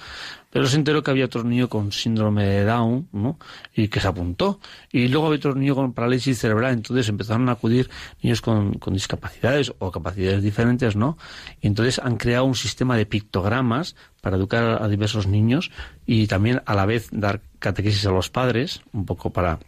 [0.52, 3.38] Pero se enteró que había otro niño con síndrome de Down, ¿no?
[3.74, 4.60] Y que se apuntó.
[4.92, 6.74] Y luego había otro niño con parálisis cerebral.
[6.74, 7.88] Entonces empezaron a acudir
[8.22, 11.16] niños con, con discapacidades o capacidades diferentes, ¿no?
[11.62, 15.70] Y entonces han creado un sistema de pictogramas para educar a diversos niños
[16.04, 19.58] y también a la vez dar catequesis a los padres, un poco para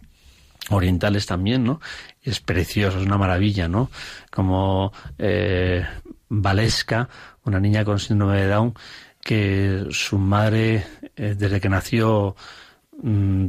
[0.70, 1.80] orientales también, ¿no?
[2.22, 3.90] Es precioso, es una maravilla, ¿no?
[4.30, 5.84] Como eh,
[6.28, 7.08] Valesca,
[7.44, 8.74] una niña con síndrome de Down,
[9.24, 10.86] que su madre,
[11.16, 12.36] eh, desde que nació,
[13.02, 13.46] mm,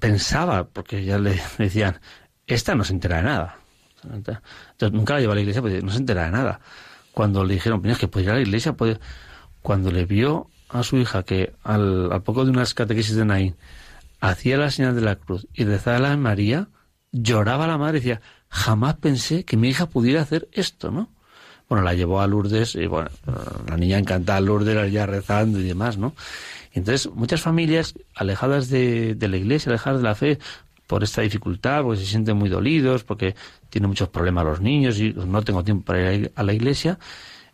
[0.00, 2.00] pensaba, porque ya le decían,
[2.46, 3.56] esta no se entera de nada.
[4.12, 4.42] Entonces,
[4.92, 6.60] nunca la llevó a la iglesia, porque no se entera de nada.
[7.12, 8.74] Cuando le dijeron, mira, que puede ir a la iglesia,
[9.60, 13.56] cuando le vio a su hija que al, al poco de unas catequesis de Naín
[14.20, 16.68] hacía la señal de la cruz y rezaba la María,
[17.12, 21.10] lloraba la madre y decía, jamás pensé que mi hija pudiera hacer esto, ¿no?
[21.68, 23.10] Bueno, la llevó a Lourdes y bueno,
[23.68, 26.14] la niña encantada a Lourdes, ya rezando y demás, ¿no?
[26.72, 30.38] Entonces, muchas familias alejadas de, de la iglesia, alejadas de la fe,
[30.88, 33.36] por esta dificultad, porque se sienten muy dolidos, porque
[33.68, 36.98] tienen muchos problemas los niños y no tengo tiempo para ir a la iglesia,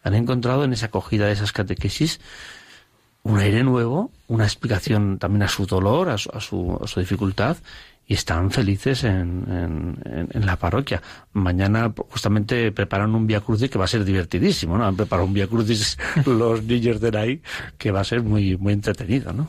[0.05, 2.21] han encontrado en esa acogida de esas catequesis
[3.25, 7.01] un aire nuevo, una explicación también a su dolor, a su, a su, a su
[7.01, 7.57] dificultad,
[8.07, 9.99] y están felices en,
[10.33, 11.03] en, la parroquia.
[11.33, 14.85] Mañana justamente preparan un Via Crucis que va a ser divertidísimo, ¿no?
[14.85, 17.43] Han preparado un Via Crucis los niños de ahí
[17.79, 19.49] que va a ser muy, muy entretenido, ¿no?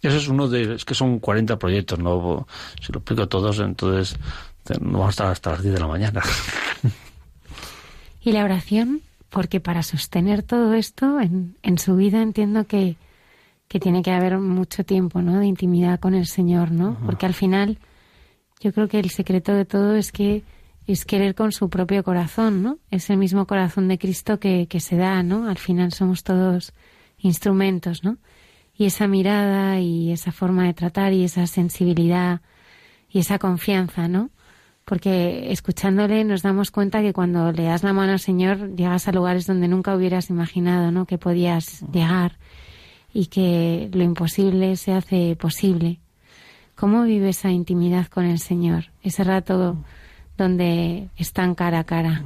[0.00, 2.46] Eso es uno de, es que son 40 proyectos, ¿no?
[2.80, 4.16] Si lo explico todos, entonces
[4.80, 6.22] no vamos a estar hasta las 10 de la mañana.
[8.22, 9.02] ¿Y la oración?
[9.28, 12.96] Porque para sostener todo esto en, en su vida entiendo que,
[13.68, 15.38] que tiene que haber mucho tiempo, ¿no?
[15.38, 16.98] De intimidad con el Señor, ¿no?
[17.04, 17.78] Porque al final
[18.60, 20.42] yo creo que el secreto de todo es que
[20.86, 22.78] es querer con su propio corazón, ¿no?
[22.90, 25.48] Es el mismo corazón de Cristo que, que se da, ¿no?
[25.48, 26.72] Al final somos todos
[27.18, 28.16] instrumentos, ¿no?
[28.74, 32.40] Y esa mirada y esa forma de tratar y esa sensibilidad
[33.10, 34.30] y esa confianza, ¿no?
[34.86, 39.12] Porque escuchándole nos damos cuenta que cuando le das la mano al Señor llegas a
[39.12, 41.04] lugares donde nunca hubieras imaginado, ¿no?
[41.04, 42.38] Que podías llegar
[43.18, 45.98] y que lo imposible se hace posible.
[46.76, 48.92] ¿Cómo vive esa intimidad con el Señor?
[49.02, 49.76] Ese rato
[50.36, 52.22] donde están cara a cara.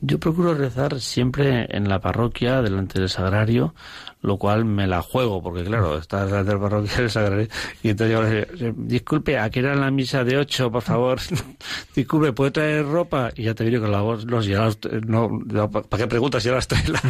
[0.00, 3.74] Yo procuro rezar siempre en la parroquia, delante del sagrario,
[4.22, 7.48] lo cual me la juego, porque claro, está delante de la parroquia del sagrario,
[7.82, 11.18] y entonces yo le digo, disculpe, aquí era la misa de ocho, por favor,
[11.96, 13.30] disculpe, ¿puede traer ropa?
[13.34, 14.68] Y ya te digo que la voz, no, ya
[15.06, 17.00] no, ¿para qué preguntas si ahora trae la,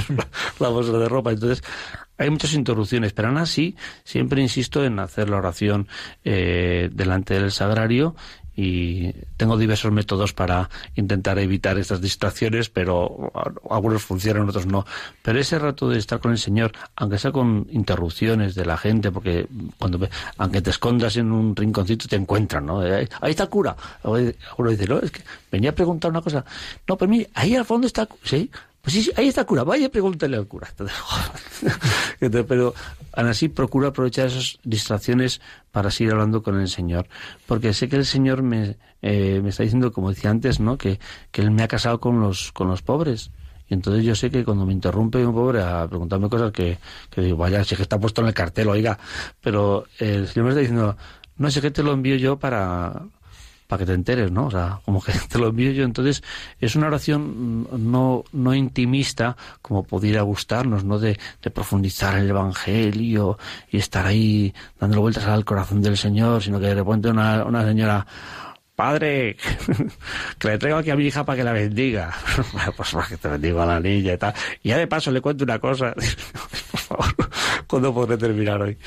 [0.58, 1.30] la, bolsa de ropa?
[1.30, 1.62] Entonces,
[2.18, 5.88] hay muchas interrupciones, pero aún así siempre insisto en hacer la oración
[6.24, 8.16] eh, delante del sagrario
[8.60, 13.30] y tengo diversos métodos para intentar evitar estas distracciones, pero
[13.70, 14.84] algunos funcionan, otros no.
[15.22, 19.12] Pero ese rato de estar con el Señor, aunque sea con interrupciones de la gente,
[19.12, 19.46] porque
[19.78, 20.00] cuando
[20.38, 22.80] aunque te escondas en un rinconcito te encuentran, ¿no?
[22.80, 23.76] Ahí está cura.
[24.02, 25.22] Uno dice, no, es que
[25.52, 26.44] venía a preguntar una cosa.
[26.88, 28.50] No, pero mire, ahí al fondo está, sí,
[28.88, 30.68] pues sí, ahí está el cura, vaya pregúntale al cura.
[32.20, 32.74] Pero
[33.12, 37.06] aún así procuro aprovechar esas distracciones para seguir hablando con el Señor.
[37.46, 40.78] Porque sé que el Señor me, eh, me está diciendo, como decía antes, ¿no?
[40.78, 40.98] Que,
[41.30, 43.30] que Él me ha casado con los, con los pobres.
[43.68, 46.78] Y entonces yo sé que cuando me interrumpe un pobre a preguntarme cosas que,
[47.10, 48.98] que digo, vaya, si es que está puesto en el cartel, oiga,
[49.42, 50.96] pero el Señor me está diciendo,
[51.36, 53.02] no sé que te lo envío yo para,
[53.68, 54.46] para que te enteres, ¿no?
[54.46, 55.84] O sea, como que te lo envío yo.
[55.84, 56.24] Entonces,
[56.58, 60.98] es una oración no, no intimista como pudiera gustarnos, ¿no?
[60.98, 63.38] De, de profundizar en el Evangelio
[63.70, 67.64] y estar ahí dándole vueltas al corazón del Señor, sino que de repente una, una
[67.64, 68.06] señora,
[68.74, 69.36] padre,
[70.38, 72.14] que le traigo aquí a mi hija para que la bendiga.
[72.76, 74.32] pues para que te bendiga a la niña y tal.
[74.62, 75.92] Y ya de paso le cuento una cosa.
[76.70, 77.27] Por favor,
[77.68, 78.78] ¿cuándo podré terminar hoy?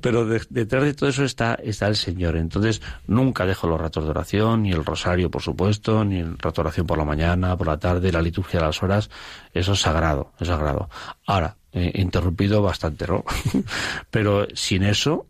[0.00, 2.36] Pero de, detrás de todo eso está, está el Señor.
[2.36, 6.62] Entonces, nunca dejo los ratos de oración, ni el rosario, por supuesto, ni el rato
[6.62, 9.10] de oración por la mañana, por la tarde, la liturgia de las horas.
[9.52, 10.88] Eso es sagrado, es sagrado.
[11.26, 13.24] Ahora, he interrumpido bastante, ¿no?
[14.10, 15.26] Pero sin eso,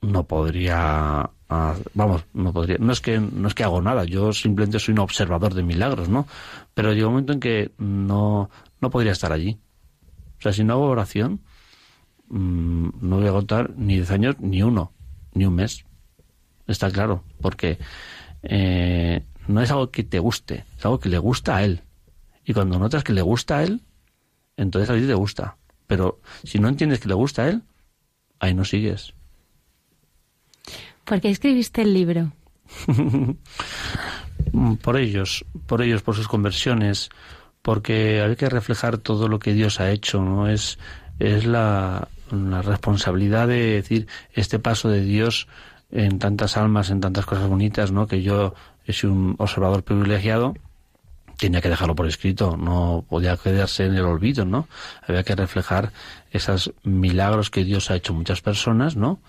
[0.00, 4.32] no podría Uh, vamos, no podría, no es que no es que hago nada, yo
[4.32, 6.26] simplemente soy un observador de milagros, ¿no?
[6.74, 8.50] Pero llega un momento en que no,
[8.80, 9.56] no podría estar allí.
[10.38, 11.40] O sea, si no hago oración,
[12.28, 14.92] mmm, no voy a contar ni 10 años, ni uno,
[15.34, 15.84] ni un mes.
[16.66, 17.78] Está claro, porque
[18.42, 21.82] eh, no es algo que te guste, es algo que le gusta a él.
[22.44, 23.82] Y cuando notas que le gusta a él,
[24.56, 25.56] entonces a ti te gusta.
[25.86, 27.62] Pero si no entiendes que le gusta a él,
[28.40, 29.14] ahí no sigues.
[31.04, 32.32] ¿Por qué escribiste el libro?
[34.52, 37.10] mm, por ellos, por ellos, por sus conversiones,
[37.62, 40.48] porque hay que reflejar todo lo que Dios ha hecho, ¿no?
[40.48, 40.78] Es,
[41.18, 45.48] es la, la responsabilidad de decir este paso de Dios
[45.90, 48.06] en tantas almas, en tantas cosas bonitas, ¿no?
[48.06, 48.54] Que yo
[48.88, 50.54] soy un observador privilegiado,
[51.38, 54.68] tenía que dejarlo por escrito, no podía quedarse en el olvido, ¿no?
[55.06, 55.92] Había que reflejar
[56.30, 59.20] esos milagros que Dios ha hecho muchas personas, ¿no?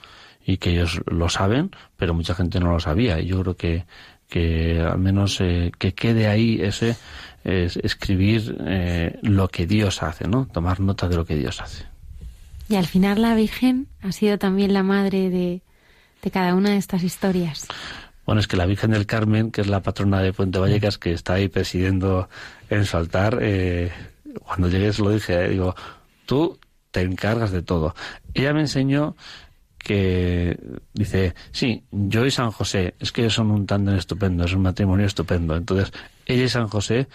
[0.45, 3.19] Y que ellos lo saben, pero mucha gente no lo sabía.
[3.19, 3.85] Y yo creo que,
[4.29, 6.95] que al menos eh, que quede ahí ese
[7.43, 10.47] es escribir eh, lo que Dios hace, ¿no?
[10.47, 11.96] Tomar nota de lo que Dios hace.
[12.69, 15.61] Y al final la Virgen ha sido también la madre de,
[16.21, 17.67] de cada una de estas historias.
[18.25, 21.13] Bueno, es que la Virgen del Carmen, que es la patrona de Puente Vallecas, que
[21.13, 22.27] está ahí presidiendo
[22.69, 23.91] en su altar, eh,
[24.45, 25.75] cuando llegué se lo dije, eh, digo,
[26.25, 26.59] tú
[26.91, 27.95] te encargas de todo.
[28.33, 29.15] Ella me enseñó
[29.77, 30.59] que
[30.93, 35.05] dice, sí, yo y San José, es que son un tándem estupendo, es un matrimonio
[35.05, 35.55] estupendo.
[35.55, 35.93] Entonces,
[36.25, 37.07] ella y San José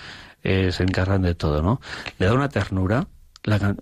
[0.42, 1.80] eh, se encargan de todo, ¿no?
[2.18, 3.06] Le da una ternura,
[3.44, 3.76] la,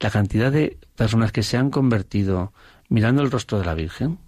[0.00, 2.52] la cantidad de personas que se han convertido
[2.88, 4.18] mirando el rostro de la Virgen,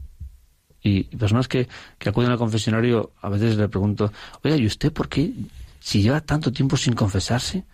[0.82, 1.68] y personas que,
[1.98, 5.32] que acuden al confesionario, a veces le pregunto, oiga, ¿y usted por qué,
[5.78, 7.64] si lleva tanto tiempo sin confesarse,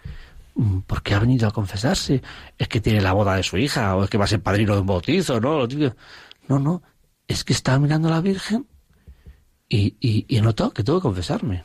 [0.55, 2.22] mm, ¿por qué ha venido a confesarse?
[2.59, 3.97] ¿Es que tiene la boda de su hija?
[3.97, 5.40] ¿O es que va a ser padrino de un bautizo?
[5.40, 5.66] No,
[6.48, 6.82] no, no,
[7.26, 8.66] es que estaba mirando a la Virgen
[9.68, 11.64] y, y, y que tengo que confesarme.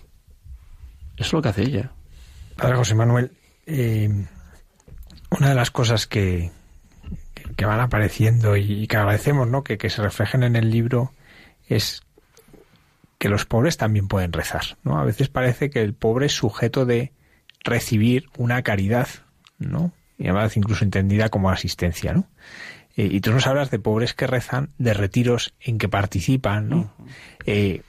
[1.18, 1.92] Eso es lo que hace ella.
[2.56, 3.32] Padre José Manuel,
[3.66, 4.28] eh,
[5.38, 6.52] una de las cosas que,
[7.56, 9.64] que van apareciendo y que agradecemos ¿no?
[9.64, 11.12] que, que se reflejen en el libro
[11.68, 12.04] es
[13.18, 15.00] que los pobres también pueden rezar, ¿no?
[15.00, 17.14] A veces parece que el pobre es sujeto de
[17.64, 19.08] recibir una caridad,
[19.58, 19.94] ¿no?
[20.18, 22.28] Y además incluso entendida como asistencia, ¿no?
[22.98, 26.94] Eh, y tú nos hablas de pobres que rezan, de retiros en que participan, ¿no?
[27.46, 27.82] Eh,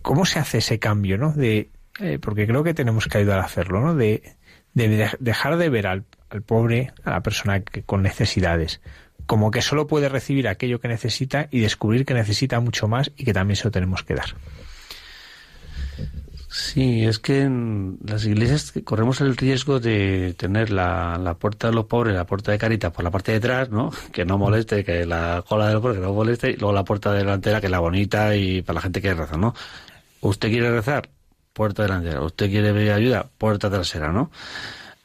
[0.00, 1.32] ¿Cómo se hace ese cambio, ¿no?
[1.32, 1.68] De,
[2.00, 3.94] eh, porque creo que tenemos que ayudar a hacerlo, ¿no?
[3.94, 4.36] De,
[4.74, 6.04] de dejar de ver al,
[6.46, 8.80] pobre, a la persona que, con necesidades,
[9.26, 13.24] como que solo puede recibir aquello que necesita y descubrir que necesita mucho más y
[13.24, 14.34] que también se lo tenemos que dar.
[16.52, 21.74] Sí, es que en las iglesias corremos el riesgo de tener la, la puerta de
[21.74, 23.92] los pobres, la puerta de carita por la parte de atrás, ¿no?
[24.12, 26.84] Que no moleste, que la cola de los pobres que no moleste, y luego la
[26.84, 29.54] puerta delantera, que es la bonita y para la gente que reza, ¿no?
[30.22, 31.08] Usted quiere rezar,
[31.52, 32.22] puerta delantera.
[32.22, 34.30] Usted quiere pedir ayuda, puerta trasera, ¿no?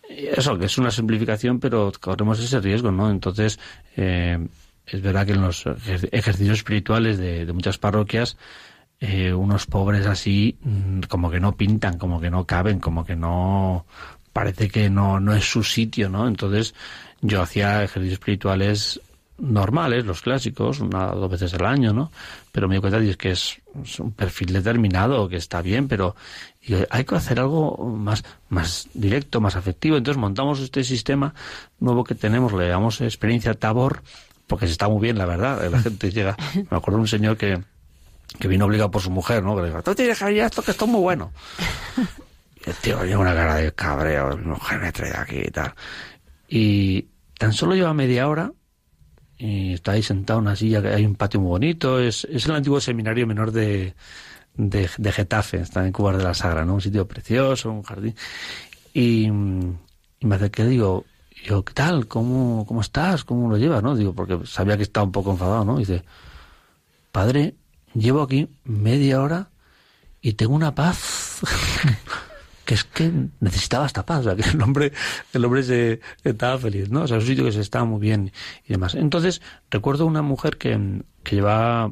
[0.09, 3.09] Eso, es una simplificación, pero corremos ese riesgo, ¿no?
[3.09, 3.59] Entonces,
[3.97, 4.47] eh,
[4.85, 5.65] es verdad que en los
[6.11, 8.37] ejercicios espirituales de, muchas parroquias,
[8.99, 13.15] eh, unos pobres así, mm, como que no pintan, como que no caben, como que
[13.15, 13.85] no,
[14.31, 16.27] parece que no, no es su sitio, ¿no?
[16.27, 16.75] Entonces,
[17.21, 19.01] yo hacía ejercicios espirituales
[19.37, 22.11] normales, los clásicos, una o dos veces al año, ¿no?
[22.51, 26.15] Pero me di cuenta de que es, es, un perfil determinado, que está bien, pero
[26.89, 29.97] hay que hacer algo más, más directo, más afectivo.
[29.97, 31.33] Entonces montamos este sistema
[31.79, 34.01] nuevo que tenemos, le llamamos experiencia Tabor,
[34.47, 35.69] porque se está muy bien, la verdad.
[35.69, 37.61] La gente llega, me acuerdo de un señor que,
[38.39, 39.55] que vino obligado por su mujer, ¿no?
[39.55, 41.31] Que le dijo, tú tienes que esto, que esto es muy bueno.
[42.65, 45.71] Y el tío lleva una cara de cabreo, mi mujer me trae aquí y tal.
[46.47, 47.05] Y
[47.37, 48.51] tan solo lleva media hora
[49.37, 52.45] y está ahí sentado en una silla, que hay un patio muy bonito, es, es
[52.45, 53.93] el antiguo seminario menor de,
[54.55, 56.75] de, Getafe, está en Cuba de la Sagra, ¿no?
[56.75, 58.15] Un sitio precioso, un jardín.
[58.93, 61.05] Y, y me acerqué, digo,
[61.43, 62.07] yo, ¿qué tal?
[62.07, 63.23] ¿Cómo, ¿Cómo estás?
[63.23, 63.83] ¿Cómo lo llevas?
[63.83, 63.95] ¿no?
[63.95, 65.77] Digo, porque sabía que estaba un poco enfadado, ¿no?
[65.77, 66.03] Dice,
[67.11, 67.55] padre,
[67.93, 69.49] llevo aquí media hora
[70.21, 71.41] y tengo una paz
[72.65, 74.91] que es que necesitaba esta paz, o sea, que el hombre,
[75.33, 77.03] el hombre se estaba feliz, ¿no?
[77.03, 78.31] O sea, es un sitio que se estaba muy bien
[78.65, 78.95] y demás.
[78.95, 81.91] Entonces, recuerdo una mujer que, que llevaba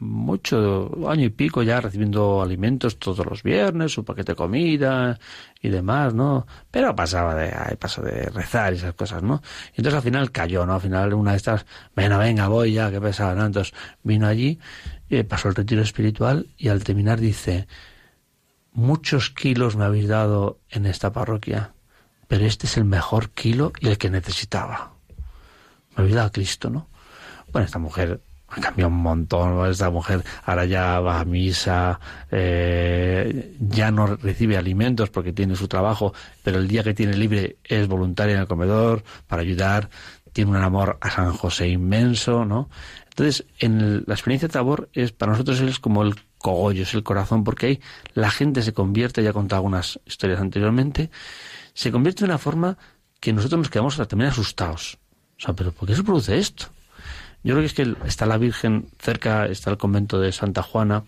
[0.00, 5.18] mucho, año y pico ya recibiendo alimentos todos los viernes, su paquete de comida
[5.60, 6.46] y demás, ¿no?
[6.70, 9.42] Pero pasaba de, ay, pasó de rezar y esas cosas, ¿no?
[9.74, 10.74] Y entonces al final cayó, ¿no?
[10.74, 13.62] Al final una de estas, venga, venga, voy ya, que pesaba, ¿no?
[14.02, 14.58] Vino allí,
[15.10, 17.68] eh, pasó el retiro espiritual y al terminar dice,
[18.72, 21.72] muchos kilos me habéis dado en esta parroquia,
[22.28, 24.92] pero este es el mejor kilo y el que necesitaba.
[25.96, 26.88] Me habéis dado a Cristo, ¿no?
[27.52, 28.20] Bueno, esta mujer
[28.50, 29.70] ha cambiado un montón.
[29.70, 31.98] Esta mujer ahora ya va a misa,
[32.30, 37.56] eh, ya no recibe alimentos porque tiene su trabajo, pero el día que tiene libre
[37.64, 39.88] es voluntaria en el comedor para ayudar.
[40.32, 42.68] Tiene un amor a San José inmenso, ¿no?
[43.08, 47.02] Entonces, en la experiencia de Tabor es para nosotros es como el cogollo, es el
[47.02, 47.80] corazón, porque ahí
[48.14, 51.10] la gente se convierte, ya he contado algunas historias anteriormente,
[51.74, 52.78] se convierte de una forma
[53.20, 54.98] que nosotros nos quedamos también asustados.
[55.38, 56.66] O sea, pero ¿por qué se produce esto?
[57.42, 61.04] Yo creo que es que está la Virgen cerca, está el convento de Santa Juana,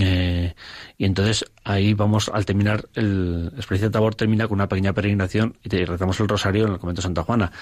[0.00, 0.54] Eh,
[0.96, 5.58] y entonces ahí vamos al terminar, el experiencia de Tabor termina con una pequeña peregrinación
[5.62, 7.52] y rezamos el rosario en el convento de Santa Juana.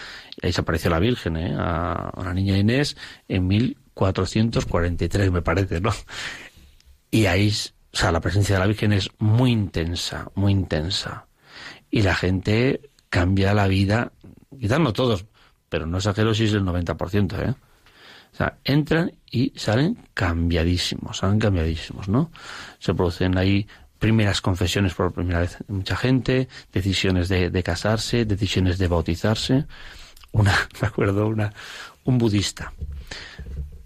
[0.41, 1.55] Ahí se apareció la Virgen, ¿eh?
[1.59, 2.97] a, la niña Inés,
[3.29, 5.91] en 1443, me parece, ¿no?
[7.13, 7.53] Y ahí,
[7.93, 11.27] o sea, la presencia de la Virgen es muy intensa, muy intensa.
[11.91, 12.81] Y la gente
[13.11, 14.13] cambia la vida,
[14.59, 15.27] quizás no todos,
[15.69, 17.55] pero no exagero si es el 90%, ¿eh?
[18.33, 22.33] O sea, entran y salen cambiadísimos, salen cambiadísimos, ¿no?
[22.79, 23.69] Se producen ahí
[23.99, 29.67] primeras confesiones por primera vez de mucha gente, decisiones de, casarse, decisiones de bautizarse.
[30.33, 31.53] Una, me acuerdo, una,
[32.05, 32.73] un budista.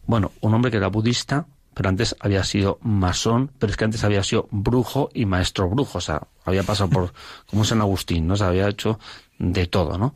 [0.07, 4.03] Bueno, un hombre que era budista, pero antes había sido masón, pero es que antes
[4.03, 7.13] había sido brujo y maestro brujo, o sea, había pasado por,
[7.47, 8.35] como San Agustín, ¿no?
[8.35, 8.99] Se había hecho
[9.39, 10.15] de todo, ¿no?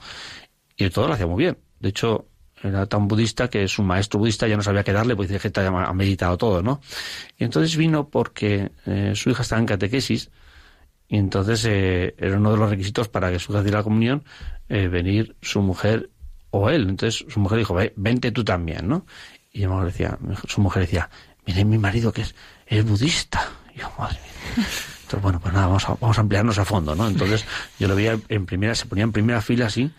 [0.78, 1.58] Y todo lo hacía muy bien.
[1.78, 2.28] De hecho,
[2.62, 5.60] era tan budista que su maestro budista ya no sabía qué darle, pues dice que
[5.60, 6.80] ha meditado todo, ¿no?
[7.36, 10.30] Y entonces vino porque eh, su hija estaba en catequesis
[11.08, 14.24] y entonces eh, era uno de los requisitos para que su hija diera la comunión
[14.70, 16.08] eh, venir su mujer
[16.52, 16.88] o él.
[16.88, 19.04] Entonces su mujer dijo, vente tú también, ¿no?
[19.52, 21.10] Y decía, su mujer decía,
[21.47, 22.35] mire mi marido que es,
[22.66, 23.48] es budista.
[23.74, 24.66] Y yo, madre mía.
[25.02, 27.09] Entonces, bueno, pues nada, vamos a, vamos a a fondo, ¿no?
[27.09, 27.44] Entonces
[27.81, 29.90] yo lo veía en primera, se ponía en primera fila así,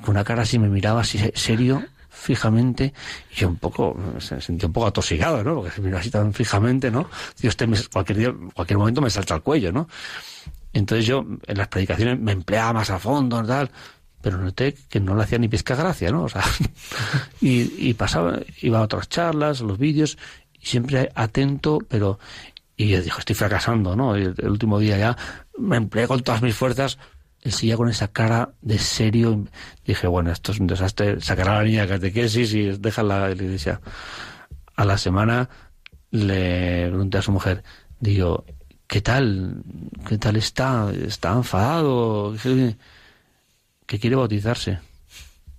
[0.00, 2.94] con una cara así me miraba así serio, fijamente,
[3.38, 5.56] y un poco, se sentía un poco atosigado, ¿no?
[5.56, 7.08] Porque se miraba así tan fijamente, ¿no?
[7.38, 9.88] Dios, este cualquier día, cualquier momento me salta al cuello, ¿no?
[10.72, 13.70] Entonces yo en las predicaciones me empleaba más a fondo, tal,
[14.20, 16.24] pero noté que no le hacía ni pizca gracia, ¿no?
[16.24, 16.42] O sea,
[17.40, 20.18] y, y pasaba, iba a otras charlas, a los vídeos,
[20.60, 22.18] y siempre atento, pero,
[22.76, 24.14] y yo dije, estoy fracasando, ¿no?
[24.14, 25.16] el último día ya
[25.58, 26.98] me empleé con todas mis fuerzas,
[27.42, 29.46] él seguía con esa cara de serio.
[29.84, 31.20] Dije, bueno, esto es un desastre.
[31.20, 33.80] Sacará a la niña de catequesis y deja la iglesia.
[34.76, 35.48] A la semana
[36.10, 37.62] le pregunté a su mujer,
[37.98, 38.44] digo,
[38.86, 39.62] ¿qué tal?
[40.06, 40.90] ¿Qué tal está?
[40.92, 42.34] ¿Está enfadado?
[43.90, 44.78] Que quiere bautizarse.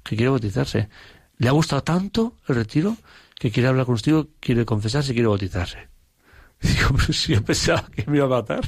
[0.03, 0.87] Que quiere bautizarse.
[1.35, 2.95] Le ha gustado tanto el retiro
[3.37, 5.89] que quiere hablar contigo, quiere confesarse, quiere bautizarse.
[6.61, 8.61] Digo, pues yo pensaba que me iba a matar.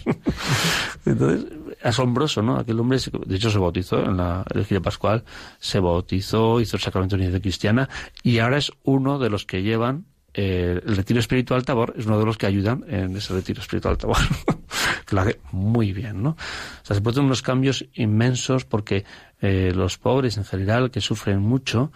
[1.06, 1.46] Entonces,
[1.82, 2.58] asombroso, ¿no?
[2.58, 5.24] Aquel hombre, de hecho, se bautizó en la elegía pascual,
[5.62, 7.88] se bautizó, hizo el sacramento de cristiana
[8.22, 12.18] y ahora es uno de los que llevan eh, el retiro espiritual Tabor, es uno
[12.18, 14.18] de los que ayudan en ese retiro espiritual Tabor,
[15.06, 16.30] que lo hace muy bien, ¿no?
[16.32, 19.06] O sea, se producen unos cambios inmensos porque
[19.42, 21.92] eh, los pobres en general, que sufren mucho,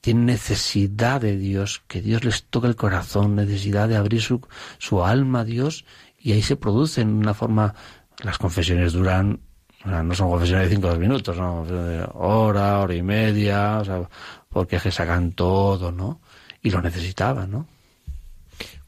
[0.00, 4.40] tienen necesidad de Dios, que Dios les toque el corazón, necesidad de abrir su,
[4.78, 5.84] su alma a Dios,
[6.18, 7.74] y ahí se producen una forma,
[8.22, 9.40] las confesiones duran,
[9.84, 11.66] no son confesiones de cinco minutos, ¿no?
[12.14, 14.08] hora, hora y media, o sea,
[14.48, 16.20] porque es que sacan todo, ¿no?
[16.62, 17.66] Y lo necesitaban, ¿no?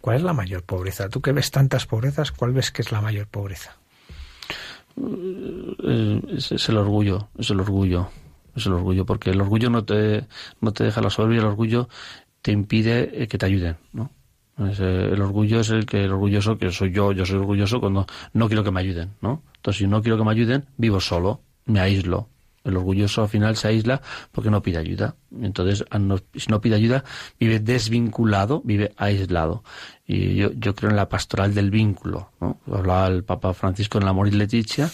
[0.01, 1.09] ¿Cuál es la mayor pobreza?
[1.09, 3.77] Tú que ves tantas pobrezas, ¿cuál ves que es la mayor pobreza?
[4.97, 8.11] Eh, es el orgullo, es el orgullo
[8.55, 10.27] es el orgullo, porque el orgullo no te,
[10.61, 11.89] no te deja la soberbia, el orgullo
[12.43, 14.11] te impide eh, que te ayuden, ¿no?
[14.59, 18.47] el orgullo es el que el orgulloso, que soy yo, yo soy orgulloso cuando no
[18.47, 19.43] quiero que me ayuden, ¿no?
[19.57, 22.28] Entonces, si no quiero que me ayuden, vivo solo, me aíslo.
[22.65, 25.17] El orgulloso al final se aísla porque no pide ayuda.
[25.41, 25.85] Entonces,
[26.35, 27.05] si no pide ayuda,
[27.39, 29.65] vive desvinculado, vive aislado.
[30.07, 32.31] Y yo, yo creo en la pastoral del vínculo.
[32.71, 34.91] Hablaba el Papa Francisco en la Amor y Leticia,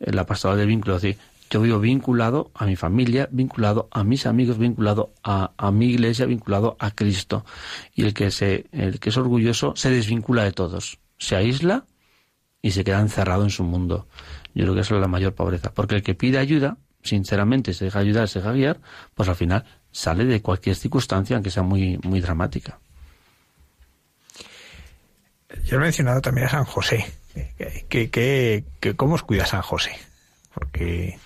[0.00, 1.16] en la pastoral del vínculo, así,
[1.52, 6.78] yo vivo vinculado a mi familia, vinculado a mis amigos, vinculado a, mi iglesia, vinculado
[6.78, 7.44] a Cristo.
[7.94, 11.84] Y el que, se, el que es orgulloso se desvincula de todos, se aísla
[12.62, 14.08] y se queda encerrado en su mundo.
[14.54, 15.74] Yo creo que eso es la mayor pobreza.
[15.74, 18.80] Porque el que pide ayuda, sinceramente, se deja ayudar, se deja guiar,
[19.14, 22.78] pues al final sale de cualquier circunstancia, aunque sea muy, muy dramática.
[25.64, 27.04] Yo he mencionado también a San José.
[27.88, 28.64] ¿Qué,
[28.96, 29.92] cómo os cuida San José?
[30.54, 31.18] Porque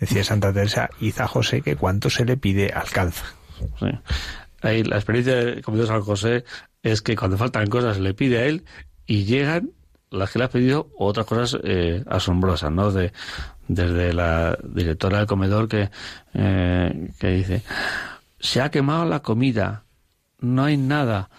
[0.00, 3.26] Decía Santa Teresa, Iza José que cuanto se le pide alcanza.
[4.62, 6.44] Ahí, la experiencia como de San José
[6.82, 8.64] es que cuando faltan cosas le pide a él
[9.06, 9.72] y llegan
[10.10, 12.90] las que le ha pedido otras cosas eh, asombrosas, ¿no?
[12.90, 13.12] De,
[13.74, 15.90] desde la directora del comedor que,
[16.34, 17.62] eh, que dice,
[18.40, 19.84] se ha quemado la comida,
[20.40, 21.30] no hay nada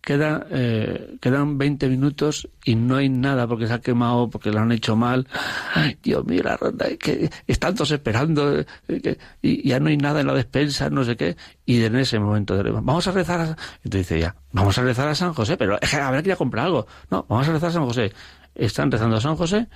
[0.00, 4.60] queda, eh, quedan 20 minutos y no hay nada porque se ha quemado, porque lo
[4.60, 5.28] han hecho mal.
[5.74, 10.20] Ay, Dios mío, la ronda, que están todos esperando eh, y ya no hay nada
[10.20, 11.36] en la despensa, no sé qué.
[11.66, 13.44] Y en ese momento, vamos a rezar a...
[13.84, 16.32] Entonces dice ya, vamos a rezar a San José, pero es que habrá que ir
[16.32, 16.86] a comprar algo.
[17.10, 18.12] No, vamos a rezar a San José.
[18.54, 19.68] Están rezando a San José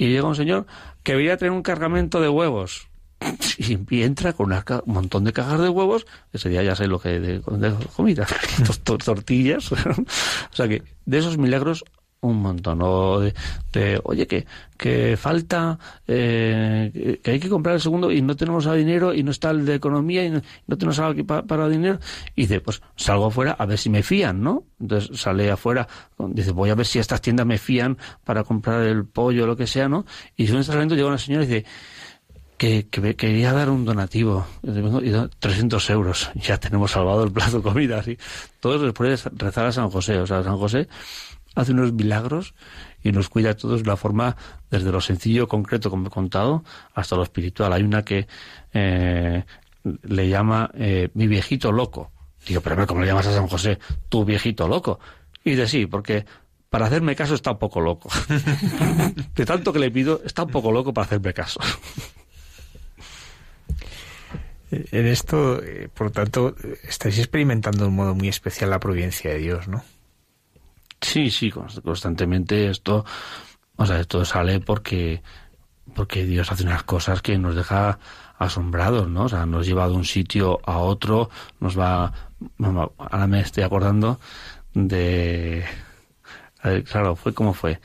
[0.00, 0.66] y llega un señor
[1.02, 2.88] que veía tener un cargamento de huevos.
[3.58, 7.20] y, entra con un montón de cajas de huevos, ese día ya sé lo que
[7.20, 8.26] de, de comida,
[9.04, 9.76] tortillas, o
[10.52, 11.84] sea que de esos milagros
[12.20, 12.78] un montón.
[13.72, 18.70] De, oye, que, que falta, eh, que hay que comprar el segundo y no tenemos
[18.72, 20.42] dinero y no está el de economía y no,
[20.76, 21.98] tenemos algo aquí para, dinero.
[22.34, 24.64] Y dice, pues salgo afuera a ver si me fían, ¿no?
[24.80, 25.88] Entonces sale afuera,
[26.18, 29.56] dice, voy a ver si estas tiendas me fían para comprar el pollo o lo
[29.56, 30.04] que sea, ¿no?
[30.36, 31.64] Y según está saliendo llega una señora y dice,
[32.56, 37.62] que, que, quería dar un donativo, y 300 euros, ya tenemos salvado el plazo de
[37.62, 38.18] comida, así.
[38.60, 40.86] Todos después de rezar a San José, o sea, San José
[41.54, 42.54] hace unos milagros
[43.02, 44.36] y nos cuida a todos de la forma,
[44.70, 46.64] desde lo sencillo, concreto, como he contado,
[46.94, 47.72] hasta lo espiritual.
[47.72, 48.26] Hay una que
[48.72, 49.44] eh,
[50.02, 52.10] le llama eh, mi viejito loco.
[52.46, 53.78] Digo, pero ¿cómo le llamas a San José?
[54.08, 54.98] Tu viejito loco.
[55.44, 56.24] Y dice, sí, porque
[56.68, 58.10] para hacerme caso está un poco loco.
[59.34, 61.60] de tanto que le pido, está un poco loco para hacerme caso.
[64.70, 66.54] En esto, eh, por tanto,
[66.84, 69.82] estáis experimentando de un modo muy especial la providencia de Dios, ¿no?
[71.00, 73.04] Sí, sí, constantemente esto,
[73.76, 75.22] o sea, esto sale porque,
[75.94, 77.98] porque Dios hace unas cosas que nos deja
[78.38, 79.24] asombrados, ¿no?
[79.24, 82.12] O sea, nos lleva de un sitio a otro, nos va,
[82.98, 84.20] ahora me estoy acordando
[84.74, 85.64] de,
[86.84, 87.80] claro, fue como fue.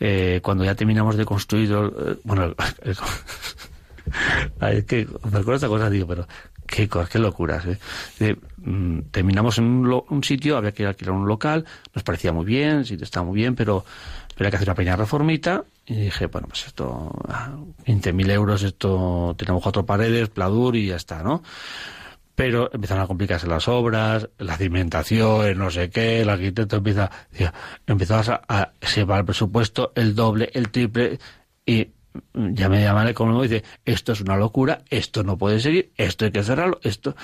[0.00, 2.54] Eh, cuando ya terminamos de construir, eh, bueno,
[4.60, 6.26] es que me acuerdo esta cosa, digo, pero
[6.66, 7.64] qué, qué locuras.
[8.20, 8.36] ¿eh?
[8.62, 11.64] Mm, terminamos en un, sitio, había que alquilar un local,
[11.94, 13.84] nos parecía muy bien, el sitio estaba muy bien, pero,
[14.34, 15.64] pero hay que hacer una pequeña reformita.
[15.86, 17.10] Y dije, bueno, pues esto,
[17.86, 21.42] 20.000 euros, esto, tenemos cuatro paredes, pladur y ya está, ¿no?
[22.34, 27.10] Pero empezaron a complicarse las obras, la cimentación, no sé qué, el arquitecto empieza,
[27.86, 31.18] empezó a, a se va el presupuesto, el doble, el triple,
[31.66, 31.88] y
[32.34, 35.92] ya me llaman el económico y dice, esto es una locura, esto no puede seguir,
[35.96, 37.16] esto hay que cerrarlo, esto.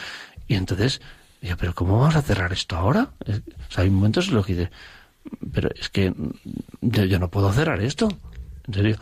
[0.47, 1.01] Y entonces,
[1.49, 3.11] yo, pero ¿cómo vamos a cerrar esto ahora?
[3.21, 4.71] O sea, hay momentos en los que dice,
[5.53, 6.13] pero es que
[6.81, 8.09] yo, no puedo cerrar esto.
[8.67, 8.97] En serio.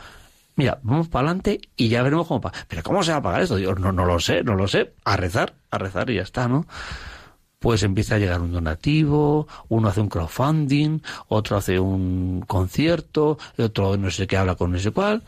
[0.54, 2.66] Mira, vamos para adelante y ya veremos cómo pagar.
[2.68, 3.56] Pero ¿cómo se va a pagar esto?
[3.56, 4.92] Dios, no, no lo sé, no lo sé.
[5.04, 6.66] A rezar, a rezar y ya está, ¿no?
[7.58, 13.96] Pues empieza a llegar un donativo, uno hace un crowdfunding, otro hace un concierto, otro
[13.96, 15.22] no sé qué habla con no sé cuál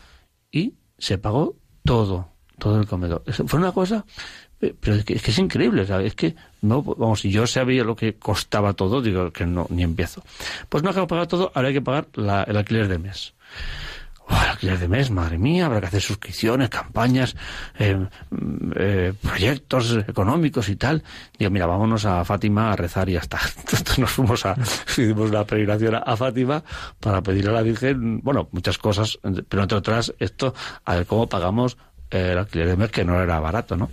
[0.51, 2.29] y se pagó todo,
[2.59, 3.23] todo el comedor.
[3.47, 4.05] Fue una cosa,
[4.59, 6.09] pero es que es, increíble, ¿sabes?
[6.09, 9.83] Es que no, vamos, si yo sabía lo que costaba todo, digo que no, ni
[9.83, 10.23] empiezo.
[10.69, 13.35] Pues no acabo de pagar todo, ahora hay que pagar el alquiler de mes
[14.29, 17.37] oh, alquiler de mes, madre mía, habrá que hacer suscripciones, campañas,
[17.79, 18.07] eh,
[18.77, 21.03] eh, proyectos económicos y tal.
[21.39, 23.41] Digo, mira, vámonos a Fátima a rezar y ya está.
[23.59, 24.57] Entonces nos fuimos a,
[24.89, 26.63] hicimos una peregrinación a Fátima
[27.01, 29.19] para pedirle a la Virgen, bueno, muchas cosas,
[29.49, 30.55] pero entre otras, esto,
[30.85, 31.77] a ver cómo pagamos
[32.11, 33.91] el alquiler de mes, que no era barato, ¿no?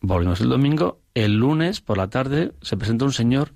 [0.00, 3.52] Volvimos el domingo, el lunes por la tarde se presenta un señor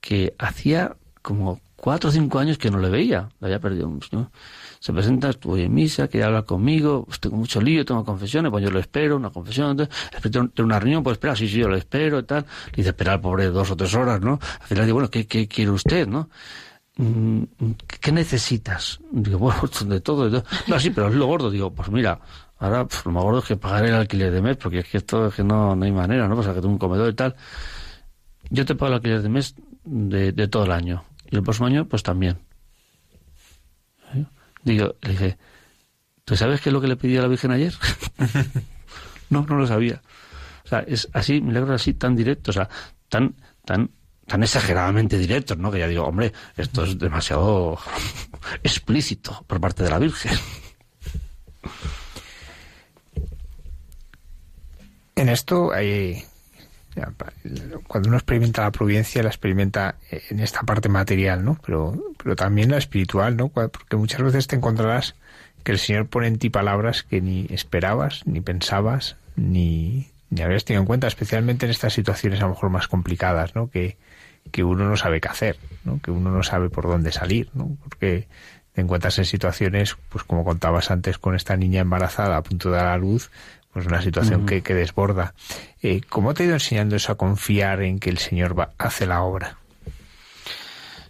[0.00, 3.90] que hacía como cuatro o cinco años que no le veía, le había perdido.
[4.12, 4.30] ¿no?
[4.78, 8.64] Se presenta, estuvo en misa, quería hablar conmigo, pues tengo mucho lío, tengo confesiones, pues
[8.64, 11.76] yo lo espero, una confesión, entonces, espero una reunión, pues espera, sí, sí, yo lo
[11.76, 12.46] espero y tal.
[12.66, 14.38] Le dice, esperar, pobre, dos o tres horas, ¿no?
[14.60, 16.30] Al final digo, bueno, ¿qué, qué quiere usted, no?
[16.96, 17.42] Mm,
[18.00, 19.00] ¿Qué necesitas?
[19.10, 20.50] Digo, bueno, de todo, de todo.
[20.68, 21.50] No, sí, pero es lo gordo.
[21.50, 22.20] Digo, pues mira,
[22.64, 24.98] ahora pues, lo más gordo es que pagar el alquiler de mes, porque es que
[24.98, 26.38] esto es que no, no hay manera, ¿no?
[26.38, 27.36] O sea, que tengo un comedor y tal.
[28.50, 29.54] Yo te pago el alquiler de mes
[29.84, 32.38] de, de todo el año y el próximo año, pues también.
[34.62, 35.38] Digo, le dije,
[36.24, 37.74] ¿tú sabes qué es lo que le pidió a la Virgen ayer?
[39.30, 40.00] no, no lo sabía.
[40.64, 42.70] O sea, es así, milagros así tan directos, o sea,
[43.10, 43.34] tan,
[43.66, 43.90] tan,
[44.26, 45.70] tan exageradamente directos, ¿no?
[45.70, 47.78] Que ya digo, hombre, esto es demasiado
[48.62, 50.32] explícito por parte de la Virgen.
[55.16, 56.24] En esto hay,
[57.86, 61.58] cuando uno experimenta la providencia, la experimenta en esta parte material, ¿no?
[61.64, 63.48] Pero, pero también la espiritual, ¿no?
[63.48, 65.14] Porque muchas veces te encontrarás
[65.62, 70.64] que el Señor pone en ti palabras que ni esperabas, ni pensabas, ni, ni habías
[70.64, 73.70] tenido en cuenta, especialmente en estas situaciones a lo mejor más complicadas, ¿no?
[73.70, 73.96] Que,
[74.50, 76.00] que uno no sabe qué hacer, ¿no?
[76.00, 77.76] Que uno no sabe por dónde salir, ¿no?
[77.82, 78.28] Porque
[78.72, 82.76] te encuentras en situaciones, pues como contabas antes con esta niña embarazada a punto de
[82.76, 83.30] dar a luz,
[83.74, 85.34] pues una situación que, que, desborda.
[85.82, 89.04] Eh, ¿Cómo te ha ido enseñando eso a confiar en que el Señor va, hace
[89.04, 89.58] la obra?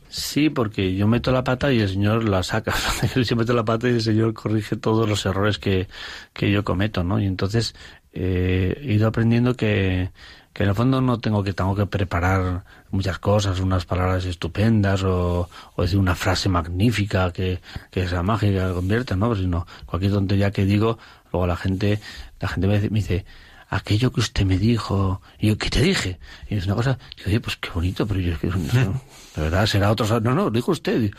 [0.09, 2.73] Sí, porque yo meto la pata y el Señor la saca.
[3.15, 5.89] yo meto la pata y el Señor corrige todos los errores que,
[6.33, 7.21] que yo cometo, ¿no?
[7.21, 7.75] Y entonces
[8.15, 10.11] eh, he ido aprendiendo que,
[10.55, 15.03] que en el fondo no tengo que tengo que preparar muchas cosas, unas palabras estupendas
[15.03, 17.61] o, o decir una frase magnífica que,
[17.91, 19.35] que sea mágica, convierta, ¿no?
[19.35, 20.97] Sino cualquier tontería que digo,
[21.33, 22.01] luego la gente,
[22.39, 23.27] la gente me dice,
[23.75, 26.19] aquello que usted me dijo, y yo, ¿qué te dije?
[26.49, 29.67] Y es una cosa, yo digo, pues qué bonito, pero yo es que, de verdad,
[29.67, 31.11] será otro, no, no, lo dijo usted.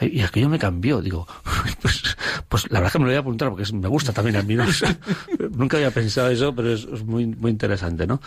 [0.00, 1.28] Y aquello me cambió, digo,
[1.82, 2.16] pues,
[2.48, 4.42] pues la verdad es que me lo voy a apuntar porque me gusta también a
[4.42, 4.64] mí, ¿no?
[5.50, 8.20] nunca había pensado eso, pero es, muy, muy interesante, ¿no?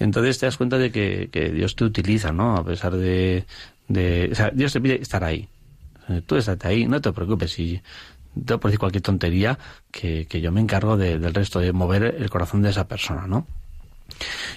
[0.00, 2.56] Y entonces te das cuenta de que, que Dios te utiliza, ¿no?
[2.56, 3.44] A pesar de,
[3.86, 5.48] de, o sea, Dios te pide estar ahí.
[6.26, 7.80] Tú estate ahí, no te preocupes si
[8.34, 9.58] puedo decir cualquier tontería
[9.90, 13.26] que, que yo me encargo de, del resto, de mover el corazón de esa persona,
[13.26, 13.46] ¿no?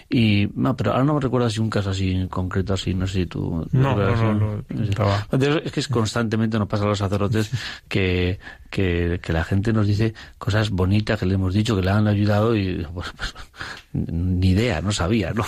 [0.10, 3.14] Y, no, pero ahora no me recuerdo si un caso así concreto, así, no sé
[3.14, 3.68] si tú...
[3.72, 4.64] No, no, no,
[5.64, 7.52] Es que es constantemente nos pasa a los sacerdotes
[7.88, 8.40] que,
[8.70, 12.08] que, que, la gente nos dice cosas bonitas que le hemos dicho, que le han
[12.08, 13.36] ayudado y pues, pues
[13.94, 15.46] ni idea, no sabía, ¿no?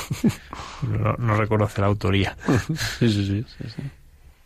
[0.87, 2.37] No, no reconoce la autoría.
[2.99, 3.81] sí, sí, sí, sí,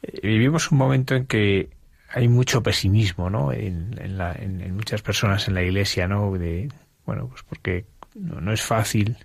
[0.04, 1.70] eh, Vivimos un momento en que
[2.12, 3.52] hay mucho pesimismo, ¿no?
[3.52, 6.32] En, en, la, en, en, muchas personas en la iglesia, ¿no?
[6.32, 6.70] De,
[7.06, 9.18] bueno, pues porque no, no, es fácil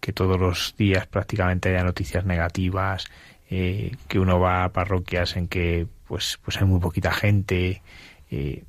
[0.00, 3.06] que todos los días prácticamente haya noticias negativas,
[3.50, 7.82] eh, que uno va a parroquias en que pues, pues hay muy poquita gente.
[8.30, 8.64] Eh,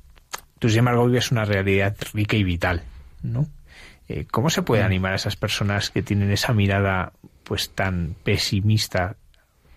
[0.58, 2.82] tú, sin embargo, vives una realidad rica y vital,
[3.22, 3.46] ¿no?
[4.08, 7.12] Eh, ¿Cómo se puede animar a esas personas que tienen esa mirada
[7.44, 9.16] pues tan pesimista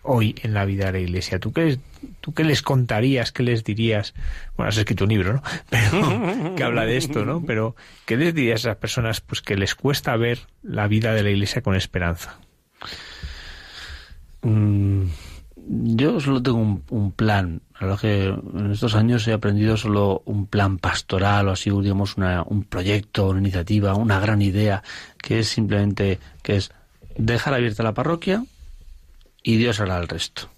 [0.02, 1.38] hoy en la vida de la Iglesia?
[1.38, 1.78] ¿Tú qué,
[2.24, 4.14] tú qué les contarías, qué les dirías?
[4.56, 5.44] Bueno, has escrito un libro, ¿no?
[5.70, 7.44] Pero que habla de esto, ¿no?
[7.46, 7.76] Pero
[8.06, 11.32] ¿qué les dirías a esas personas pues que les cuesta ver la vida de la
[11.32, 12.40] Iglesia con esperanza?
[14.42, 15.04] Mm,
[15.58, 17.62] yo solo tengo un, plan.
[17.74, 22.16] A lo que en estos años he aprendido solo un plan pastoral o así, digamos,
[22.16, 24.82] una, un proyecto, una iniciativa, una gran idea,
[25.22, 26.72] que es simplemente que es
[27.18, 28.46] dejar abierta la parroquia,
[29.44, 30.53] y Dios hará el resto.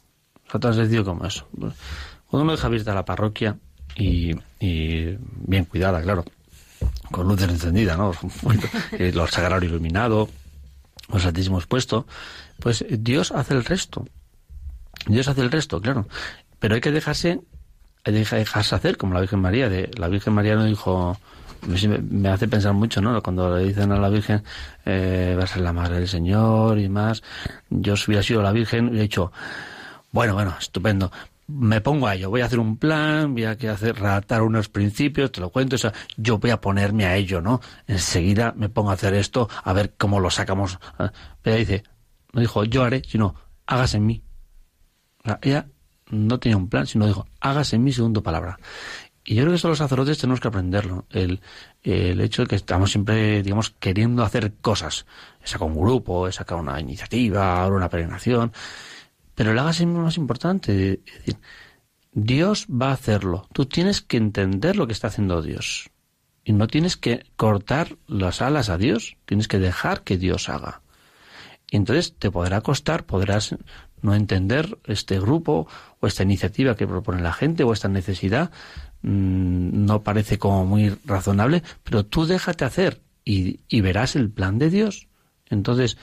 [0.55, 1.47] O tan sencillo como eso.
[1.51, 1.75] Cuando
[2.31, 3.57] uno deja abierta la parroquia
[3.93, 6.23] y, y bien cuidada, claro,
[7.11, 8.13] con luces encendidas, ¿no?
[9.13, 10.29] Los sagrario iluminado,
[11.11, 12.05] los santísimos puestos,
[12.61, 14.07] pues Dios hace el resto.
[15.07, 16.07] Dios hace el resto, claro.
[16.59, 17.41] Pero hay que dejarse,
[18.05, 19.67] hay que dejarse hacer, como la Virgen María.
[19.67, 21.17] De, la Virgen María no dijo,
[21.67, 23.21] me hace pensar mucho, ¿no?
[23.21, 24.41] Cuando le dicen a la Virgen,
[24.85, 27.23] eh, va a ser la madre del Señor y más.
[27.69, 29.31] Yo si hubiera sido la Virgen, hubiera dicho,
[30.15, 31.11] bueno, bueno, estupendo.
[31.45, 35.29] Me pongo a ello, voy a hacer un plan, voy a hacer, redactar unos principios,
[35.33, 35.75] te lo cuento,
[36.15, 37.59] yo voy a ponerme a ello, ¿no?
[37.85, 40.79] Enseguida me pongo a hacer esto, a ver cómo lo sacamos.
[41.41, 41.83] Pero ella dice,
[42.31, 43.35] no dijo, yo haré, sino,
[43.67, 44.23] hágase en mí.
[45.41, 45.67] Ella
[46.09, 48.57] no tenía un plan, sino dijo, hágase en mí segundo palabra.
[49.25, 51.07] Y yo creo que eso los sacerdotes tenemos que aprenderlo.
[51.09, 51.41] El,
[51.83, 55.05] el hecho de que estamos siempre, digamos, queriendo hacer cosas.
[55.43, 58.53] He sacado un grupo, he sacado una iniciativa, ahora una peregrinación.
[59.35, 61.01] Pero el hágase más importante.
[61.05, 61.37] Es decir,
[62.13, 63.47] Dios va a hacerlo.
[63.53, 65.89] Tú tienes que entender lo que está haciendo Dios.
[66.43, 69.17] Y no tienes que cortar las alas a Dios.
[69.25, 70.81] Tienes que dejar que Dios haga.
[71.69, 73.55] Y entonces te podrá costar, podrás
[74.01, 75.67] no entender este grupo
[75.99, 78.51] o esta iniciativa que propone la gente o esta necesidad,
[79.07, 84.57] Mm, no parece como muy razonable, pero tú déjate hacer y, y verás el plan
[84.57, 85.07] de Dios.
[85.47, 85.95] Entonces,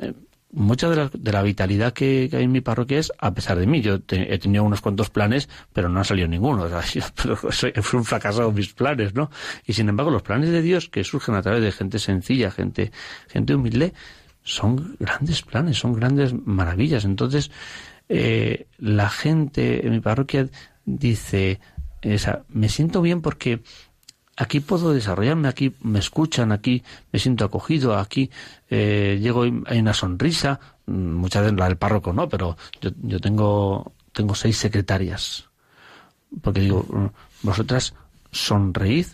[0.00, 0.14] eh,
[0.52, 3.66] mucha de la, de la vitalidad que, hay en mi parroquia es a pesar de
[3.66, 3.80] mí.
[3.80, 6.64] Yo he tenido unos cuantos planes, pero no ha salido ninguno.
[6.64, 6.68] O
[7.96, 9.30] un fracasado mis planes, ¿no?
[9.66, 12.92] Y sin embargo, los planes de Dios que surgen a través de gente sencilla, gente,
[13.28, 13.94] gente humilde,
[14.44, 17.04] son grandes planes, son grandes maravillas.
[17.04, 17.50] Entonces,
[18.08, 20.48] eh, la gente en mi parroquia
[20.84, 21.60] dice,
[22.02, 23.62] esa, me siento bien porque
[24.36, 26.82] aquí puedo desarrollarme, aquí me escuchan, aquí
[27.12, 28.30] me siento acogido, aquí
[28.70, 33.20] eh, llego hay una sonrisa, mm, muchas veces la del párroco no, pero yo, yo
[33.20, 35.48] tengo, tengo seis secretarias,
[36.40, 37.94] porque digo, mm, vosotras
[38.30, 39.06] sonreíd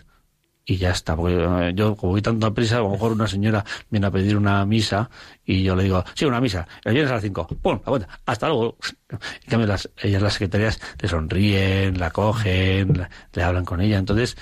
[0.69, 1.15] y ya está.
[1.15, 4.11] Porque eh, yo, como voy tanto a prisa, a lo mejor una señora viene a
[4.11, 5.09] pedir una misa
[5.43, 7.79] y yo le digo, sí, una misa, el viernes a las cinco, ¡pum!
[7.85, 8.77] La hasta luego.
[9.09, 13.97] En cambio, las, ellas, las secretarias, le sonríen, la cogen, le hablan con ella.
[13.97, 14.37] Entonces,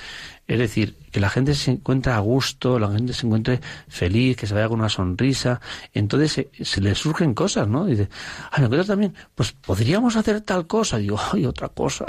[0.47, 3.59] es decir, que la gente se encuentre a gusto, la gente se encuentre
[3.89, 5.59] feliz, que se vaya con una sonrisa.
[5.93, 7.85] Entonces se, se le surgen cosas, ¿no?
[7.85, 8.07] Dice,
[8.51, 10.99] ah, me encuentro también, pues podríamos hacer tal cosa.
[10.99, 12.05] Digo, ay, otra cosa.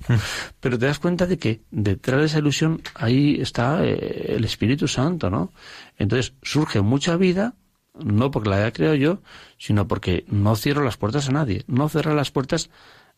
[0.60, 4.86] Pero te das cuenta de que detrás de esa ilusión ahí está eh, el Espíritu
[4.86, 5.50] Santo, ¿no?
[5.96, 7.54] Entonces surge mucha vida,
[7.94, 9.22] no porque la haya creado yo,
[9.56, 11.64] sino porque no cierro las puertas a nadie.
[11.66, 12.68] No cierro las puertas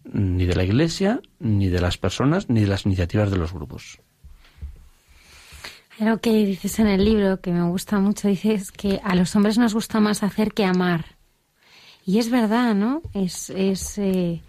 [0.05, 4.01] ni de la Iglesia, ni de las personas, ni de las iniciativas de los grupos.
[5.99, 9.59] Lo que dices en el libro, que me gusta mucho, dices que a los hombres
[9.59, 11.05] nos gusta más hacer que amar.
[12.05, 13.03] Y es verdad, ¿no?
[13.15, 14.41] Es, es eh,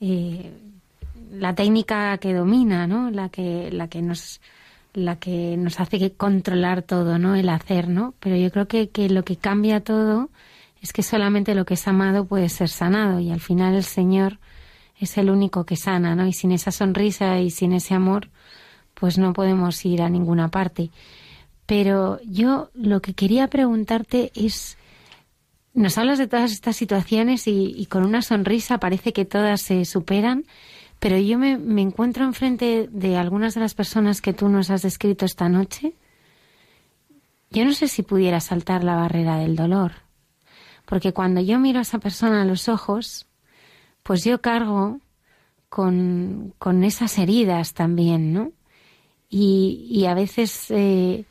[0.00, 0.52] eh,
[1.32, 3.10] la técnica que domina, ¿no?
[3.10, 4.40] La que, la que nos
[4.94, 7.34] la que nos hace controlar todo, ¿no?
[7.34, 8.14] El hacer, ¿no?
[8.20, 10.28] Pero yo creo que, que lo que cambia todo
[10.82, 14.38] es que solamente lo que es amado puede ser sanado y al final el Señor
[14.98, 16.26] es el único que sana, ¿no?
[16.26, 18.28] Y sin esa sonrisa y sin ese amor,
[18.98, 20.90] pues no podemos ir a ninguna parte.
[21.66, 24.76] Pero yo lo que quería preguntarte es,
[25.72, 30.46] nos hablas de todas estas situaciones y, con una sonrisa parece que todas se superan,
[30.98, 34.82] pero yo me, me encuentro enfrente de algunas de las personas que tú nos has
[34.82, 35.94] descrito esta noche.
[37.50, 39.92] Yo no sé si pudiera saltar la barrera del dolor,
[40.86, 43.26] porque cuando yo miro a esa persona a los ojos,
[44.02, 45.00] pues yo cargo
[45.68, 48.52] con, con esas heridas también, ¿no?
[49.28, 51.24] Y, y a veces, eh,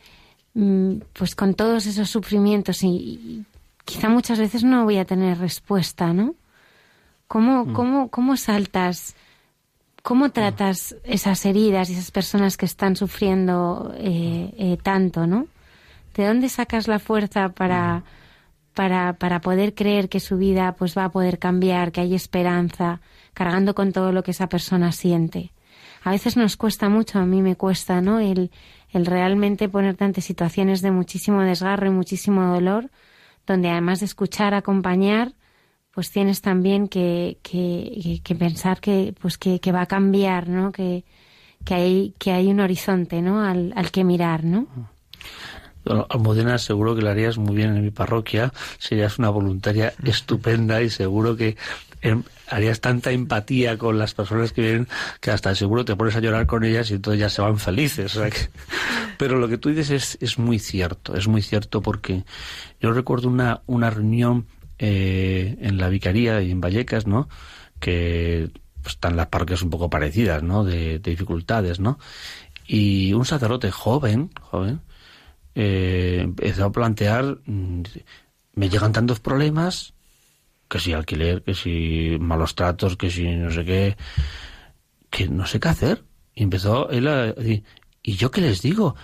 [0.53, 3.45] mm, pues con todos esos sufrimientos y,
[3.85, 6.35] quizá muchas veces no voy a tener respuesta, ¿no?
[7.27, 7.73] ¿Cómo, mm.
[7.73, 9.15] cómo, cómo saltas?
[10.03, 15.47] ¿Cómo tratas esas heridas y esas personas que están sufriendo eh, eh, tanto, ¿no?
[16.15, 18.03] ¿De dónde sacas la fuerza para, mm
[18.77, 23.01] para, para poder creer que su vida pues va a poder cambiar, que hay esperanza,
[23.33, 25.51] cargando con todo lo que esa persona siente.
[26.03, 28.19] A veces nos cuesta mucho, a mí me cuesta, ¿no?
[28.19, 28.51] El,
[28.91, 32.89] el realmente ponerte ante situaciones de muchísimo desgarro y muchísimo dolor,
[33.45, 35.33] donde además de escuchar, acompañar,
[35.91, 40.71] pues tienes también que, que, que pensar que, pues que, va a cambiar, ¿no?
[40.71, 41.03] Que,
[41.65, 43.43] que, hay, que hay un horizonte, ¿no?
[43.43, 44.67] Al, al que mirar, ¿no?
[46.09, 50.89] Almudena, seguro que lo harías muy bien en mi parroquia, serías una voluntaria estupenda y
[50.89, 51.57] seguro que
[52.47, 54.87] harías tanta empatía con las personas que vienen
[55.19, 58.19] que hasta seguro te pones a llorar con ellas y entonces ya se van felices.
[59.17, 62.23] Pero lo que tú dices es, es muy cierto, es muy cierto porque
[62.79, 64.47] yo recuerdo una, una reunión
[64.79, 67.27] eh, en la vicaría y en Vallecas, ¿no?
[67.79, 68.51] Que
[68.81, 70.63] pues, están las parroquias un poco parecidas, ¿no?
[70.63, 71.97] De, de dificultades, ¿no?
[72.67, 74.81] Y un sacerdote joven, joven,
[75.55, 77.81] eh, empezó a plantear, mm,
[78.53, 79.95] me llegan tantos problemas,
[80.67, 83.97] que si alquiler, que si malos tratos, que si no sé qué,
[85.09, 86.05] que no sé qué hacer.
[86.33, 87.63] Y empezó él a decir,
[88.03, 88.95] ¿y yo qué les digo?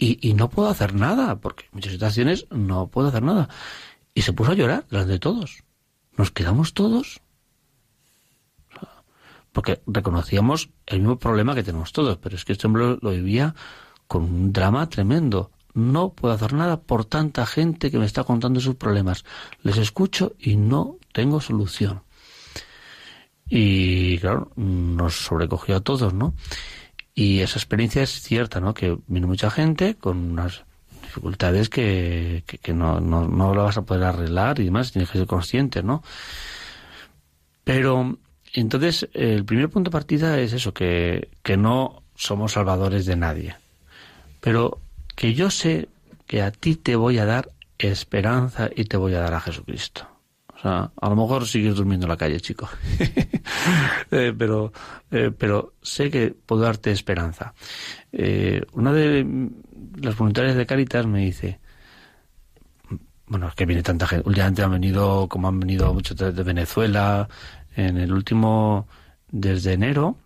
[0.00, 3.48] Y, no puedo hacer nada, porque en muchas situaciones no puedo hacer nada.
[4.14, 5.64] Y se puso a llorar delante de todos.
[6.16, 7.20] Nos quedamos todos
[9.50, 13.56] porque reconocíamos el mismo problema que tenemos todos, pero es que este hombre lo vivía
[14.06, 18.60] con un drama tremendo no puedo hacer nada por tanta gente que me está contando
[18.60, 19.24] sus problemas.
[19.62, 22.02] Les escucho y no tengo solución.
[23.48, 26.34] Y claro, nos sobrecogió a todos, ¿no?
[27.14, 28.74] Y esa experiencia es cierta, ¿no?
[28.74, 30.64] Que viene mucha gente con unas
[31.02, 35.18] dificultades que, que, no, no, no la vas a poder arreglar y demás, tienes que
[35.18, 36.02] ser consciente, ¿no?
[37.64, 38.18] Pero
[38.52, 43.56] entonces el primer punto de partida es eso, que, que no somos salvadores de nadie.
[44.40, 44.80] Pero
[45.16, 45.88] que yo sé
[46.26, 50.06] que a ti te voy a dar esperanza y te voy a dar a Jesucristo.
[50.58, 52.68] O sea, a lo mejor sigues durmiendo en la calle, chico.
[54.10, 54.72] Eh, pero,
[55.10, 57.52] eh, pero sé que puedo darte esperanza.
[58.12, 59.26] Eh, una de
[60.00, 61.60] las voluntarias de Caritas me dice,
[63.26, 64.26] bueno, es que viene tanta gente.
[64.26, 67.28] Últimamente han venido, como han venido muchos de, Venezuela,
[67.76, 68.88] en el último,
[69.30, 70.16] desde enero,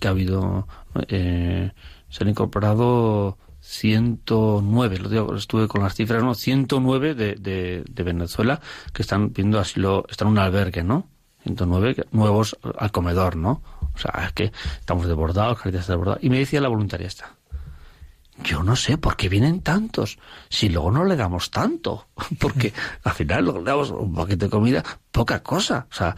[0.00, 0.66] que ha habido,
[1.08, 1.72] se
[2.20, 3.36] han incorporado
[3.66, 6.34] 109, lo digo, estuve con las cifras, ¿no?
[6.34, 8.60] 109 de, de, de Venezuela
[8.92, 11.08] que están viendo asilo, están en un albergue, ¿no?
[11.42, 13.62] 109 nuevos al comedor, ¿no?
[13.94, 16.22] O sea, es que estamos desbordados, Caritas desbordados.
[16.22, 17.34] Y me decía la voluntaria esta,
[18.44, 20.18] yo no sé por qué vienen tantos,
[20.48, 22.06] si luego no le damos tanto,
[22.38, 22.72] porque
[23.02, 25.86] al final le damos un paquete de comida, poca cosa.
[25.90, 26.16] O sea,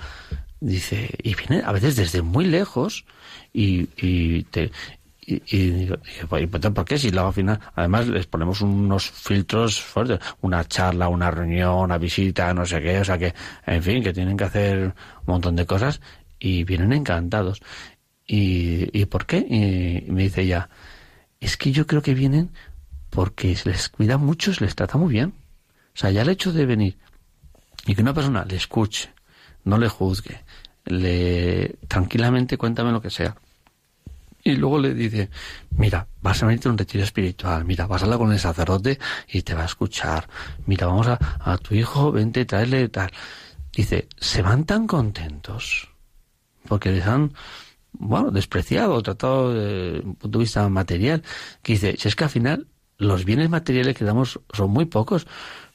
[0.60, 3.06] dice, y vienen a veces desde muy lejos
[3.52, 4.70] y, y, te,
[5.28, 6.98] y, y dije, ¿por qué?
[6.98, 11.98] Si luego al final, además les ponemos unos filtros fuertes, una charla, una reunión, una
[11.98, 13.34] visita, no sé qué, o sea que,
[13.66, 14.94] en fin, que tienen que hacer un
[15.26, 16.00] montón de cosas
[16.38, 17.60] y vienen encantados.
[18.26, 19.38] ¿Y, y por qué?
[19.38, 20.70] Y, me dice ella,
[21.40, 22.50] es que yo creo que vienen
[23.10, 25.34] porque se les cuida mucho, se les trata muy bien.
[25.94, 26.96] O sea, ya el hecho de venir
[27.86, 29.10] y que una persona le escuche,
[29.64, 30.40] no le juzgue,
[30.86, 33.36] le tranquilamente cuéntame lo que sea
[34.52, 35.30] y luego le dice,
[35.70, 38.98] mira, vas a venirte a un retiro espiritual, mira, vas a hablar con el sacerdote
[39.28, 40.28] y te va a escuchar,
[40.66, 43.10] mira, vamos a, a tu hijo, vente, traerle tal.
[43.72, 45.88] Dice, se van tan contentos
[46.68, 47.32] porque les han,
[47.92, 51.22] bueno, despreciado, tratado desde un punto de vista material,
[51.62, 52.66] que dice, si es que al final
[52.98, 55.26] los bienes materiales que damos son muy pocos,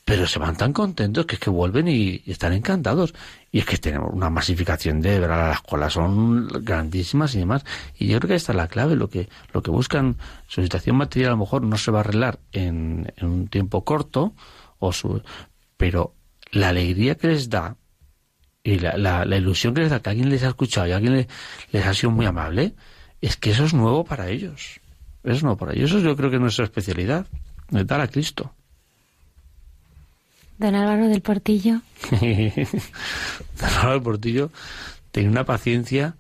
[0.06, 3.14] pero se van tan contentos que es que vuelven y, están encantados.
[3.52, 7.64] Y es que tenemos una masificación de verdad, las escuelas son grandísimas y demás.
[7.98, 10.18] Y yo creo que esta es la clave, lo que, lo que buscan,
[10.48, 14.34] su situación material a lo mejor no se va a arreglar en, un tiempo corto,
[14.80, 15.22] o su,
[15.78, 16.14] pero
[16.52, 17.78] la alegría que les da
[18.64, 21.28] y la, la, ilusión que les da que alguien les ha escuchado y alguien
[21.72, 22.76] les, ha sido muy amable,
[23.22, 24.82] es que eso es nuevo para ellos.
[25.24, 25.92] Eso es nuevo para ellos.
[25.92, 27.26] Eso yo creo que es nuestra especialidad,
[27.70, 28.54] de dar a Cristo.
[30.58, 31.82] Don Álvaro del Portillo.
[32.12, 34.52] Don Álvaro del Portillo
[35.12, 36.16] tenía una paciencia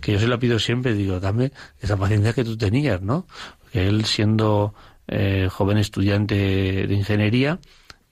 [0.00, 3.26] que yo se la pido siempre, digo, dame esa paciencia que tú tenías, ¿no?
[3.72, 4.74] Que él siendo
[5.06, 6.34] eh, joven estudiante
[6.86, 7.58] de ingeniería,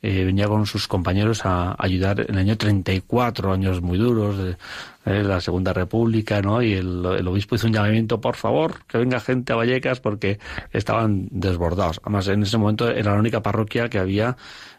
[0.03, 4.57] eh, venía con sus compañeros a ayudar en el año 34, años muy duros de,
[5.05, 6.61] la Segunda República, ¿no?
[6.63, 10.41] Y el, el, obispo hizo un llamamiento, por favor, que venga gente a Vallecas porque
[10.73, 12.01] estaban desbordados.
[12.03, 14.37] Además, en ese momento era la única parroquia que había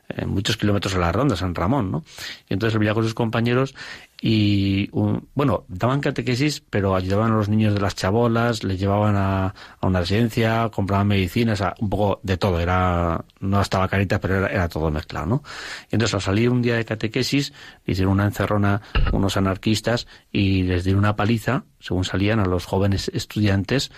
[0.09, 2.03] en muchos kilómetros a la ronda, San Ramón, ¿no?
[2.49, 3.75] Y entonces él con sus compañeros
[4.19, 4.89] y,
[5.35, 9.99] bueno, daban catequesis, pero ayudaban a los niños de las chabolas, les llevaban a, una
[9.99, 15.27] residencia, compraban medicinas, un poco de todo, era, no estaba carita, pero era, todo mezclado,
[15.27, 15.43] ¿no?
[15.91, 17.53] Y entonces al salir un día de catequesis,
[17.85, 18.81] hicieron una encerrona
[19.11, 23.91] unos anarquistas y les dieron una paliza, según salían a los jóvenes estudiantes,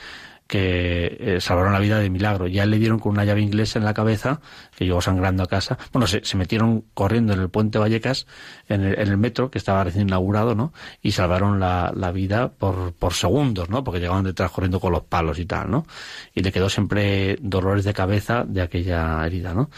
[0.49, 2.47] que eh, salvaron la vida de milagro.
[2.47, 4.41] Ya le dieron con una llave inglesa en la cabeza,
[4.76, 5.77] que llegó sangrando a casa.
[5.93, 8.26] Bueno, se, se metieron corriendo en el puente Vallecas,
[8.67, 10.73] en el, en el, metro, que estaba recién inaugurado, ¿no?
[11.03, 13.84] Y salvaron la, la vida por, por segundos, ¿no?
[13.84, 15.85] Porque llegaban detrás corriendo con los palos y tal, ¿no?
[16.34, 19.69] Y le quedó siempre dolores de cabeza de aquella herida, ¿no?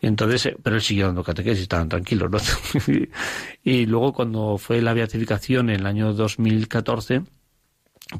[0.00, 2.38] Y entonces, eh, pero él siguió dando catequesis, estaban tranquilos, ¿no?
[3.62, 7.24] y luego cuando fue la beatificación en el año 2014,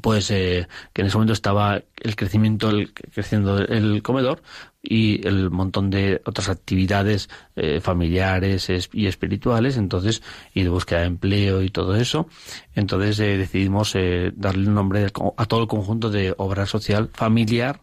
[0.01, 4.41] pues eh, que en ese momento estaba el crecimiento el, creciendo el comedor
[4.81, 10.21] y el montón de otras actividades eh, familiares y espirituales entonces
[10.53, 12.27] y de búsqueda de empleo y todo eso
[12.75, 13.95] entonces eh, decidimos
[14.35, 15.07] darle un nombre
[15.37, 17.81] a todo el conjunto de obra social familiar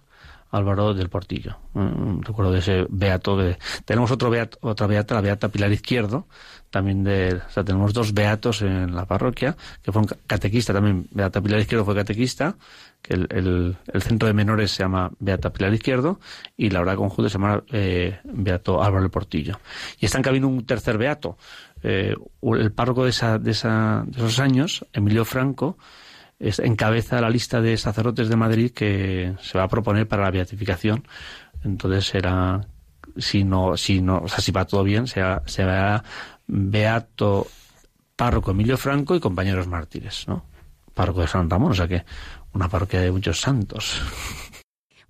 [0.52, 1.56] Álvaro del Portillo.
[1.72, 3.38] Mm, recuerdo de ese beato.
[3.86, 6.28] Tenemos otro beato, otra beata, la beata Pilar Izquierdo,
[6.72, 11.42] también de, o sea, tenemos dos beatos en la parroquia, que fueron catequista también, Beata
[11.42, 12.56] Pilar Izquierdo fue catequista,
[13.02, 16.18] que el, el, centro de menores se llama Beata Pilar Izquierdo,
[16.56, 19.60] y la hora conjunta se llama eh, Beato Álvaro Portillo.
[20.00, 21.36] Y está en camino un tercer beato.
[21.82, 25.76] Eh, el párroco de, esa, de, esa, de esos años, Emilio Franco,
[26.38, 30.30] es, encabeza la lista de sacerdotes de Madrid que se va a proponer para la
[30.30, 31.06] beatificación.
[31.64, 32.62] Entonces será,
[33.18, 36.02] si no, si no, o sea, si va todo bien, se va
[36.54, 37.46] Beato
[38.14, 40.44] Párroco Emilio Franco y compañeros mártires, ¿no?
[40.92, 42.04] Párroco de San Ramón, o sea que
[42.52, 44.02] una parroquia de muchos santos.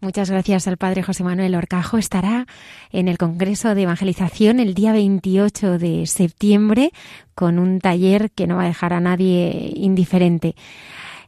[0.00, 1.98] Muchas gracias al padre José Manuel Orcajo.
[1.98, 2.46] Estará
[2.90, 6.92] en el Congreso de Evangelización el día 28 de septiembre
[7.34, 10.54] con un taller que no va a dejar a nadie indiferente.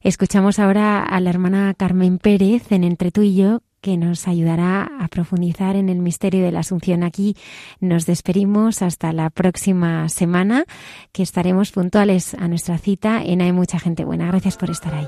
[0.01, 4.91] Escuchamos ahora a la hermana Carmen Pérez en Entre tú y yo, que nos ayudará
[4.99, 7.03] a profundizar en el misterio de la Asunción.
[7.03, 7.37] Aquí
[7.81, 10.65] nos despedimos hasta la próxima semana,
[11.13, 14.29] que estaremos puntuales a nuestra cita en Hay mucha gente buena.
[14.29, 15.07] Gracias por estar ahí.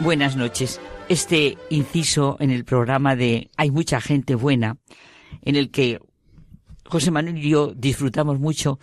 [0.00, 0.82] Buenas noches.
[1.08, 4.76] Este inciso en el programa de Hay mucha gente buena,
[5.40, 5.98] en el que
[6.92, 8.78] José Manuel y yo disfrutamos mucho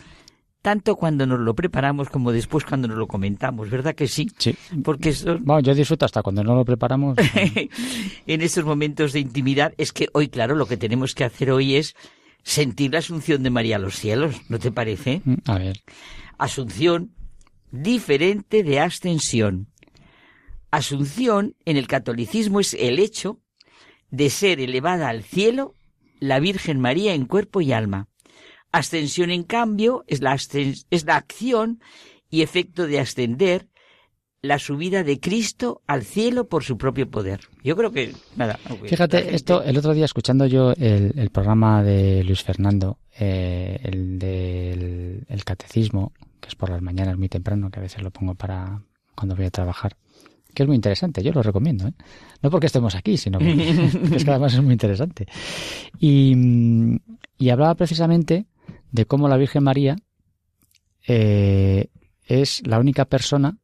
[0.64, 4.28] tanto cuando nos lo preparamos como después cuando nos lo comentamos, ¿verdad que sí?
[4.36, 4.56] Sí.
[4.84, 7.18] Porque bueno, yo disfruto hasta cuando no lo preparamos.
[8.28, 11.76] en estos momentos de intimidad es que hoy, claro, lo que tenemos que hacer hoy
[11.76, 11.94] es
[12.42, 15.22] sentir la asunción de María a los cielos, ¿no te parece?
[15.24, 15.78] Mm, a ver.
[16.40, 17.12] Asunción
[17.72, 19.68] diferente de ascensión.
[20.72, 23.40] Asunción en el catolicismo es el hecho
[24.10, 25.76] de ser elevada al cielo
[26.20, 28.08] la Virgen María en cuerpo y alma.
[28.72, 31.82] Ascensión, en cambio, es la, es la acción
[32.30, 33.68] y efecto de ascender
[34.42, 37.42] la subida de Cristo al cielo por su propio poder.
[37.64, 38.58] Yo creo que, nada.
[38.86, 45.26] Fíjate, esto, el otro día escuchando yo el, programa de Luis Fernando, eh, el del
[45.28, 48.82] el catecismo, que es por las mañanas muy temprano, que a veces lo pongo para
[49.16, 49.98] cuando voy a trabajar,
[50.54, 51.88] que es muy interesante, yo lo recomiendo.
[51.88, 51.94] ¿eh?
[52.42, 53.70] No porque estemos aquí, sino porque
[54.16, 55.28] es que además es muy interesante.
[56.00, 56.34] Y,
[57.50, 58.46] hablaba precisamente
[58.92, 59.96] de cómo la Virgen María
[61.08, 61.90] eh,
[62.26, 63.58] es la única persona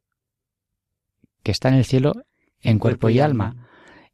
[1.42, 2.14] que está en el cielo
[2.62, 3.68] en cuerpo, y, alma.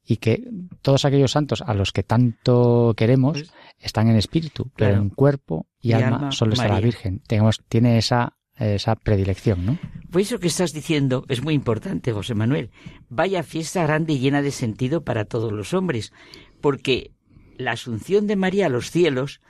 [0.04, 0.42] Y que
[0.82, 5.66] todos aquellos santos a los que tanto queremos pues están en espíritu, pero en cuerpo
[5.80, 7.22] y, alma, solo está la Virgen.
[7.26, 9.78] Tenemos, tiene esa esa predilección, ¿no?
[10.10, 12.70] Pues eso que estás diciendo es muy importante, José Manuel.
[13.08, 16.12] Vaya fiesta grande y llena de sentido para todos los hombres,
[16.60, 17.12] porque
[17.56, 19.40] la asunción de María a los cielos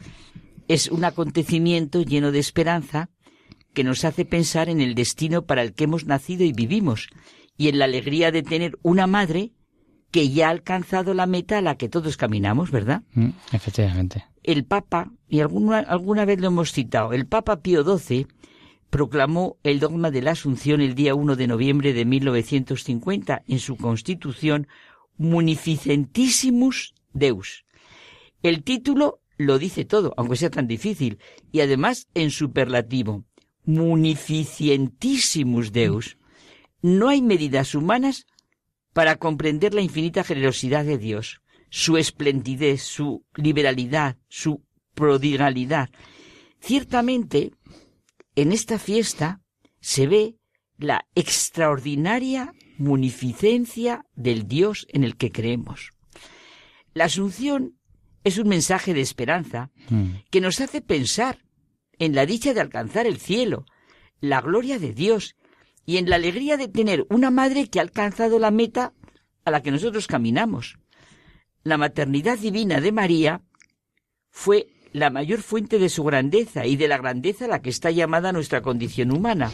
[0.68, 3.10] es un acontecimiento lleno de esperanza
[3.74, 7.08] que nos hace pensar en el destino para el que hemos nacido y vivimos,
[7.56, 9.52] y en la alegría de tener una madre
[10.10, 13.02] que ya ha alcanzado la meta a la que todos caminamos, ¿verdad?
[13.14, 14.26] Mm, efectivamente.
[14.42, 18.26] El Papa, y alguna, alguna vez lo hemos citado, el Papa Pío XII
[18.92, 23.78] proclamó el dogma de la Asunción el día 1 de noviembre de 1950 en su
[23.78, 24.68] constitución
[25.16, 27.64] Munificentissimus Deus.
[28.42, 31.18] El título lo dice todo, aunque sea tan difícil,
[31.50, 33.24] y además en superlativo.
[33.64, 36.18] Munificentissimus Deus.
[36.82, 38.26] No hay medidas humanas
[38.92, 41.40] para comprender la infinita generosidad de Dios,
[41.70, 44.62] su esplendidez, su liberalidad, su
[44.94, 45.88] prodigalidad.
[46.60, 47.52] Ciertamente,
[48.36, 49.40] en esta fiesta
[49.80, 50.36] se ve
[50.78, 55.90] la extraordinaria munificencia del Dios en el que creemos.
[56.94, 57.78] La Asunción
[58.24, 60.12] es un mensaje de esperanza Mm.
[60.30, 61.38] que nos hace pensar
[61.98, 63.64] en la dicha de alcanzar el cielo,
[64.20, 65.36] la gloria de Dios
[65.84, 68.92] y en la alegría de tener una madre que ha alcanzado la meta
[69.44, 70.78] a la que nosotros caminamos.
[71.64, 73.42] La maternidad divina de María
[74.30, 77.90] fue la mayor fuente de su grandeza y de la grandeza a la que está
[77.90, 79.50] llamada nuestra condición humana.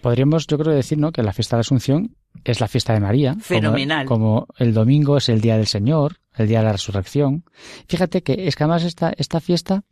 [0.00, 1.12] Podríamos, yo creo, decir ¿no?
[1.12, 3.34] que la fiesta de la Asunción es la fiesta de María.
[3.40, 4.06] Fenomenal.
[4.06, 7.44] Como, el domingo es el día del Señor, el día de la resurrección.
[7.88, 9.84] Fíjate que es que además esta, esta fiesta,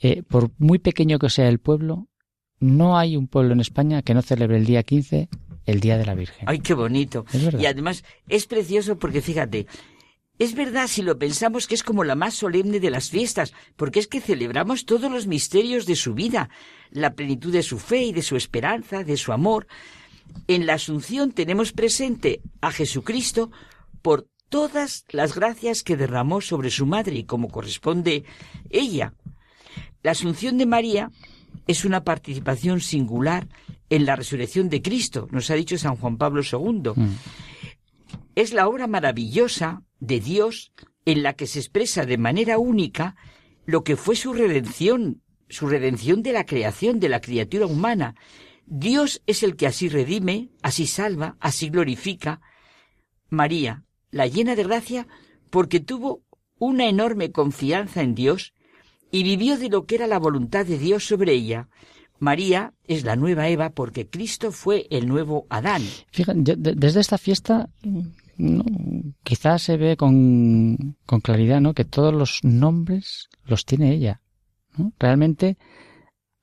[0.00, 2.08] eh, por muy pequeño que sea el pueblo,
[2.58, 5.28] no hay un pueblo en España que no celebre el día 15
[5.68, 6.48] el Día de la Virgen.
[6.48, 7.26] Ay, qué bonito.
[7.58, 9.66] Y además es precioso porque fíjate,
[10.38, 13.98] es verdad si lo pensamos que es como la más solemne de las fiestas, porque
[13.98, 16.48] es que celebramos todos los misterios de su vida,
[16.90, 19.66] la plenitud de su fe y de su esperanza, de su amor.
[20.46, 23.50] En la Asunción tenemos presente a Jesucristo
[24.00, 28.24] por todas las gracias que derramó sobre su madre y como corresponde
[28.70, 29.14] ella.
[30.02, 31.10] La Asunción de María
[31.66, 33.48] es una participación singular
[33.90, 36.92] en la resurrección de Cristo, nos ha dicho San Juan Pablo II.
[38.38, 40.70] Es la obra maravillosa de Dios
[41.04, 43.16] en la que se expresa de manera única
[43.66, 48.14] lo que fue su redención, su redención de la creación, de la criatura humana.
[48.64, 52.40] Dios es el que así redime, así salva, así glorifica.
[53.28, 53.82] María,
[54.12, 55.08] la llena de gracia,
[55.50, 56.22] porque tuvo
[56.60, 58.54] una enorme confianza en Dios
[59.10, 61.68] y vivió de lo que era la voluntad de Dios sobre ella.
[62.20, 65.82] María es la nueva Eva porque Cristo fue el nuevo Adán.
[66.12, 67.68] Fíjate, desde esta fiesta
[68.38, 68.64] no,
[69.24, 71.74] quizás se ve con, con claridad ¿no?
[71.74, 74.22] que todos los nombres los tiene ella.
[74.76, 74.92] ¿no?
[74.98, 75.58] Realmente,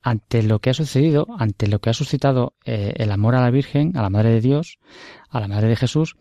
[0.02, 3.50] ante lo que ha sucedido, ante lo que ha suscitado eh, el amor a la
[3.50, 4.78] Virgen, a la Madre de Dios,
[5.30, 6.16] a la Madre de Jesús,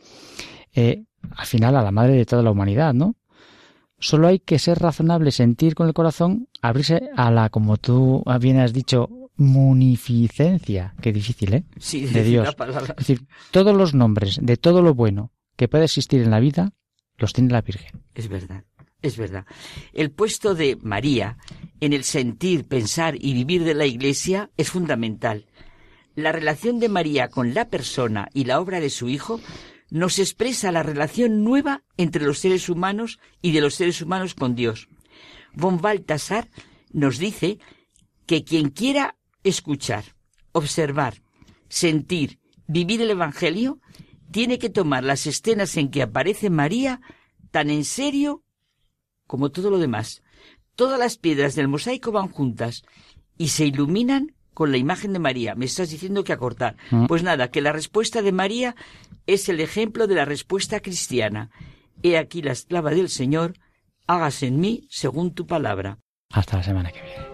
[0.73, 1.05] eh,
[1.37, 3.17] al final a la Madre de toda la humanidad, ¿no?
[3.99, 8.59] Solo hay que ser razonable, sentir con el corazón, abrirse a la, como tú bien
[8.59, 10.95] has dicho, munificencia.
[11.01, 11.65] Qué difícil, ¿eh?
[11.79, 12.47] Sí, De Dios.
[12.47, 12.95] la palabra.
[12.99, 16.73] Es decir, todos los nombres de todo lo bueno que puede existir en la vida
[17.17, 18.03] los tiene la Virgen.
[18.15, 18.65] Es verdad,
[19.03, 19.47] es verdad.
[19.93, 21.39] El puesto de María
[21.81, 25.47] en el sentir, pensar y vivir de la Iglesia es fundamental.
[26.15, 29.41] La relación de María con la persona y la obra de su Hijo
[29.91, 34.55] nos expresa la relación nueva entre los seres humanos y de los seres humanos con
[34.55, 34.89] Dios.
[35.53, 36.49] Von Baltasar
[36.93, 37.59] nos dice
[38.27, 40.05] que quien quiera escuchar,
[40.53, 41.23] observar,
[41.69, 43.79] sentir, vivir el Evangelio,
[44.35, 47.01] tiene que tomar las escenas en que aparece María
[47.53, 48.43] tan en serio
[49.29, 50.25] como todo lo demás.
[50.75, 52.83] Todas las piedras del mosaico van juntas
[53.39, 55.55] y se iluminan con la imagen de María.
[55.55, 56.77] Me estás diciendo que acortar.
[56.91, 57.07] Mm.
[57.07, 58.75] Pues nada, que la respuesta de María
[59.29, 61.53] es el ejemplo de la respuesta cristiana.
[62.03, 63.55] He aquí la esclava del Señor,
[64.09, 66.01] hágase en mí según tu palabra.
[66.33, 67.34] Hasta la semana que viene.